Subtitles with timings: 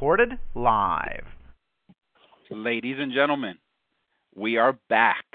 [0.00, 1.26] Recorded live.
[2.50, 3.58] Ladies and gentlemen,
[4.34, 5.26] we are back.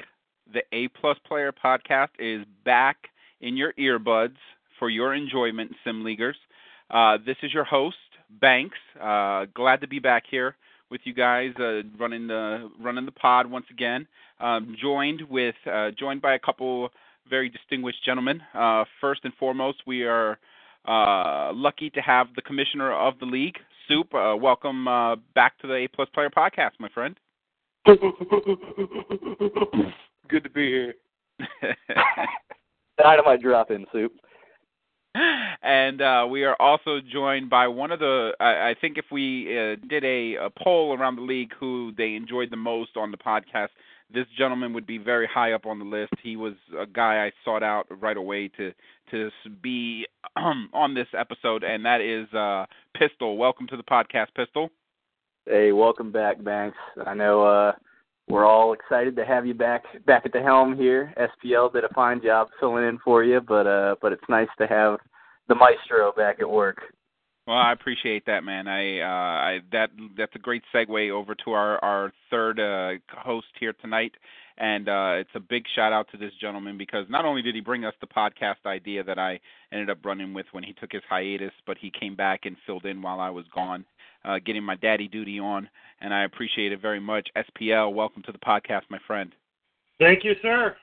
[0.52, 2.98] The A Plus Player Podcast is back
[3.42, 4.38] in your earbuds
[4.80, 6.36] for your enjoyment, Sim Leaguers.
[6.90, 7.96] Uh, this is your host,
[8.42, 8.80] Banks.
[9.00, 10.56] Uh, glad to be back here
[10.90, 14.08] with you guys, uh, running the running the pod once again.
[14.40, 16.90] Um, joined with uh, joined by a couple
[17.30, 18.42] very distinguished gentlemen.
[18.52, 20.40] Uh, first and foremost, we are
[20.88, 24.14] uh, lucky to have the commissioner of the league, Soup.
[24.14, 27.18] Uh, welcome uh, back to the A Plus Player Podcast, my friend.
[27.86, 28.00] Good
[30.44, 30.96] to be here.
[32.98, 34.14] Dynamite drop in soup.
[35.62, 38.32] and uh, we are also joined by one of the.
[38.40, 42.16] I, I think if we uh, did a, a poll around the league who they
[42.16, 43.70] enjoyed the most on the podcast,
[44.14, 46.14] this gentleman would be very high up on the list.
[46.22, 48.72] He was a guy I sought out right away to
[49.12, 49.30] to
[49.62, 52.66] be um, on this episode, and that is uh,
[52.98, 53.38] Pistol.
[53.38, 54.70] Welcome to the podcast, Pistol.
[55.46, 56.78] Hey, welcome back, Banks.
[57.06, 57.74] I know uh,
[58.28, 61.14] we're all excited to have you back back at the helm here.
[61.18, 64.68] SPL did a fine job filling in for you, but uh, but it's nice to
[64.68, 65.00] have
[65.48, 66.82] the maestro back at work.
[67.48, 68.68] Well, I appreciate that, man.
[68.68, 73.48] I, uh, I that that's a great segue over to our our third uh, host
[73.60, 74.14] here tonight,
[74.58, 77.62] and uh, it's a big shout out to this gentleman because not only did he
[77.62, 79.40] bring us the podcast idea that I
[79.72, 82.86] ended up running with when he took his hiatus, but he came back and filled
[82.86, 83.86] in while I was gone,
[84.24, 85.70] uh, getting my daddy duty on,
[86.02, 87.30] and I appreciate it very much.
[87.38, 89.32] SPL, welcome to the podcast, my friend.
[90.00, 90.76] Thank you, sir.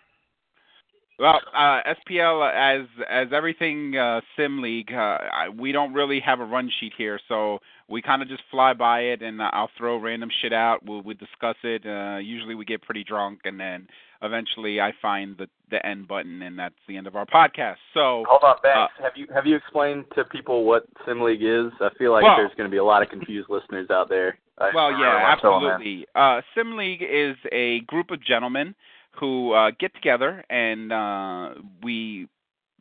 [1.19, 5.19] Well, uh, SPL as as everything uh, Sim League, uh,
[5.57, 7.59] we don't really have a run sheet here, so
[7.89, 10.85] we kind of just fly by it, and I'll throw random shit out.
[10.85, 11.87] We'll we discuss it.
[11.87, 13.87] Uh, usually, we get pretty drunk, and then
[14.23, 17.77] eventually, I find the the end button, and that's the end of our podcast.
[17.93, 18.95] So hold on, Banks.
[18.99, 21.71] Uh, have you have you explained to people what Sim League is?
[21.81, 24.39] I feel like well, there's going to be a lot of confused listeners out there.
[24.59, 26.07] I well, yeah, absolutely.
[26.15, 28.75] Uh, Sim League is a group of gentlemen
[29.19, 31.51] who uh, get together and uh,
[31.83, 32.29] we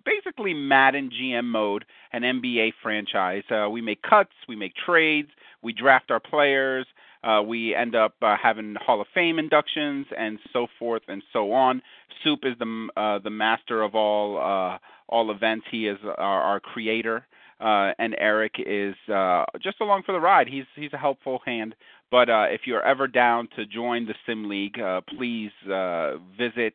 [0.06, 3.44] basically Madden GM mode an NBA franchise.
[3.50, 5.30] Uh, we make cuts, we make trades,
[5.62, 6.86] we draft our players,
[7.24, 11.52] uh, we end up uh, having Hall of Fame inductions and so forth and so
[11.52, 11.82] on.
[12.24, 14.78] Soup is the uh, the master of all uh,
[15.08, 15.66] all events.
[15.70, 17.28] He is our, our creator.
[17.62, 20.48] Uh, and Eric is uh, just along for the ride.
[20.48, 21.76] He's he's a helpful hand
[22.12, 26.74] but uh, if you're ever down to join the Sim League, uh, please uh, visit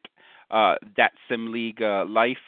[0.50, 2.38] uh, that Sim League uh, Life,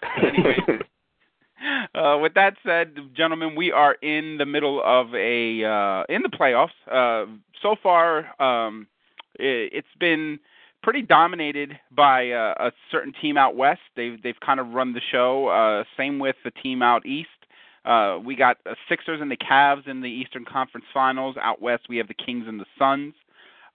[0.23, 0.55] Anyway.
[1.93, 6.29] Uh, with that said, gentlemen, we are in the middle of a uh, in the
[6.29, 6.69] playoffs.
[6.91, 7.25] Uh,
[7.61, 8.88] so far, um,
[9.35, 10.39] it, it's been
[10.83, 13.81] pretty dominated by uh, a certain team out west.
[13.95, 15.47] They've they've kind of run the show.
[15.47, 17.29] Uh, same with the team out east.
[17.85, 21.35] Uh, we got the Sixers and the Cavs in the Eastern Conference Finals.
[21.41, 23.13] Out west, we have the Kings and the Suns.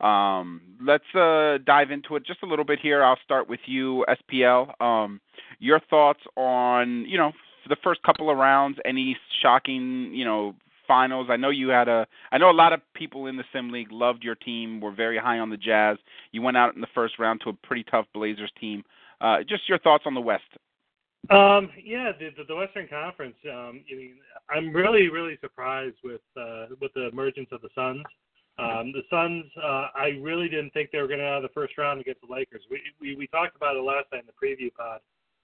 [0.01, 3.03] Um, let's uh, dive into it just a little bit here.
[3.03, 4.81] I'll start with you, SPL.
[4.81, 5.21] Um,
[5.59, 7.33] your thoughts on you know
[7.71, 10.55] the first couple of rounds, any shocking, you know,
[10.87, 11.29] finals?
[11.31, 12.07] I know you had a.
[12.33, 15.17] I know a lot of people in the Sim League loved your team, were very
[15.17, 15.97] high on the Jazz.
[16.33, 18.83] You went out in the first round to a pretty tough Blazers team.
[19.21, 20.45] Uh, just your thoughts on the West.
[21.29, 23.37] Um, yeah, the, the, Western Conference.
[23.45, 24.15] Um, I mean,
[24.49, 28.03] I'm really, really surprised with uh, with the emergence of the Suns.
[28.59, 31.55] Um, the Suns, uh, I really didn't think they were going to out of the
[31.55, 32.63] first round against the Lakers.
[32.71, 35.01] We, we we talked about it last night in the preview pod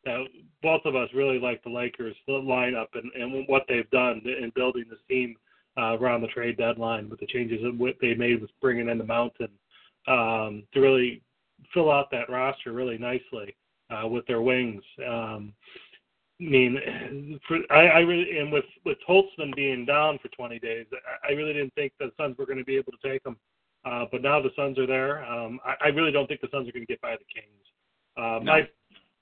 [0.07, 0.25] that
[0.63, 4.51] both of us really like the Lakers the lineup and, and what they've done in
[4.55, 5.37] building this team
[5.77, 9.05] uh, around the trade deadline with the changes that they made with bringing in the
[9.05, 9.51] Mountain
[10.09, 11.23] um, to really
[11.75, 13.55] fill out that roster really nicely
[13.91, 14.83] uh, with their wings.
[15.07, 15.53] Um,
[16.41, 20.87] I mean, for, I, I really and with with Holtman being down for 20 days,
[21.25, 23.37] I, I really didn't think the Suns were going to be able to take him.
[23.85, 25.25] Uh, but now the Suns are there.
[25.25, 27.67] Um, I, I really don't think the Suns are going to get by the Kings.
[28.17, 28.53] Uh, no.
[28.53, 28.69] My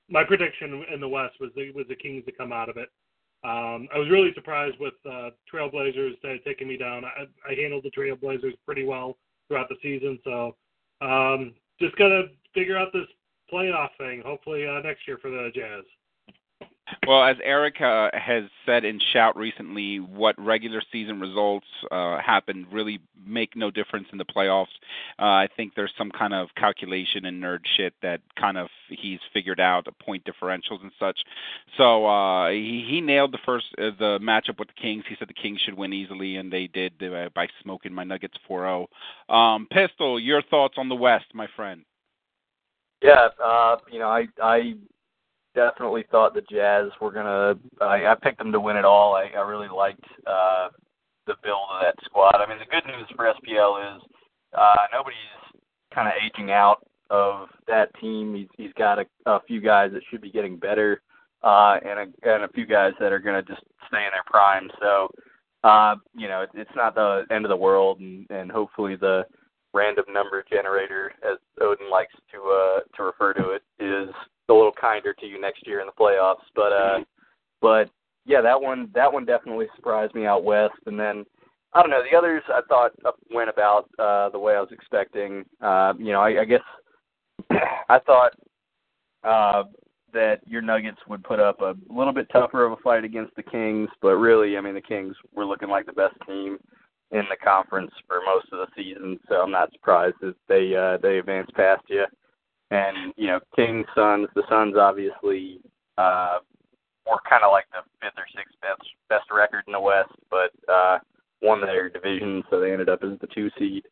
[0.08, 2.88] my prediction in the West was the, was the Kings to come out of it.
[3.44, 6.14] Um, I was really surprised with uh, Trailblazers
[6.44, 7.04] taking me down.
[7.04, 9.18] I, I handled the Trailblazers pretty well
[9.48, 10.56] throughout the season, so
[11.02, 13.06] um, just gotta figure out this
[13.52, 14.22] playoff thing.
[14.24, 15.84] Hopefully uh, next year for the Jazz.
[17.06, 22.66] Well, as Eric uh, has said in Shout recently, what regular season results uh, happen
[22.72, 24.66] really make no difference in the playoffs.
[25.18, 29.20] Uh, I think there's some kind of calculation and nerd shit that kind of he's
[29.32, 31.18] figured out, point differentials and such.
[31.76, 35.04] So uh, he, he nailed the first uh, the matchup with the Kings.
[35.08, 38.36] He said the Kings should win easily, and they did uh, by smoking my Nuggets
[38.48, 38.86] 4-0.
[39.28, 41.84] Um, Pistol, your thoughts on the West, my friend?
[43.02, 44.74] Yeah, uh, you know, I I
[45.54, 47.54] definitely thought the Jazz were gonna.
[47.80, 49.14] I, I picked them to win it all.
[49.14, 50.68] I, I really liked uh,
[51.26, 52.36] the build of that squad.
[52.36, 54.02] I mean, the good news for SPL is
[54.56, 55.62] uh, nobody's
[55.94, 58.34] kind of aging out of that team.
[58.34, 61.02] He's he's got a, a few guys that should be getting better,
[61.42, 64.68] uh, and a and a few guys that are gonna just stay in their prime.
[64.80, 65.08] So,
[65.62, 69.24] uh, you know, it, it's not the end of the world, and and hopefully the
[69.72, 74.08] random number generator, as Odin likes to uh, to refer to it, is
[74.48, 76.44] a little kinder to you next year in the playoffs.
[76.54, 76.98] But uh,
[77.60, 77.90] but
[78.26, 80.74] yeah, that one that one definitely surprised me out west.
[80.86, 81.24] And then
[81.72, 82.42] I don't know the others.
[82.48, 82.92] I thought
[83.32, 85.44] went about uh, the way I was expecting.
[85.60, 86.62] Uh, you know, I, I guess
[87.88, 88.32] I thought
[89.24, 89.64] uh,
[90.12, 93.42] that your Nuggets would put up a little bit tougher of a fight against the
[93.42, 96.58] Kings, but really, I mean, the Kings were looking like the best team
[97.10, 100.98] in the conference for most of the season, so I'm not surprised that they uh,
[101.02, 102.04] they advanced past you.
[102.70, 104.28] And you know, Kings, Suns.
[104.34, 105.60] The Suns obviously
[105.98, 106.38] uh,
[107.06, 110.50] were kind of like the fifth or sixth best best record in the West, but
[110.72, 110.98] uh,
[111.42, 113.84] won their division, so they ended up as the two seed.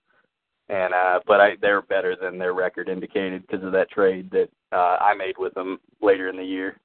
[0.69, 4.49] And uh, but I they're better than their record indicated because of that trade that
[4.73, 6.77] uh, I made with them later in the year.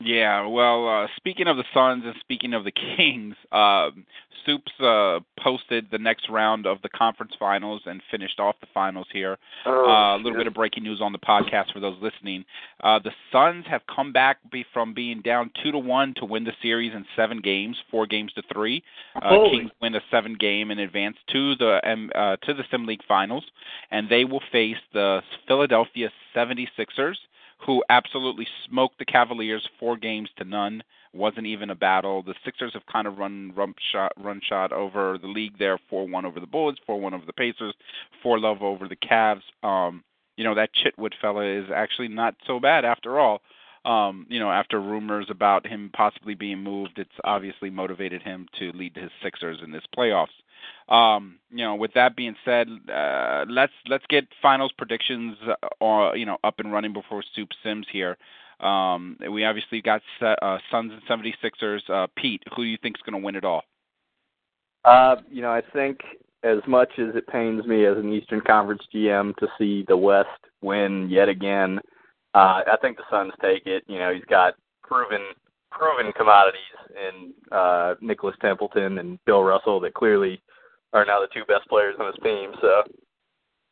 [0.00, 3.90] Yeah, well, uh, speaking of the Suns and speaking of the Kings, uh,
[4.46, 9.06] Soups uh, posted the next round of the conference finals and finished off the finals
[9.12, 9.36] here.
[9.66, 12.44] Oh, uh, a little bit of breaking news on the podcast for those listening.
[12.82, 16.44] Uh, the Suns have come back be, from being down two to one to win
[16.44, 18.82] the series in seven games, four games to three.
[19.16, 22.86] Uh, Kings win a seven game and advance to the um, uh, to the Sim
[22.86, 23.44] League finals,
[23.90, 27.16] and they will face the Philadelphia 76ers
[27.66, 30.82] who absolutely smoked the Cavaliers four games to none.
[31.12, 32.22] Wasn't even a battle.
[32.22, 36.06] The Sixers have kind of run rump shot, run shot over the league there, four
[36.06, 37.74] one over the Bullets, four one over the Pacers,
[38.22, 39.42] four love over the Cavs.
[39.62, 40.04] Um,
[40.36, 43.40] you know that Chitwood fella is actually not so bad after all.
[43.84, 48.70] Um, you know, after rumors about him possibly being moved, it's obviously motivated him to
[48.72, 50.26] lead his Sixers in this playoffs.
[50.88, 55.36] Um, you know, with that being said, uh, let's let's get finals predictions,
[55.82, 58.16] uh, you know, up and running before Soup Sims here.
[58.60, 61.88] Um, we obviously got uh, Suns and 76ers.
[61.88, 63.62] Uh, Pete, who do you think is going to win it all?
[64.84, 66.00] Uh, you know, I think
[66.42, 70.28] as much as it pains me as an Eastern Conference GM to see the West
[70.62, 71.78] win yet again,
[72.34, 73.84] uh, I think the Suns take it.
[73.86, 75.20] You know, he's got proven
[75.70, 76.60] proven commodities
[76.96, 80.40] in uh, Nicholas Templeton and Bill Russell that clearly
[80.92, 82.52] are now the two best players on his team.
[82.60, 82.82] So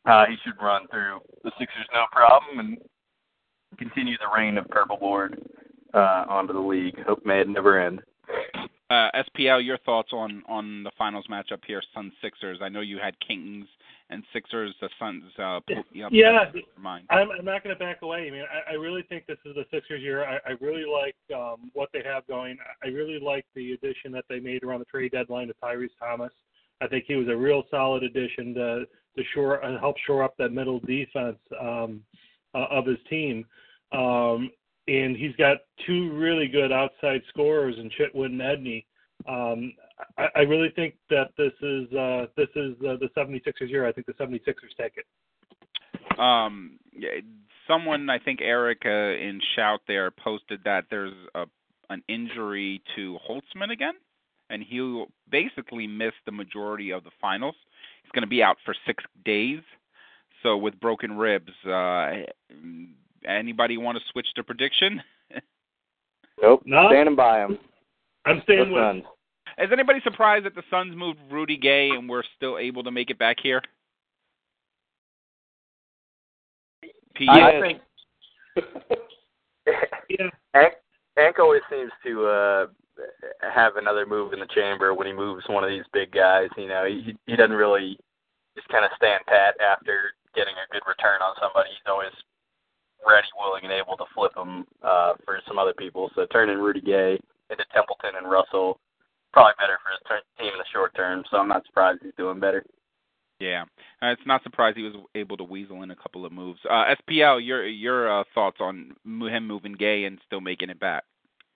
[0.05, 2.77] uh, he should run through the Sixers no problem and
[3.77, 5.41] continue the reign of purple board
[5.93, 6.95] uh, onto the league.
[7.05, 8.01] Hope may it never end.
[8.89, 12.59] Uh, SPL, your thoughts on on the finals matchup here, Suns Sixers.
[12.61, 13.65] I know you had Kings
[14.09, 15.23] and Sixers, the Suns.
[15.37, 15.59] Uh,
[15.93, 16.05] yeah,
[17.09, 18.27] I'm, I'm not going to back away.
[18.27, 20.23] I mean, I, I really think this is the Sixers year.
[20.23, 22.57] I, I really like um, what they have going.
[22.81, 26.31] I really like the addition that they made around the trade deadline to Tyrese Thomas.
[26.81, 28.85] I think he was a real solid addition to
[29.17, 32.01] to shore uh, help shore up that middle defense um,
[32.53, 33.45] uh, of his team.
[33.91, 34.51] Um,
[34.87, 38.85] and he's got two really good outside scorers in Chitwood and Edney.
[39.27, 39.73] Um,
[40.17, 43.85] I, I really think that this is uh, this is uh, the 76ers year.
[43.85, 46.19] I think the 76ers take it.
[46.19, 46.79] Um,
[47.67, 51.45] someone, I think Eric uh, in Shout there posted that there's a,
[51.89, 53.93] an injury to Holtzman again,
[54.49, 57.55] and he'll basically miss the majority of the finals.
[58.03, 59.59] He's going to be out for six days.
[60.43, 62.13] So with broken ribs, uh,
[63.27, 65.01] anybody want to switch to prediction?
[66.39, 66.61] Nope.
[66.65, 66.87] No?
[66.91, 67.57] Standing by him.
[68.25, 68.83] I'm staying The with.
[68.83, 69.03] Suns.
[69.57, 73.09] Is anybody surprised that the Suns moved Rudy Gay and we're still able to make
[73.09, 73.61] it back here?
[77.15, 77.27] Pete?
[77.27, 77.81] I think
[80.09, 80.29] Yeah.
[81.17, 82.65] Hank, always seems to uh
[83.41, 86.49] have another move in the chamber when he moves one of these big guys.
[86.57, 87.97] You know, he he doesn't really
[88.55, 91.69] just kind of stand pat after getting a good return on somebody.
[91.69, 92.13] He's always
[93.05, 96.09] ready, willing, and able to flip him uh, for some other people.
[96.15, 97.19] So turning Rudy Gay
[97.49, 98.79] into Templeton and Russell
[99.33, 101.23] probably better for his ter- team in the short term.
[101.29, 102.65] So I'm not surprised he's doing better.
[103.39, 103.65] Yeah,
[104.01, 106.59] uh, it's not surprised he was able to weasel in a couple of moves.
[106.67, 111.03] Uh, SPL, your your uh, thoughts on him moving Gay and still making it back?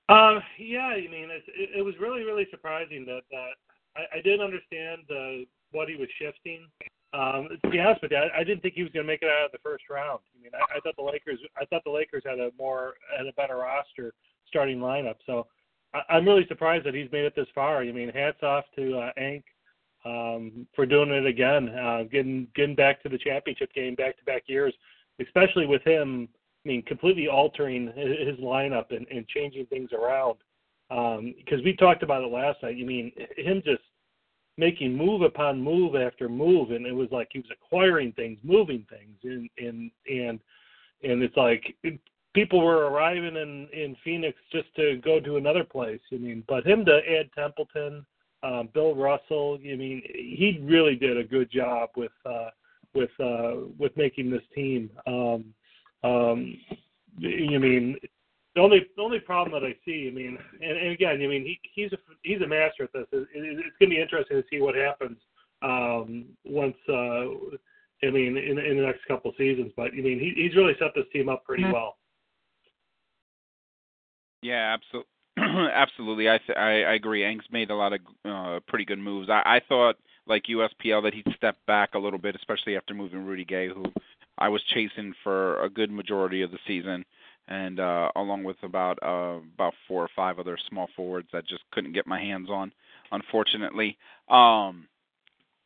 [0.08, 3.54] Uh, yeah, I mean, it, it, it was really, really surprising that that
[3.96, 6.68] I, I didn't understand uh, what he was shifting.
[7.14, 9.22] Um, to be honest with you, I, I didn't think he was going to make
[9.22, 10.20] it out of the first round.
[10.38, 13.26] I mean, I, I thought the Lakers, I thought the Lakers had a more had
[13.26, 14.14] a better roster
[14.48, 15.16] starting lineup.
[15.26, 15.48] So
[15.94, 17.80] I, I'm really surprised that he's made it this far.
[17.82, 19.46] I mean, hats off to uh, Ank
[20.06, 24.24] um, for doing it again, uh, getting getting back to the championship game back to
[24.26, 24.74] back years,
[25.20, 26.28] especially with him.
[26.66, 30.38] I mean, completely altering his his lineup and, and changing things around.
[30.90, 32.76] Because we talked about it last night.
[32.76, 33.82] You mean him just
[34.58, 38.86] making move upon move after move, and it was like he was acquiring things, moving
[38.90, 40.40] things, and and and
[41.04, 41.76] and it's like
[42.34, 46.02] people were arriving in in Phoenix just to go to another place.
[46.12, 48.06] I mean, but him to add Templeton,
[48.44, 49.60] um, Bill Russell.
[49.62, 52.50] I mean, he really did a good job with uh,
[52.94, 54.90] with uh, with making this team.
[55.08, 55.54] Um,
[56.04, 56.58] um,
[57.18, 57.98] you mean
[58.56, 61.44] the only the only problem that I see, I mean, and, and again, I mean,
[61.44, 63.08] he he's a he's a master at this.
[63.12, 65.18] It, it, it's going to be interesting to see what happens
[65.62, 66.76] um, once.
[66.90, 67.56] Uh,
[68.04, 70.74] I mean, in in the next couple of seasons, but I mean, he, he's really
[70.80, 71.98] set this team up pretty well.
[74.42, 75.08] Yeah, absolutely.
[75.74, 77.24] Absolutely, I, th- I I agree.
[77.26, 79.30] Ang's made a lot of uh, pretty good moves.
[79.30, 79.96] I, I thought,
[80.28, 83.84] like USPL, that he'd step back a little bit, especially after moving Rudy Gay, who
[84.38, 87.06] I was chasing for a good majority of the season,
[87.48, 91.64] and uh, along with about uh, about four or five other small forwards that just
[91.72, 92.72] couldn't get my hands on,
[93.12, 93.98] unfortunately.
[94.30, 94.88] Um,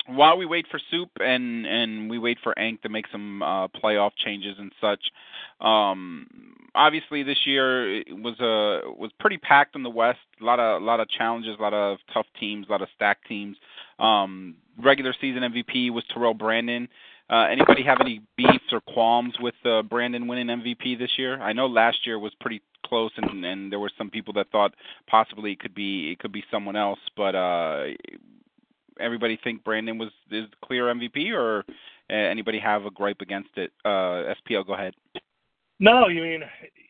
[0.08, 3.68] while we wait for Soup and and we wait for Ank to make some uh,
[3.70, 5.00] playoff changes and such,
[5.66, 6.28] um,
[6.76, 10.20] obviously this year was uh, was pretty packed in the West.
[10.42, 12.90] A lot of a lot of challenges, a lot of tough teams, a lot of
[12.96, 13.58] stacked teams.
[14.00, 16.88] Um, regular season MVP was Terrell Brandon.
[17.28, 21.42] Uh, anybody have any beefs or qualms with uh, Brandon winning MVP this year?
[21.42, 24.76] I know last year was pretty close, and, and there were some people that thought
[25.08, 27.00] possibly it could be it could be someone else.
[27.18, 27.86] But uh,
[29.00, 33.72] everybody think Brandon was is clear MVP, or uh, anybody have a gripe against it?
[33.84, 34.94] Uh, SPL, go ahead.
[35.80, 36.44] No, you mean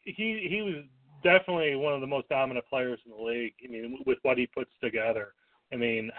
[0.04, 0.84] he he was
[1.24, 3.54] definitely one of the most dominant players in the league.
[3.64, 5.34] I mean, with what he puts together.
[5.74, 6.12] I mean,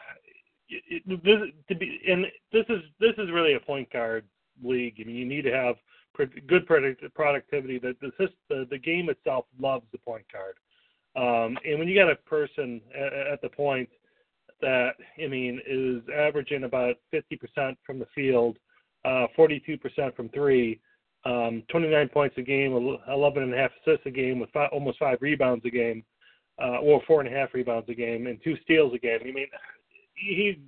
[0.68, 1.38] it, this,
[1.68, 4.24] to be and this is this is really a point guard
[4.62, 4.96] league.
[5.00, 5.76] I mean, you need to have
[6.46, 7.78] good product, productivity.
[7.78, 10.56] The, the the the game itself loves the point guard.
[11.16, 13.88] Um, and when you got a person at, at the point
[14.60, 18.56] that I mean is averaging about 50% from the field,
[19.04, 20.80] uh, 42% from three,
[21.24, 24.98] um, 29 points a game, 11 and a half assists a game, with five, almost
[24.98, 26.04] five rebounds a game,
[26.62, 29.18] uh, or four and a half rebounds a game, and two steals a game.
[29.22, 29.46] I mean,
[30.14, 30.58] he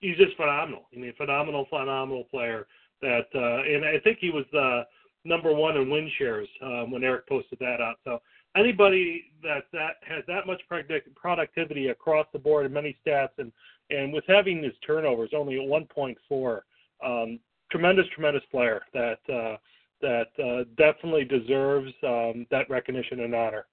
[0.00, 0.88] he's just phenomenal.
[0.94, 2.66] I mean, phenomenal, phenomenal player.
[3.00, 4.82] That uh, and I think he was the
[5.24, 7.96] number one in win shares um, when Eric posted that out.
[8.04, 8.20] So
[8.56, 10.60] anybody that that has that much
[11.14, 13.52] productivity across the board in many stats, and
[13.90, 16.60] and with having his turnovers only at 1.4,
[17.04, 17.38] um,
[17.70, 19.56] tremendous, tremendous player that uh,
[20.00, 23.66] that uh, definitely deserves um, that recognition and honor.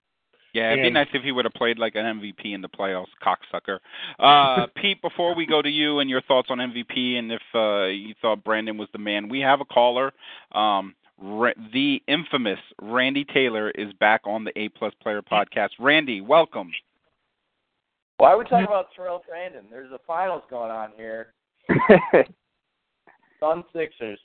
[0.54, 3.06] Yeah, it'd be nice if he would have played like an MVP in the playoffs,
[3.24, 3.78] cocksucker.
[4.18, 7.86] Uh, Pete, before we go to you and your thoughts on MVP and if uh,
[7.86, 10.12] you thought Brandon was the man, we have a caller.
[10.52, 15.70] Um, Ra- the infamous Randy Taylor is back on the A Plus Player Podcast.
[15.80, 16.72] Randy, welcome.
[18.18, 19.66] Why are we talking about Terrell Brandon?
[19.70, 21.34] There's a finals going on here.
[23.40, 24.20] Sun Sixers.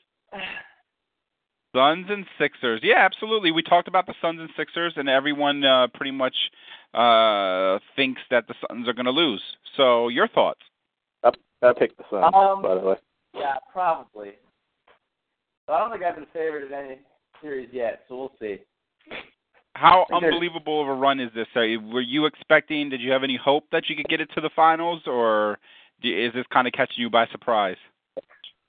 [1.75, 2.81] Suns and Sixers.
[2.83, 3.51] Yeah, absolutely.
[3.53, 6.35] We talked about the Suns and Sixers, and everyone uh, pretty much
[6.93, 9.43] uh, thinks that the Suns are going to lose.
[9.77, 10.61] So, your thoughts?
[11.25, 12.97] I picked the Suns, Um, by the way.
[13.35, 14.33] Yeah, probably.
[15.67, 16.99] So I don't think I've been favored in any
[17.41, 18.59] series yet, so we'll see.
[19.75, 21.49] How I think there's- unbelievable of a run is this?
[21.57, 22.91] Are you, were you expecting?
[22.91, 25.59] Did you have any hope that you could get it to the finals, or
[26.03, 27.77] is this kind of catching you by surprise?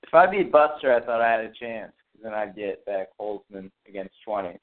[0.02, 3.08] If I beat Buster, I thought I had a chance, 'cause then I'd get back
[3.20, 4.58] Holzman against 20.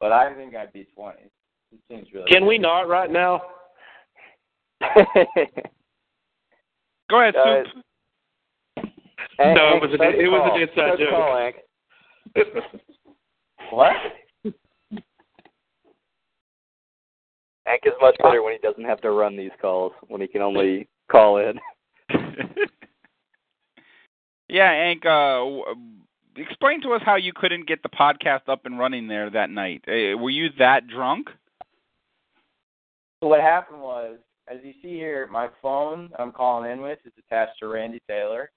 [0.00, 1.22] But I think I'd beat 20.
[1.72, 2.26] It seems really.
[2.30, 3.50] Can we not right now?
[7.10, 7.84] Go ahead, Uh, Soup.
[9.38, 10.60] Hank, No, it Hank, was a- it was an call.
[10.62, 11.10] inside joke.
[11.10, 11.56] call, Hank.
[13.70, 13.96] What?
[17.66, 20.42] Hank is much better when he doesn't have to run these calls, when he can
[20.42, 21.58] only call in.
[24.48, 25.04] yeah, Hank.
[25.06, 25.64] Uh, w-
[26.36, 29.82] explain to us how you couldn't get the podcast up and running there that night.
[29.88, 31.28] Uh, were you that drunk?
[33.22, 37.12] So what happened was, as you see here, my phone I'm calling in with is
[37.26, 38.50] attached to Randy Taylor.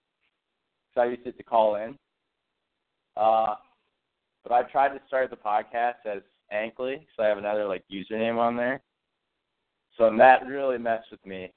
[0.97, 1.97] I used it to call in.
[3.15, 3.55] Uh,
[4.43, 8.37] but I tried to start the podcast as Ankley, so I have another like username
[8.37, 8.81] on there.
[9.97, 11.51] So that really messed with me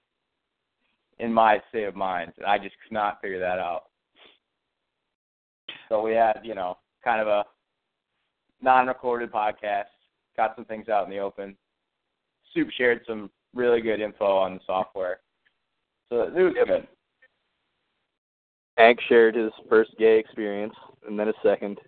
[1.18, 3.84] in my state of mind, and I just could not figure that out.
[5.88, 7.44] So we had, you know, kind of a
[8.62, 9.84] non-recorded podcast.
[10.36, 11.56] Got some things out in the open.
[12.54, 15.20] Soup shared some really good info on the software.
[16.08, 16.88] So it was good.
[18.80, 20.74] Hank shared his first gay experience,
[21.06, 21.78] and then a second.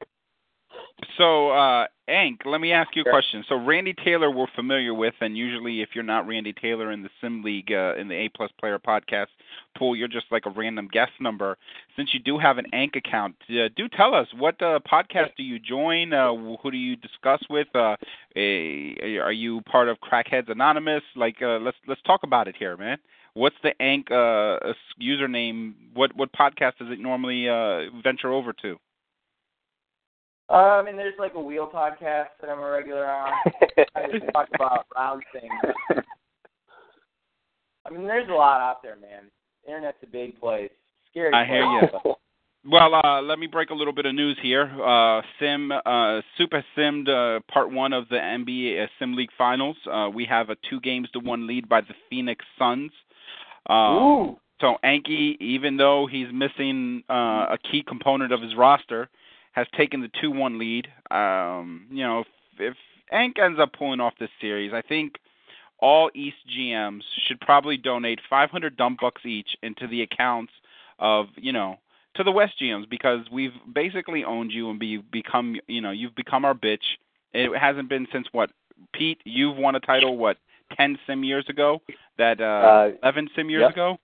[1.17, 3.45] So, uh, Hank, let me ask you a question.
[3.49, 7.09] So, Randy Taylor, we're familiar with, and usually, if you're not Randy Taylor in the
[7.21, 9.29] Sim League uh, in the A Plus Player Podcast
[9.77, 11.57] pool, you're just like a random guest number.
[11.97, 15.43] Since you do have an Ank account, uh, do tell us what uh, podcast do
[15.43, 16.13] you join?
[16.13, 17.69] Uh, who do you discuss with?
[17.75, 17.97] Uh,
[18.37, 21.03] a, are you part of Crackheads Anonymous?
[21.17, 22.99] Like, uh, let's let's talk about it here, man.
[23.35, 25.75] What's the Ank uh, uh, username?
[25.95, 28.77] What what podcast does it normally uh, venture over to?
[30.51, 33.33] Uh, I mean, there's like a wheel podcast that I'm a regular on.
[33.95, 36.05] I just talk about round things.
[37.87, 39.31] I mean, there's a lot out there, man.
[39.67, 40.71] Internet's a big place.
[41.11, 41.33] Scary.
[41.33, 42.01] I hear place, ya.
[42.05, 42.19] but-
[42.65, 44.65] Well, uh, let me break a little bit of news here.
[44.81, 49.77] Uh, Sim, uh, Super Simmed uh, Part One of the NBA uh, Sim League Finals.
[49.91, 52.93] Uh, we have a two games to one lead by the Phoenix Suns.
[53.69, 59.09] Um, so Anki, even though he's missing uh, a key component of his roster,
[59.53, 60.89] has taken the two-one lead.
[61.11, 62.27] Um, you know, if,
[62.59, 62.75] if
[63.11, 65.17] Ank ends up pulling off this series, I think
[65.79, 70.53] all East GMs should probably donate 500 dump bucks each into the accounts
[70.99, 71.77] of you know
[72.15, 76.15] to the West GMs because we've basically owned you and be become you know you've
[76.15, 76.97] become our bitch.
[77.35, 78.51] It hasn't been since what
[78.95, 79.21] Pete.
[79.25, 80.39] You've won a title what
[80.77, 81.81] ten sim years ago.
[82.19, 83.73] That uh, Uh, eleven sim years yep.
[83.73, 83.99] ago.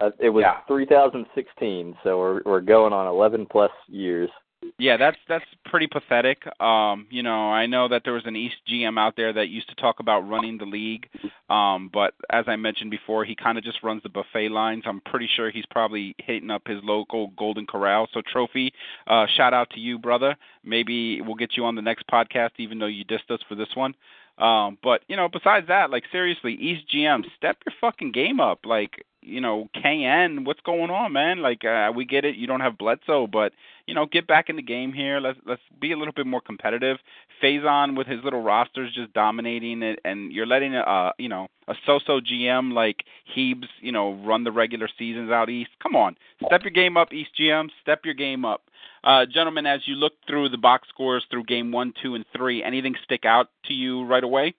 [0.00, 0.60] Uh, it was Yeah.
[0.66, 4.30] 3016, so we're we're going on 11 plus years.
[4.78, 6.38] Yeah, that's that's pretty pathetic.
[6.60, 9.68] Um, you know, I know that there was an East GM out there that used
[9.70, 11.08] to talk about running the league,
[11.50, 14.84] um, but as I mentioned before, he kind of just runs the buffet lines.
[14.86, 18.08] I'm pretty sure he's probably hitting up his local Golden Corral.
[18.14, 18.72] So, Trophy,
[19.08, 20.36] uh, shout out to you, brother.
[20.64, 23.74] Maybe we'll get you on the next podcast, even though you dissed us for this
[23.74, 23.94] one.
[24.38, 28.60] Um, but you know, besides that, like seriously, East GM, step your fucking game up.
[28.64, 31.42] Like, you know, KN, what's going on, man?
[31.42, 33.52] Like, uh, we get it, you don't have Bledsoe, but
[33.86, 35.20] you know, get back in the game here.
[35.20, 36.96] Let's let's be a little bit more competitive.
[37.42, 41.74] Faison with his little rosters just dominating it, and you're letting uh you know a
[41.86, 43.04] so-so GM like
[43.36, 45.70] Hebes you know run the regular seasons out east.
[45.82, 47.68] Come on, step your game up, East GM.
[47.82, 48.62] Step your game up,
[49.04, 49.66] uh, gentlemen.
[49.66, 53.24] As you look through the box scores through game one, two, and three, anything stick
[53.24, 54.54] out to you right away?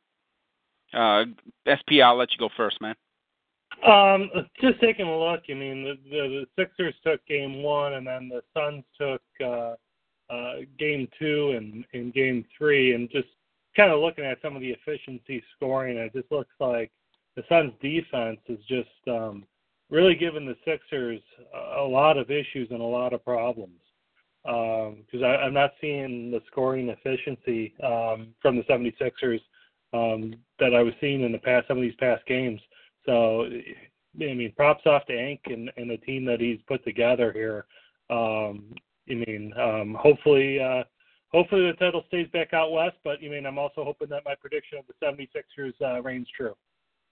[0.94, 1.26] Uh,
[1.66, 2.96] SP, I'll let you go first, man.
[3.88, 4.30] Um,
[4.62, 5.42] just taking a look.
[5.50, 9.74] I mean, the, the, the Sixers took game one, and then the Suns took uh,
[10.34, 13.28] uh, game two and, and game three, and just
[13.76, 16.92] kind of looking at some of the efficiency scoring, it just looks like
[17.36, 19.44] the Suns' defense is just um,
[19.90, 21.22] really giving the Sixers
[21.78, 23.80] a, lot of issues and a lot of problems.
[24.44, 29.40] Because I I'm not seeing the scoring efficiency um, from the 76ers
[29.94, 32.60] um, that I was seeing in the past some of these past games.
[33.06, 37.32] So, I mean, props off to Ank and, and the team that he's put together
[37.32, 37.66] here.
[38.10, 38.74] Um,
[39.10, 40.84] I mean, um, hopefully, uh,
[41.32, 42.96] hopefully the title stays back out west.
[43.04, 46.56] But I mean, I'm also hoping that my prediction of the 76ers uh, reigns true.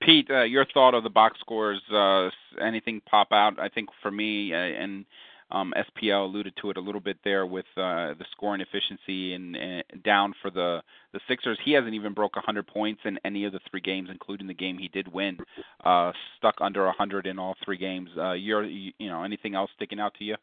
[0.02, 1.82] Pete, uh, your thought of the box scores?
[1.94, 3.60] Uh, anything pop out?
[3.60, 5.06] I think for me, uh, and
[5.52, 9.56] um, SPL alluded to it a little bit there with uh, the scoring efficiency and,
[9.56, 10.82] and down for the
[11.14, 11.60] the Sixers.
[11.64, 14.78] He hasn't even broke 100 points in any of the three games, including the game
[14.78, 15.38] he did win.
[15.84, 18.10] Uh, stuck under 100 in all three games.
[18.18, 20.36] Uh, you're, you, you know, anything else sticking out to you?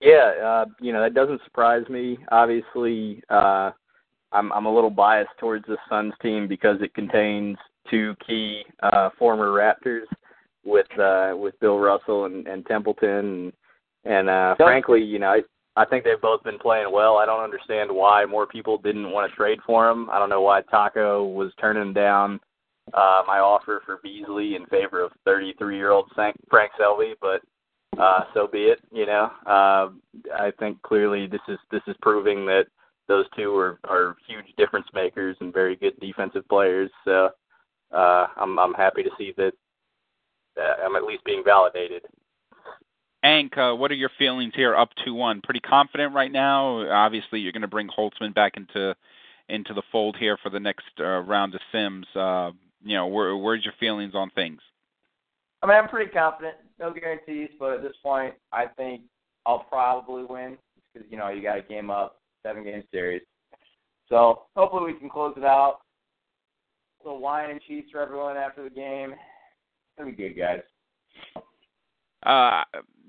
[0.00, 2.18] Yeah, uh, you know that doesn't surprise me.
[2.30, 3.70] Obviously, uh,
[4.32, 7.56] I'm I'm a little biased towards the Suns team because it contains
[7.90, 10.06] two key uh, former Raptors
[10.64, 13.52] with uh, with Bill Russell and, and Templeton, and,
[14.04, 15.40] and uh, frankly, you know I
[15.78, 17.16] I think they've both been playing well.
[17.18, 20.10] I don't understand why more people didn't want to trade for him.
[20.10, 22.40] I don't know why Taco was turning down
[22.94, 27.42] uh, my offer for Beasley in favor of 33-year-old Frank Selby, but
[27.96, 28.80] uh, so be it.
[28.92, 29.88] You know, uh,
[30.34, 32.66] I think clearly this is this is proving that
[33.06, 36.90] those two are are huge difference makers and very good defensive players.
[37.04, 37.30] So
[37.92, 39.52] uh, I'm I'm happy to see that
[40.60, 42.02] uh, I'm at least being validated.
[43.22, 44.76] Hank, uh, what are your feelings here?
[44.76, 46.88] Up two one, pretty confident right now.
[46.90, 48.94] Obviously, you're going to bring Holtzman back into
[49.48, 52.06] into the fold here for the next uh, round of Sims.
[52.14, 52.52] Uh,
[52.84, 54.60] you know, where, where's your feelings on things?
[55.62, 56.54] I mean, I'm pretty confident.
[56.78, 59.02] No guarantees, but at this point, I think
[59.46, 60.56] I'll probably win
[60.92, 63.22] because you know you got a game up, seven game series.
[64.08, 65.80] So hopefully we can close it out.
[67.02, 69.14] A little wine and cheese for everyone after the game.
[69.96, 70.60] Gonna be good, guys.
[72.24, 72.64] Uh,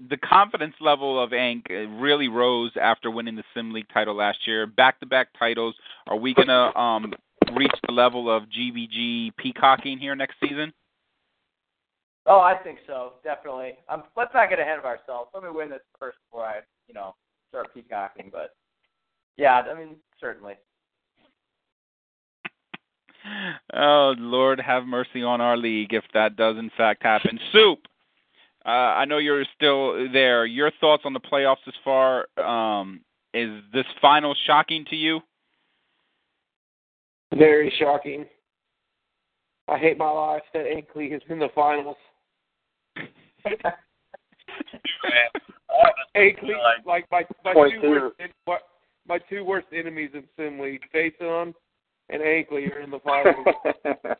[0.09, 4.65] the confidence level of Ank really rose after winning the Sim League title last year.
[4.67, 5.75] Back-to-back titles.
[6.07, 7.13] Are we gonna um,
[7.55, 10.73] reach the level of GBG peacocking here next season?
[12.25, 13.73] Oh, I think so, definitely.
[13.87, 15.31] Um, let's not get ahead of ourselves.
[15.33, 17.15] Let me win this first before I, you know,
[17.49, 18.29] start peacocking.
[18.31, 18.55] But
[19.37, 20.55] yeah, I mean, certainly.
[23.73, 27.39] oh Lord, have mercy on our league if that does in fact happen.
[27.51, 27.79] Soup.
[28.65, 30.45] Uh, I know you're still there.
[30.45, 32.27] Your thoughts on the playoffs this far?
[32.37, 33.01] Um,
[33.33, 35.21] is this final shocking to you?
[37.35, 38.25] Very shocking.
[39.67, 41.95] I hate my life that Ankley is in the finals.
[46.15, 46.53] Ankley,
[46.85, 48.15] like my my two, two worst
[49.07, 51.53] my two worst enemies in Sim League, Faison
[52.09, 53.47] and Ankley, are in the finals.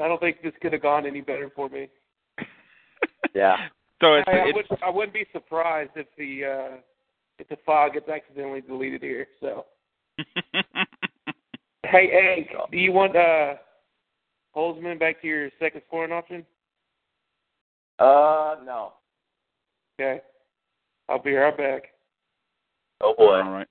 [0.00, 1.88] I don't think this could have gone any better for me.
[3.34, 3.56] Yeah.
[4.00, 6.76] So it's, I, I, it's, would, I wouldn't be surprised if the uh,
[7.38, 9.26] if the fog gets accidentally deleted here.
[9.40, 9.66] So.
[11.84, 13.54] hey, Hank, do you want uh,
[14.56, 16.44] Holzman back to your second scoring option?
[18.00, 18.94] Uh, no.
[20.00, 20.22] Okay.
[21.08, 21.82] I'll be right back.
[23.02, 23.42] Oh boy.
[23.42, 23.68] All right.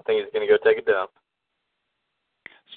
[0.00, 1.10] I think he's gonna go take a dump.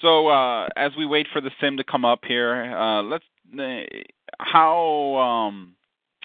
[0.00, 3.24] So uh, as we wait for the sim to come up here, uh, let's
[3.58, 3.82] uh,
[4.40, 5.74] how um,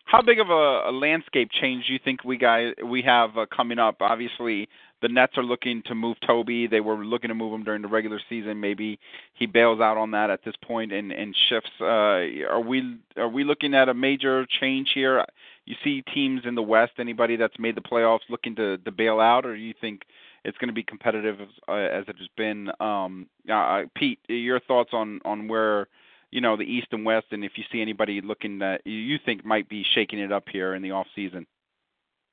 [0.05, 3.45] how big of a, a landscape change do you think we guys we have uh,
[3.55, 3.97] coming up?
[3.99, 4.67] Obviously,
[5.01, 6.67] the Nets are looking to move Toby.
[6.67, 8.59] They were looking to move him during the regular season.
[8.59, 8.99] Maybe
[9.33, 11.69] he bails out on that at this point and, and shifts.
[11.79, 15.23] Uh, are we are we looking at a major change here?
[15.65, 19.19] You see teams in the West, anybody that's made the playoffs looking to, to bail
[19.19, 20.03] out, or you think
[20.43, 22.69] it's going to be competitive as, uh, as it has been?
[22.79, 25.87] Um, uh, Pete, your thoughts on on where
[26.31, 29.45] you know the East and West, and if you see anybody looking that you think
[29.45, 31.45] might be shaking it up here in the off season.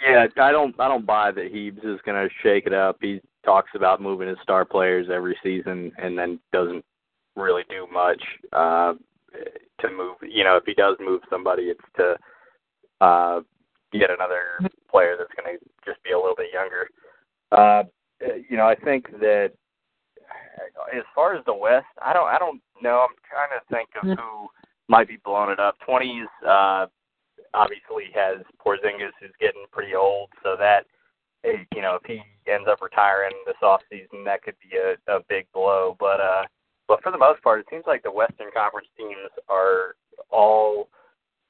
[0.01, 2.99] Yeah, I don't I don't buy that Heebs is going to shake it up.
[3.01, 6.85] He talks about moving his star players every season and then doesn't
[7.37, 8.95] really do much uh
[9.81, 10.17] to move.
[10.23, 12.17] You know, if he does move somebody, it's to
[13.01, 13.41] uh
[13.93, 16.89] get another player that's going to just be a little bit younger.
[17.53, 17.85] Uh
[18.49, 19.53] you know, I think that
[20.95, 23.07] as far as the West, I don't I don't know.
[23.09, 24.49] I'm trying to think of who
[24.89, 25.77] might be blowing it up.
[25.87, 26.87] Twenties uh
[27.55, 30.87] obviously has Porzingis who's getting pretty old, so that
[31.45, 34.97] eh, you know if he ends up retiring this off season, that could be a,
[35.13, 35.97] a big blow.
[35.99, 36.45] But uh,
[36.89, 39.97] but for the most part, it seems like the Western Conference teams are
[40.31, 40.89] all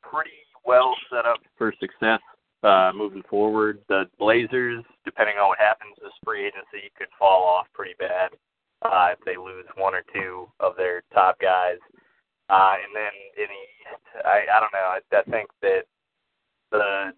[0.03, 2.21] pretty well set up for success
[2.63, 3.81] uh, moving forward.
[3.89, 8.31] The Blazers, depending on what happens this free agency, could fall off pretty bad
[8.83, 11.79] uh, if they lose one or two of their top guys.
[12.49, 14.89] Uh, and then in the East, I, I don't know.
[14.93, 15.85] I, I think that
[16.71, 17.13] the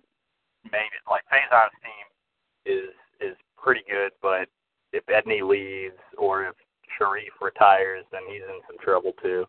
[0.65, 2.07] maybe like Faison's team
[2.65, 4.49] is is pretty good, but
[4.93, 6.55] if Edney leaves or if
[6.99, 9.47] Sharife retires, then he's in some trouble too.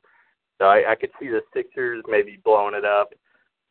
[0.60, 3.14] So I, I could see the Sixers maybe blowing it up.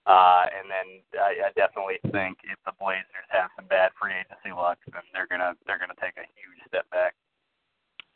[0.07, 4.55] Uh, and then I, I definitely think if the Blazers have some bad free agency
[4.55, 7.15] luck, then they're gonna they're gonna take a huge step back.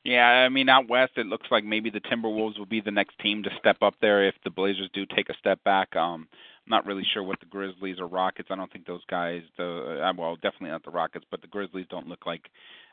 [0.05, 3.18] Yeah, I mean out west it looks like maybe the Timberwolves will be the next
[3.18, 5.96] team to step up there if the Blazers do take a step back.
[5.96, 6.29] Um
[6.70, 8.48] not really sure what the Grizzlies or Rockets.
[8.50, 11.87] I don't think those guys the uh, well, definitely not the Rockets, but the Grizzlies
[11.90, 12.48] don't look like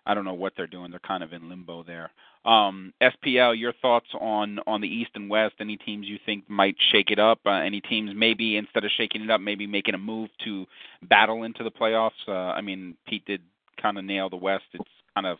[0.05, 0.91] I don't know what they're doing.
[0.91, 2.11] They're kind of in limbo there.
[2.43, 5.55] Um SPL, your thoughts on on the East and West?
[5.59, 7.39] Any teams you think might shake it up?
[7.45, 10.65] Uh, any teams maybe instead of shaking it up, maybe making a move to
[11.03, 12.11] battle into the playoffs?
[12.27, 13.41] Uh I mean, Pete did
[13.81, 14.65] kind of nail the West.
[14.73, 15.37] It's kind of,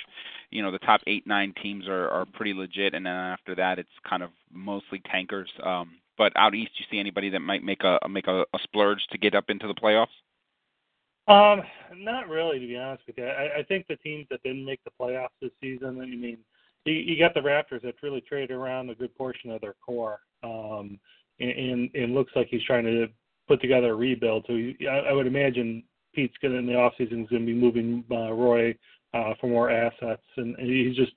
[0.52, 3.80] you know, the top eight nine teams are are pretty legit, and then after that,
[3.80, 5.50] it's kind of mostly tankers.
[5.64, 9.06] Um, but out east, you see anybody that might make a make a, a splurge
[9.12, 10.08] to get up into the playoffs?
[11.28, 11.62] Um,
[11.96, 13.26] not really, to be honest with you.
[13.26, 16.00] I, I think the teams that didn't make the playoffs this season.
[16.02, 16.38] I mean,
[16.86, 20.20] you, you got the Raptors that really traded around a good portion of their core,
[20.44, 20.98] um,
[21.40, 23.08] and, and looks like he's trying to
[23.48, 24.46] put together a rebuild.
[24.48, 25.84] So he, I, I would imagine
[26.16, 28.76] Pete's going to in the off season is going to be moving uh, Roy
[29.14, 31.14] uh, for more assets, and, and he just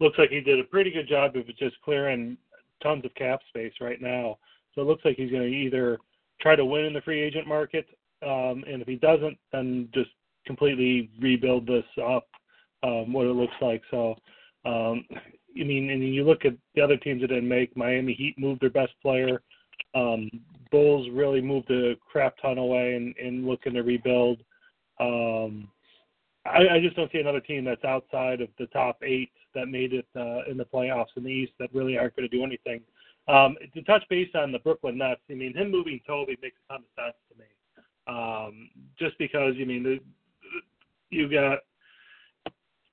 [0.00, 2.36] looks like he did a pretty good job of just clearing
[2.82, 4.38] tons of cap space right now.
[4.74, 5.98] So it looks like he's going to either
[6.40, 7.86] try to win in the free agent market,
[8.22, 10.10] um, and if he doesn't, then just
[10.46, 12.26] completely rebuild this up,
[12.82, 13.82] um, what it looks like.
[13.90, 14.16] So,
[14.64, 15.04] um,
[15.60, 17.76] I mean, and you look at the other teams that didn't make.
[17.76, 19.42] Miami Heat moved their best player.
[19.94, 20.30] Um,
[20.70, 24.40] Bulls really moved a crap ton away and, and looking to rebuild.
[25.00, 25.68] Um,
[26.44, 29.92] I, I just don't see another team that's outside of the top eight that made
[29.92, 32.80] it uh, in the playoffs in the East that really aren't going to do anything.
[33.28, 36.72] Um, to touch base on the Brooklyn Nets, I mean, him moving Toby makes a
[36.72, 37.46] ton of sense to me.
[38.06, 40.00] Um, just because, I mean,
[41.10, 41.58] you got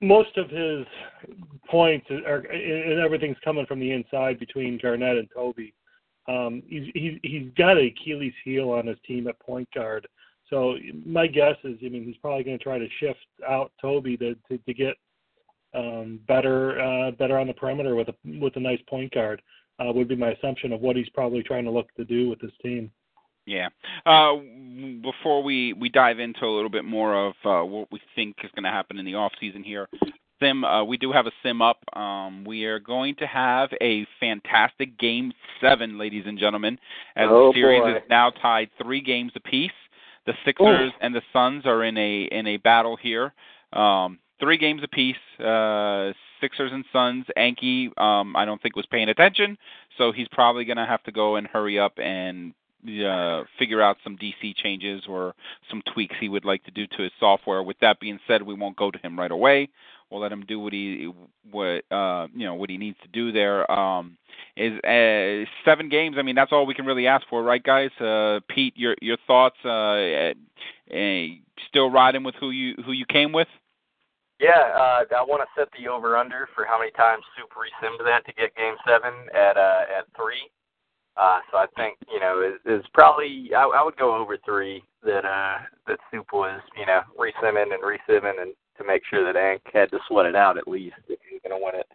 [0.02, 0.86] most of his
[1.70, 5.72] points are, and everything's coming from the inside between Garnett and Toby.
[6.28, 10.06] Um, he's, he's he's got a Achilles heel on his team at point guard.
[10.50, 14.16] So my guess is, I mean, he's probably going to try to shift out Toby
[14.18, 14.96] to to, to get
[15.76, 19.42] um, better uh, better on the perimeter with a with a nice point guard.
[19.78, 22.40] Uh, would be my assumption of what he's probably trying to look to do with
[22.40, 22.90] his team.
[23.46, 23.68] Yeah.
[24.04, 24.36] Uh,
[25.02, 28.50] before we we dive into a little bit more of uh, what we think is
[28.54, 29.88] going to happen in the off season here,
[30.42, 31.78] sim uh, we do have a sim up.
[31.94, 36.78] Um, we are going to have a fantastic game seven, ladies and gentlemen,
[37.14, 37.96] as oh, the series boy.
[37.96, 39.70] is now tied three games apiece.
[40.26, 40.98] The Sixers Ooh.
[41.00, 43.32] and the Suns are in a in a battle here.
[43.72, 45.16] Um, three games apiece.
[45.38, 47.24] Uh, Sixers and Suns.
[47.36, 49.56] Anki, um, I don't think was paying attention,
[49.96, 52.52] so he's probably going to have to go and hurry up and
[52.86, 55.34] uh, figure out some DC changes or
[55.70, 57.62] some tweaks he would like to do to his software.
[57.62, 59.68] With that being said, we won't go to him right away.
[60.10, 61.10] We'll let him do what he
[61.50, 63.68] what uh, you know what he needs to do there.
[63.70, 64.16] Um,
[64.56, 66.16] is uh, seven games?
[66.18, 67.90] I mean, that's all we can really ask for, right, guys?
[68.00, 69.56] Uh, Pete, your your thoughts?
[69.64, 70.32] Uh,
[70.94, 71.26] uh,
[71.68, 73.48] still riding with who you who you came with?
[74.38, 78.04] Yeah, uh, I want to set the over under for how many times Soup resimmed
[78.04, 80.50] that to get Game Seven at uh, at three.
[81.16, 84.82] Uh, so I think you know is, is probably I, I would go over three
[85.02, 89.40] that uh, that Soup was you know resimming and resimming and to make sure that
[89.40, 91.86] Ank had to sweat it out at least if he was going to win it.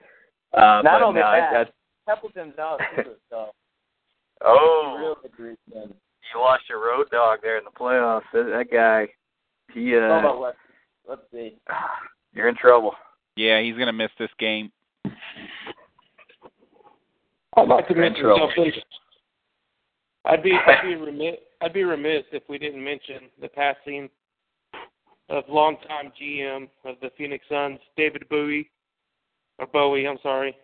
[0.54, 3.52] Uh, Not only no, that, I, Templeton's out too, so
[4.46, 5.94] oh, real good reason.
[6.34, 8.24] you lost your road dog there in the playoffs.
[8.34, 9.08] That, that guy,
[9.74, 10.52] he uh,
[11.08, 11.56] let's see.
[12.34, 12.94] You're in trouble.
[13.36, 14.72] Yeah, he's gonna miss this game.
[17.58, 18.72] I'd like to mention something.
[20.26, 24.10] I'd be I'd be remiss I'd be remiss if we didn't mention the passing
[25.30, 28.70] of longtime GM of the Phoenix Suns, David Bowie,
[29.60, 30.08] or Bowie.
[30.08, 30.56] I'm sorry.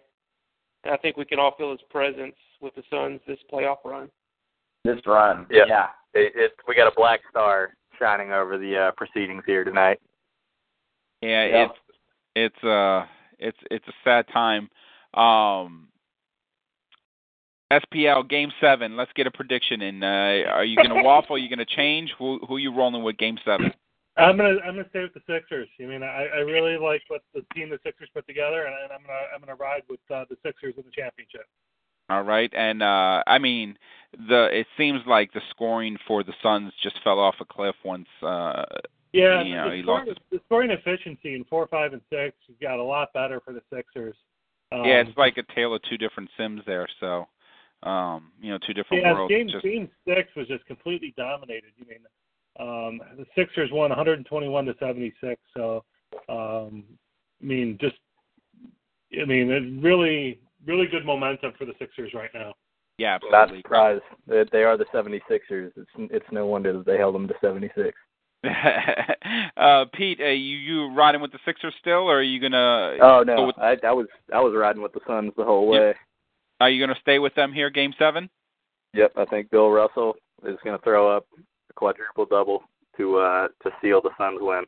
[0.84, 4.10] And I think we can all feel his presence with the Suns this playoff run.
[4.84, 5.46] This run.
[5.50, 5.64] Yeah.
[5.68, 5.88] Yeah.
[6.14, 10.00] It, it, we got a black star shining over the uh, proceedings here tonight.
[11.22, 11.66] Yeah, Yeah.
[11.66, 11.80] it's
[12.36, 13.06] it's uh
[13.40, 14.70] it's it's a sad time.
[15.14, 15.90] Um
[17.72, 18.96] SPL Game Seven.
[18.96, 20.02] Let's get a prediction in.
[20.02, 21.36] Uh, are you going to waffle?
[21.36, 22.14] Are you going to change?
[22.18, 23.74] Who who are you rolling with Game Seven?
[24.16, 25.68] I'm gonna I'm gonna stay with the Sixers.
[25.80, 28.92] I mean, I, I really like what the team the Sixers put together, and, and
[28.92, 31.46] I'm gonna I'm gonna ride with uh, the Sixers in the championship.
[32.10, 33.78] All right, and uh I mean
[34.30, 38.08] the it seems like the scoring for the Suns just fell off a cliff once.
[38.24, 38.64] uh
[39.14, 42.36] Yeah, You know, the, he scoring, lost the scoring efficiency in four, five, and six
[42.62, 44.16] got a lot better for the Sixers.
[44.72, 46.88] Um, Yeah, it's like a tale of two different Sims there.
[47.00, 47.28] So,
[47.84, 49.30] um, you know, two different yeah, worlds.
[49.30, 51.72] game just game six was just completely dominated.
[51.78, 52.00] You mean,
[52.60, 55.40] um, the Sixers won 121 to 76.
[55.56, 55.84] So,
[56.28, 56.84] um,
[57.42, 57.96] I mean, just
[59.20, 62.54] I mean, it really really good momentum for the Sixers right now.
[62.98, 63.32] yeah, absolutely.
[63.32, 63.62] Not absolutely.
[63.62, 65.72] surprised that they are the 76ers.
[65.78, 67.96] It's it's no wonder that they held them to 76.
[69.58, 72.98] uh, Pete, uh, you you riding with the Sixers still, or are you gonna?
[73.02, 75.68] Oh go no, with- I, I was I was riding with the Suns the whole
[75.68, 75.94] way.
[76.60, 78.30] Are you gonna stay with them here, Game Seven?
[78.94, 81.26] Yep, I think Bill Russell is going to throw up
[81.70, 82.64] a quadruple double
[82.98, 84.64] to uh to seal the Suns win.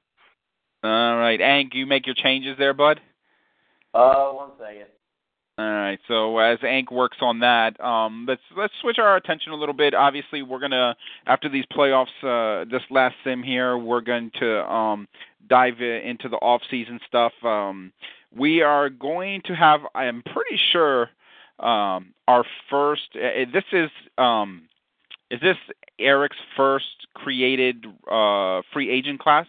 [0.83, 3.01] All right, Ank, you make your changes there, bud.
[3.93, 4.85] Uh, one second.
[5.59, 5.99] All right.
[6.07, 9.93] So as Ank works on that, um, let's let's switch our attention a little bit.
[9.93, 10.95] Obviously, we're gonna
[11.27, 15.05] after these playoffs, uh, this last sim here, we're going to um,
[15.49, 17.33] dive into the off-season stuff.
[17.43, 17.91] Um,
[18.33, 21.09] we are going to have, I am pretty sure,
[21.59, 23.09] um, our first.
[23.13, 24.61] Uh, this is um,
[25.29, 25.57] is this
[25.99, 29.47] Eric's first created uh, free agent class?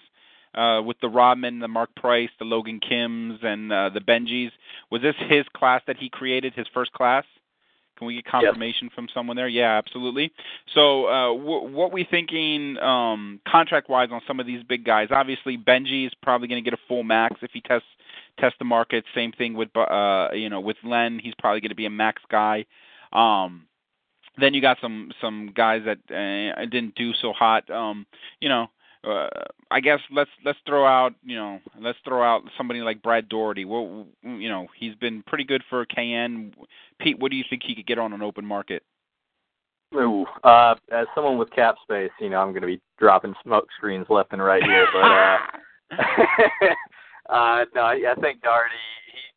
[0.53, 4.51] Uh, with the Rodman, the Mark Price, the Logan Kims, and uh, the Benjis.
[4.91, 7.25] Was this his class that he created, his first class?
[8.01, 9.47] Can we get confirmation from someone there?
[9.47, 10.33] Yeah, absolutely.
[10.75, 15.09] So, uh, w- what we thinking um, contract-wise on some of these big guys?
[15.11, 17.87] Obviously, Benji is probably going to get a full max if he tests
[18.39, 19.05] test the market.
[19.15, 22.23] Same thing with uh, you know with Len, he's probably going to be a max
[22.31, 22.65] guy.
[23.13, 23.67] Um,
[24.39, 27.69] then you got some some guys that uh, didn't do so hot.
[27.71, 28.07] Um,
[28.41, 28.69] you know,
[29.07, 29.29] uh,
[29.71, 33.65] I guess let's let's throw out you know let's throw out somebody like Brad Daugherty.
[33.65, 36.53] Well, you know he's been pretty good for KN.
[37.01, 38.83] Pete, what do you think he could get on an open market?
[39.95, 43.69] Ooh, uh, as someone with cap space, you know I'm going to be dropping smoke
[43.77, 45.39] screens left and right here, but uh,
[47.35, 48.75] uh, no, I think Daugherty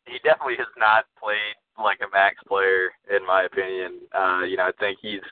[0.06, 4.00] he he definitely has not played like a max player in my opinion.
[4.16, 5.22] Uh, you know I think he's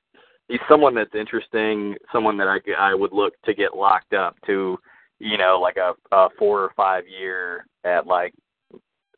[0.53, 4.79] he's someone that's interesting, someone that I I would look to get locked up to,
[5.19, 8.35] you know, like a, a four or five year at like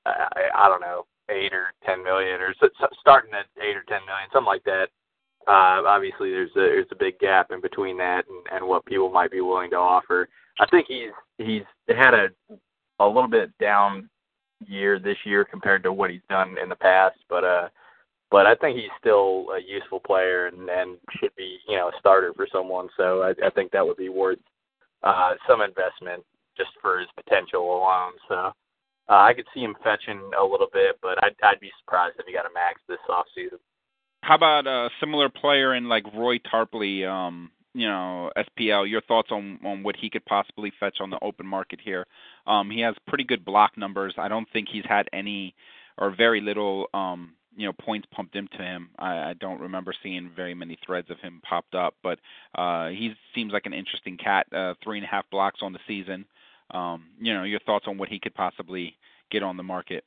[0.07, 2.55] I, I don't know eight or ten million or
[3.01, 4.87] starting at eight or ten million, something like that.
[5.47, 9.11] Uh, obviously, there's a there's a big gap in between that and, and what people
[9.11, 10.29] might be willing to offer.
[10.61, 12.29] I think he's he's had a
[13.01, 14.09] a little bit down
[14.67, 17.69] year this year compared to what he's done in the past, but uh
[18.35, 21.99] but I think he's still a useful player and, and should be, you know, a
[22.01, 22.89] starter for someone.
[22.97, 24.41] So I, I think that would be worth
[25.05, 26.25] uh, some investment
[26.57, 28.15] just for his potential alone.
[28.29, 28.53] So uh,
[29.09, 32.33] I could see him fetching a little bit, but I'd, I'd be surprised if he
[32.33, 33.59] got a max this off season.
[34.25, 38.91] How about a similar player in like Roy Tarpley, um, you know, SPL?
[38.91, 42.05] Your thoughts on on what he could possibly fetch on the open market here?
[42.49, 44.15] Um, he has pretty good block numbers.
[44.19, 45.55] I don't think he's had any
[45.99, 48.91] or very little um you know points pumped into him.
[48.99, 52.19] I, I don't remember seeing very many threads of him popped up, but
[52.55, 54.47] uh, he seems like an interesting cat.
[54.53, 56.25] Uh, three and a half blocks on the season.
[56.71, 58.97] Um, you know, your thoughts on what he could possibly
[59.31, 60.05] get on the market?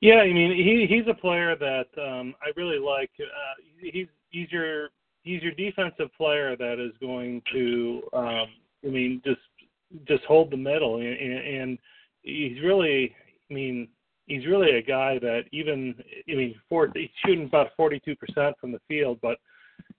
[0.00, 3.10] Yeah, I mean, he he's a player that um, I really like.
[3.20, 4.90] Uh, he's he's your
[5.22, 8.46] he's your defensive player that is going to, um,
[8.84, 9.40] I mean, just
[10.06, 11.78] just hold the middle, and, and
[12.22, 13.14] he's really,
[13.50, 13.88] I mean,
[14.28, 15.94] he's really a guy that even
[16.30, 18.16] I mean, for, he's shooting about 42%
[18.60, 19.38] from the field, but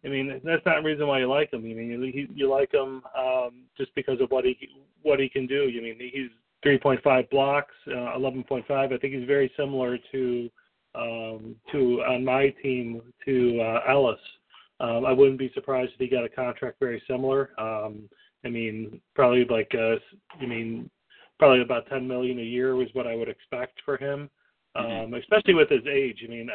[0.06, 1.62] I mean that's not a reason why you like him.
[1.62, 4.56] I mean you, you like him um, just because of what he
[5.02, 5.63] what he can do.
[5.63, 6.30] I mean he's
[6.65, 8.70] 3.5 blocks, uh, 11.5.
[8.70, 10.50] I think he's very similar to
[10.96, 14.20] um, to on my team to uh, Ellis.
[14.80, 17.52] Um, I wouldn't be surprised if he got a contract very similar.
[17.60, 18.10] Um,
[18.46, 19.96] I mean, probably like uh,
[20.39, 20.89] I mean
[21.39, 24.30] probably about 10 million a year was what I would expect for him,
[24.78, 25.13] mm-hmm.
[25.13, 26.19] um, especially with his age.
[26.23, 26.49] I mean,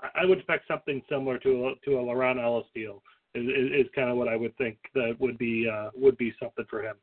[0.00, 3.02] I would expect something similar to a, to a Leron Ellis deal.
[3.34, 6.32] Is, is, is kind of what I would think that would be uh, would be
[6.40, 6.96] something for him.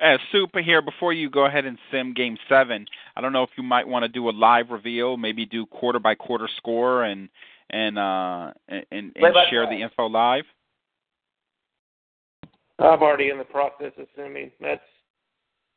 [0.00, 2.84] Uh, Super here, before you go ahead and sim game seven,
[3.16, 5.98] I don't know if you might want to do a live reveal, maybe do quarter
[5.98, 7.28] by quarter score and
[7.70, 10.44] and uh and, and share the info live.
[12.78, 14.50] I'm already in the process of simming.
[14.60, 14.82] That's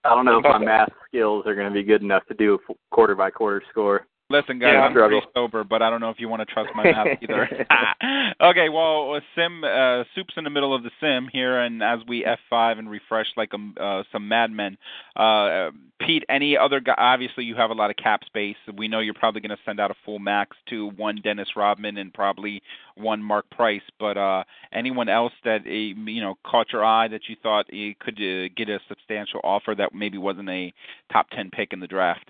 [0.03, 2.55] I don't know if my math skills are going to be good enough to do
[2.55, 4.07] a quarter by quarter score.
[4.29, 6.69] Listen, guys, yeah, I'm pretty sober, but I don't know if you want to trust
[6.75, 7.65] my math either.
[8.41, 12.25] okay, well, sim uh, soup's in the middle of the sim here, and as we
[12.25, 14.77] F5 and refresh like um, uh, some madmen,
[15.15, 15.69] uh,
[16.01, 16.95] Pete, any other guy?
[16.97, 18.57] Obviously, you have a lot of cap space.
[18.77, 21.97] We know you're probably going to send out a full max to one Dennis Rodman
[21.97, 22.61] and probably
[22.95, 23.81] one Mark Price.
[23.97, 27.95] But uh, anyone else that uh, you know caught your eye that you thought you
[27.97, 30.73] could uh, get a substantial offer that maybe wasn't a
[31.11, 32.29] top ten pick in the draft?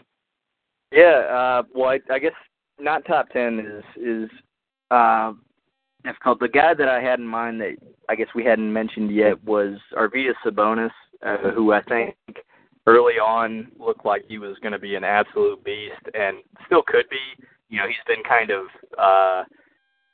[0.92, 2.34] Yeah, uh, well, I, I guess
[2.80, 4.30] not top ten is is
[4.92, 5.34] uh,
[6.04, 6.40] difficult.
[6.40, 7.76] The guy that I had in mind that
[8.10, 10.92] I guess we hadn't mentioned yet was Arvydas Sabonis,
[11.26, 12.16] uh, who I think
[12.86, 17.10] early on looked like he was going to be an absolute beast, and still could
[17.10, 17.44] be.
[17.70, 18.66] You know, he's been kind of
[18.98, 19.44] uh,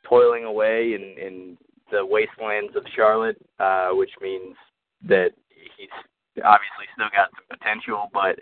[0.03, 1.57] toiling away in, in
[1.91, 4.55] the wastelands of Charlotte, uh, which means
[5.07, 5.29] that
[5.77, 5.89] he's
[6.43, 8.39] obviously still got some potential, but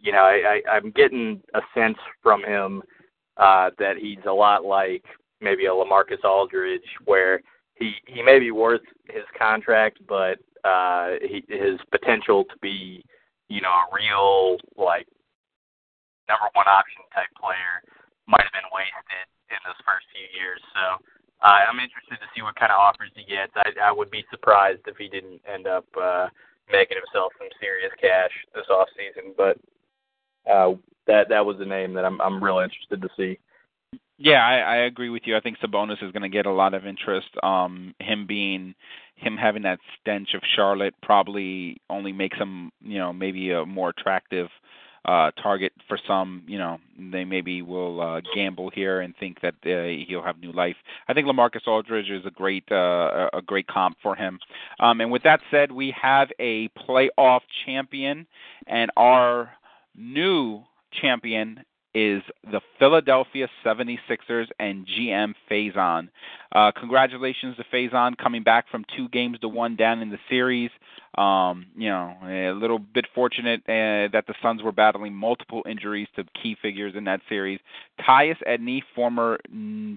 [0.00, 2.82] you know, I, I I'm getting a sense from him
[3.36, 5.04] uh, that he's a lot like
[5.40, 7.40] maybe a LaMarcus Aldridge, where
[7.74, 13.04] he he may be worth his contract, but uh, he, his potential to be,
[13.48, 15.06] you know, a real like
[16.28, 17.82] number one option type player
[18.28, 20.60] might have been wasted in those first few years.
[20.76, 21.02] So
[21.42, 23.52] uh, I'm interested to see what kind of offers he gets.
[23.56, 26.28] I, I would be surprised if he didn't end up uh,
[26.70, 29.58] making himself some serious cash this off season, but
[30.50, 30.72] uh,
[31.06, 33.38] that that was the name that I'm I'm real interested to see.
[34.22, 35.34] Yeah, I, I agree with you.
[35.34, 37.28] I think Sabonis is going to get a lot of interest.
[37.42, 38.74] Um, him being,
[39.16, 43.88] him having that stench of Charlotte probably only makes him, you know, maybe a more
[43.88, 44.48] attractive
[45.06, 46.78] uh target for some you know
[47.10, 50.76] they maybe will uh gamble here and think that uh, he'll have new life
[51.08, 54.38] i think lamarcus aldridge is a great uh a great comp for him
[54.78, 58.26] um and with that said we have a playoff champion
[58.66, 59.50] and our
[59.94, 60.62] new
[60.92, 61.64] champion
[61.94, 66.08] is the Philadelphia 76ers and GM Faison.
[66.54, 70.70] Uh, congratulations to Faison coming back from two games to one down in the series.
[71.18, 76.06] Um, you know, a little bit fortunate uh, that the Suns were battling multiple injuries
[76.14, 77.58] to key figures in that series.
[78.00, 79.38] Tyus Edney, former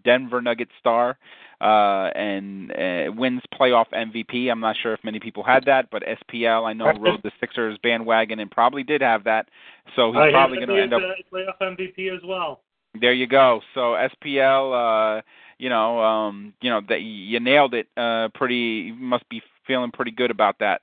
[0.04, 1.18] Denver Nugget star,
[1.62, 4.50] uh, and uh, wins playoff MVP.
[4.52, 7.78] I'm not sure if many people had that, but SPL I know rode the Sixers
[7.84, 9.50] bandwagon and probably did have that.
[9.96, 11.02] So he's Uh, probably going to end up.
[11.32, 12.62] playoff MVP as well.
[13.00, 13.62] There you go.
[13.76, 15.22] So SPL, uh,
[15.60, 17.88] you know, um, you know that you nailed it.
[17.96, 18.56] Uh, pretty
[18.88, 20.82] you must be feeling pretty good about that.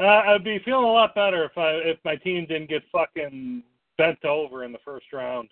[0.00, 3.62] Uh, I'd be feeling a lot better if I if my team didn't get fucking
[3.98, 5.50] bent over in the first round.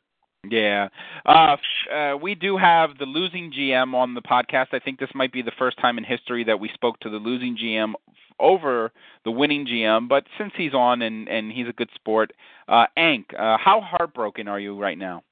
[0.49, 0.89] Yeah.
[1.27, 4.69] Uh, f- uh, we do have the losing GM on the podcast.
[4.73, 7.17] I think this might be the first time in history that we spoke to the
[7.17, 7.93] losing GM
[8.41, 8.93] over
[9.25, 10.09] the winning GM.
[10.09, 12.33] But since he's on and, and he's a good sport,
[12.69, 15.25] uh, Ank, uh, how heartbroken are you right now?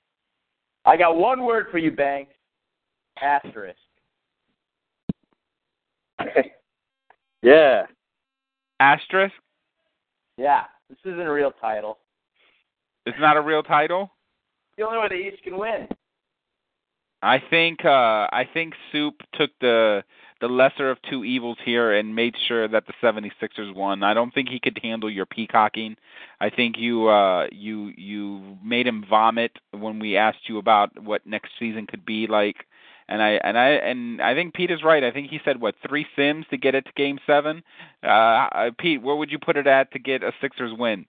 [0.85, 2.33] I got one word for you, Banks.
[3.23, 3.79] Asterisk.
[7.43, 7.87] yeah.
[8.81, 9.35] Asterisk?
[10.37, 11.99] Yeah, this isn't a real title.
[13.07, 14.11] It's not a real title.
[14.77, 15.89] The only way the East can win.
[17.22, 20.05] I think uh I think Soup took the
[20.41, 24.03] the lesser of two evils here and made sure that the 76ers won.
[24.03, 25.97] I don't think he could handle your peacocking.
[26.41, 31.27] I think you uh you you made him vomit when we asked you about what
[31.27, 32.66] next season could be like.
[33.09, 35.04] And I and I and I think Pete is right.
[35.04, 37.62] I think he said what three sims to get it to game 7.
[38.02, 41.07] Uh, uh Pete, where would you put it at to get a Sixers win?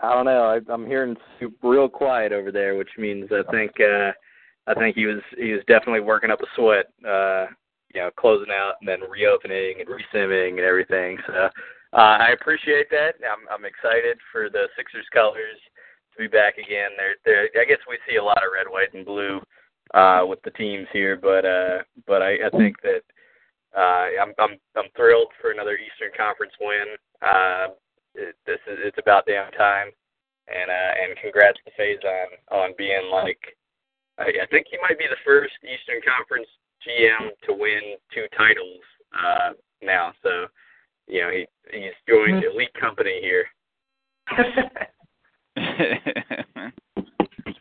[0.00, 0.44] I don't know.
[0.44, 1.16] I, I'm hearing
[1.62, 4.12] real quiet over there, which means I think uh,
[4.66, 6.86] I think he was he was definitely working up a sweat.
[7.06, 7.46] Uh,
[7.94, 11.18] you know, closing out and then reopening and resimming and everything.
[11.26, 11.50] So
[11.92, 13.20] uh, I appreciate that.
[13.20, 15.60] I'm I'm excited for the Sixers colors
[16.12, 16.90] to be back again.
[16.96, 19.40] They're, they're I guess we see a lot of red, white, and blue
[19.94, 23.02] uh, with the teams here, but uh, but I, I think that
[23.76, 26.96] uh, I'm I'm I'm thrilled for another Eastern Conference win.
[27.20, 27.68] Uh,
[28.14, 29.88] it, this is it's about damn time,
[30.48, 33.38] and uh, and congrats to Faison on being like
[34.18, 36.48] I, I think he might be the first Eastern Conference
[36.86, 38.82] GM to win two titles
[39.12, 40.12] uh, now.
[40.22, 40.46] So
[41.06, 43.46] you know he he's joined elite company here.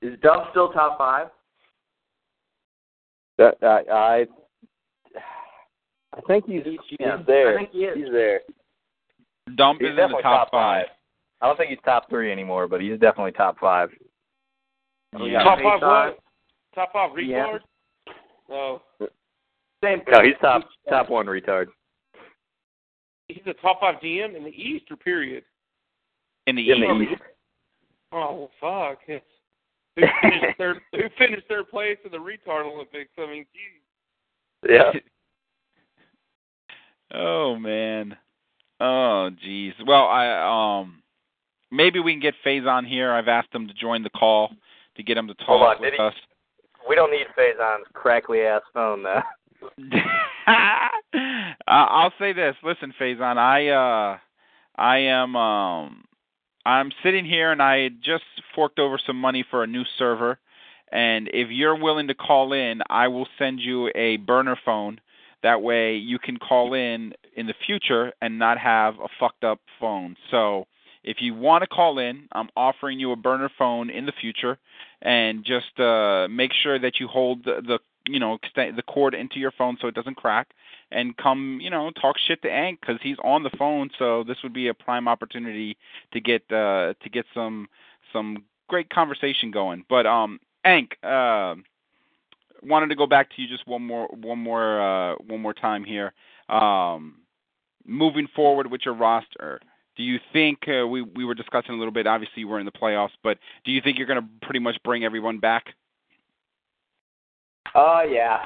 [0.01, 1.27] Is Dub still top five?
[3.41, 4.25] That I I,
[6.15, 7.25] I think he's He's he's GM.
[7.25, 7.55] there.
[7.55, 7.97] I think he is.
[7.97, 8.41] He's there.
[9.55, 10.85] Dump He's is in the top, top five.
[11.41, 13.89] I don't think he's top three anymore, but he's definitely top five.
[15.15, 15.83] Oh, we got Top five Faison.
[15.83, 16.19] Uh, what?
[16.75, 17.47] Top five Yeah.
[17.47, 17.59] retard?
[18.49, 18.81] No.
[19.83, 20.01] Same.
[20.11, 21.65] No, he's top top one retard.
[23.27, 25.43] He's a top five GM in the East or period?
[26.45, 27.11] In the In the East.
[27.13, 27.21] East.
[28.11, 28.99] Oh fuck.
[30.01, 33.11] It's, who finished third who finished third place in the retard Olympics?
[33.17, 34.69] I mean, geez.
[34.69, 34.91] Yeah.
[37.13, 38.15] Oh man.
[38.79, 39.73] Oh jeez.
[39.85, 41.03] Well, I um
[41.71, 43.11] maybe we can get Faze on here.
[43.11, 44.51] I've asked him to join the call
[44.95, 46.13] to get him to Hold talk on, with did he- us.
[46.87, 49.21] We don't need Faison's crackly ass phone though.
[50.47, 50.87] uh,
[51.67, 52.55] I'll say this.
[52.63, 54.17] Listen, Faison, I uh
[54.77, 56.05] I am um
[56.65, 58.23] I'm sitting here and I just
[58.55, 60.39] forked over some money for a new server
[60.91, 64.99] and if you're willing to call in, I will send you a burner phone.
[65.41, 69.59] That way you can call in in the future and not have a fucked up
[69.79, 70.15] phone.
[70.29, 70.65] So,
[71.03, 74.59] if you want to call in, I'm offering you a burner phone in the future
[75.01, 79.13] and just uh make sure that you hold the, the you know extend the cord
[79.13, 80.49] into your phone so it doesn't crack
[80.91, 84.37] and come you know talk shit to Ank because he's on the phone so this
[84.43, 85.77] would be a prime opportunity
[86.11, 87.67] to get uh to get some
[88.11, 89.83] some great conversation going.
[89.89, 91.55] But um Ank uh
[92.63, 95.83] wanted to go back to you just one more one more uh one more time
[95.83, 96.13] here.
[96.49, 97.17] Um
[97.85, 99.59] moving forward with your roster
[99.97, 102.71] do you think uh, we we were discussing a little bit obviously we're in the
[102.71, 105.73] playoffs but do you think you're going to pretty much bring everyone back
[107.75, 108.37] Uh, yeah.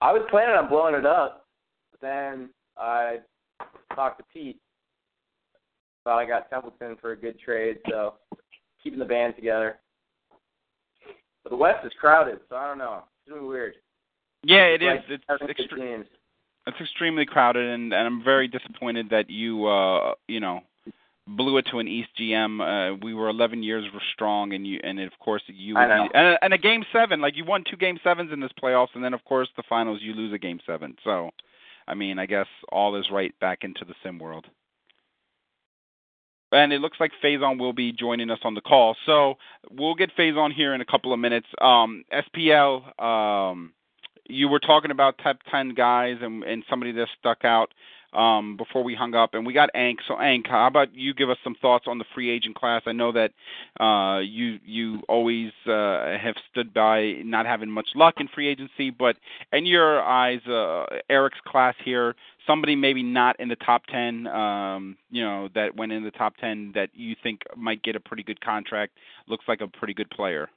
[0.00, 1.46] I was planning on blowing it up,
[1.90, 3.18] but then I
[3.94, 4.58] talked to Pete.
[6.04, 8.14] Thought I got Templeton for a good trade, so
[8.82, 9.78] keeping the band together.
[11.42, 13.02] But the West is crowded, so I don't know.
[13.26, 13.74] It's really weird.
[14.42, 14.88] Yeah, it is.
[14.88, 16.06] like It's having good
[16.66, 20.60] it's extremely crowded, and, and I'm very disappointed that you, uh, you know,
[21.26, 22.60] blew it to an East GM.
[22.60, 25.76] Uh, we were 11 years strong, and you, and of course you,
[26.14, 29.04] and, and a game seven, like you won two game sevens in this playoffs, and
[29.04, 30.96] then of course the finals you lose a game seven.
[31.04, 31.30] So,
[31.86, 34.46] I mean, I guess all is right back into the sim world.
[36.52, 38.96] And it looks like Faison will be joining us on the call.
[39.06, 39.34] So
[39.70, 41.46] we'll get Faison here in a couple of minutes.
[41.60, 43.72] Um, SPL, um,
[44.28, 47.72] you were talking about top 10 guys and, and somebody that stuck out
[48.12, 50.00] um, before we hung up, and we got Ank.
[50.06, 52.82] So Ank, how about you give us some thoughts on the free agent class?
[52.86, 53.32] I know that
[53.82, 58.90] uh, you you always uh, have stood by not having much luck in free agency,
[58.90, 59.16] but
[59.52, 62.14] in your eyes, uh, Eric's class here,
[62.46, 66.36] somebody maybe not in the top ten, um, you know, that went in the top
[66.36, 68.92] ten that you think might get a pretty good contract,
[69.28, 70.48] looks like a pretty good player.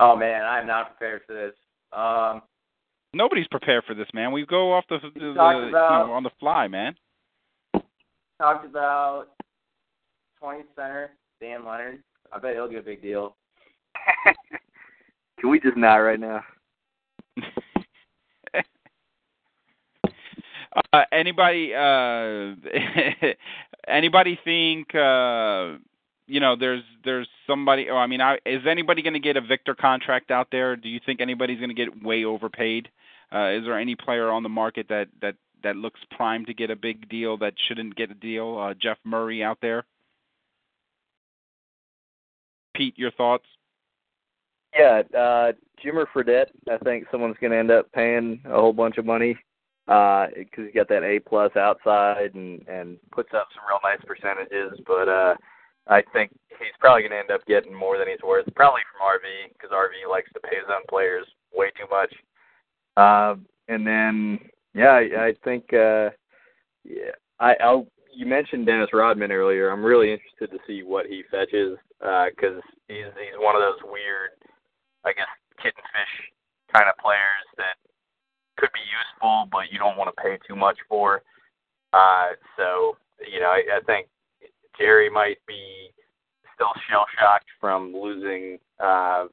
[0.00, 1.54] Oh man, I'm not prepared for this.
[1.92, 2.42] Um,
[3.14, 4.32] Nobody's prepared for this, man.
[4.32, 6.94] We go off the, the, the talked you know, on the fly, man.
[8.38, 9.26] talked about
[10.40, 11.10] 20 center
[11.40, 12.02] Dan Leonard.
[12.32, 13.36] I bet he'll get a big deal.
[15.40, 16.42] Can we just not right now?
[20.92, 22.54] uh, anybody uh
[23.88, 25.74] anybody think uh
[26.32, 29.42] you know there's there's somebody oh, I mean I, is anybody going to get a
[29.42, 30.76] Victor contract out there?
[30.76, 32.88] Do you think anybody's going to get way overpaid?
[33.32, 36.70] Uh is there any player on the market that that that looks primed to get
[36.70, 38.58] a big deal that shouldn't get a deal?
[38.58, 39.84] Uh Jeff Murray out there?
[42.74, 43.44] Pete, your thoughts?
[44.74, 45.52] Yeah, uh,
[45.84, 46.46] Jimmer Fredette.
[46.70, 49.36] I think someone's going to end up paying a whole bunch of money
[49.86, 54.80] because he's got that A plus outside and and puts up some real nice percentages.
[54.86, 55.34] But uh,
[55.88, 59.06] I think he's probably going to end up getting more than he's worth, probably from
[59.06, 62.12] RV because RV likes to pay his own players way too much.
[62.96, 64.38] Um, and then
[64.74, 66.10] yeah, I, I think uh,
[66.84, 67.86] yeah, I I'll.
[68.14, 69.70] You mentioned Dennis Rodman earlier.
[69.70, 74.36] I'm really interested to see what he fetches because he's he's one of those weird
[75.04, 76.14] I guess kitten fish
[76.76, 77.80] kind of players that
[78.58, 81.22] could be useful, but you don't want to pay too much for.
[81.92, 84.08] Uh, so you know, I, I think
[84.78, 85.90] Jerry might be
[86.54, 89.26] still shell shocked from losing uh,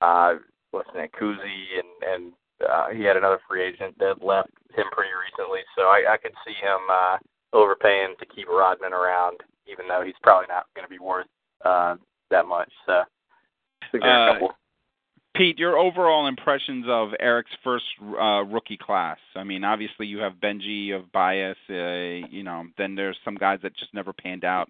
[0.00, 0.34] uh,
[0.70, 2.32] what's his name, Kuzi, and and
[2.68, 5.60] uh, he had another free agent that left him pretty recently.
[5.76, 7.16] So I, I could see him uh,
[7.52, 9.38] overpaying to keep Rodman around,
[9.70, 11.26] even though he's probably not going to be worth
[11.64, 11.96] uh,
[12.30, 12.70] that much.
[12.86, 12.92] So
[13.82, 14.54] I think there are a Uh, couple.
[15.36, 19.18] Pete, your overall impressions of Eric's first uh, rookie class.
[19.36, 21.56] I mean, obviously you have Benji of Bias.
[21.68, 24.68] Uh, you know, then there's some guys that just never panned out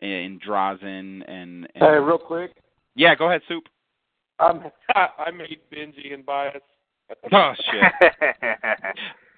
[0.00, 1.68] in Drazen and.
[1.74, 2.52] and Hey, real quick,
[2.94, 3.64] yeah, go ahead, Soup.
[4.38, 6.62] I'm I made Benji and Bias.
[7.32, 8.08] Oh shit.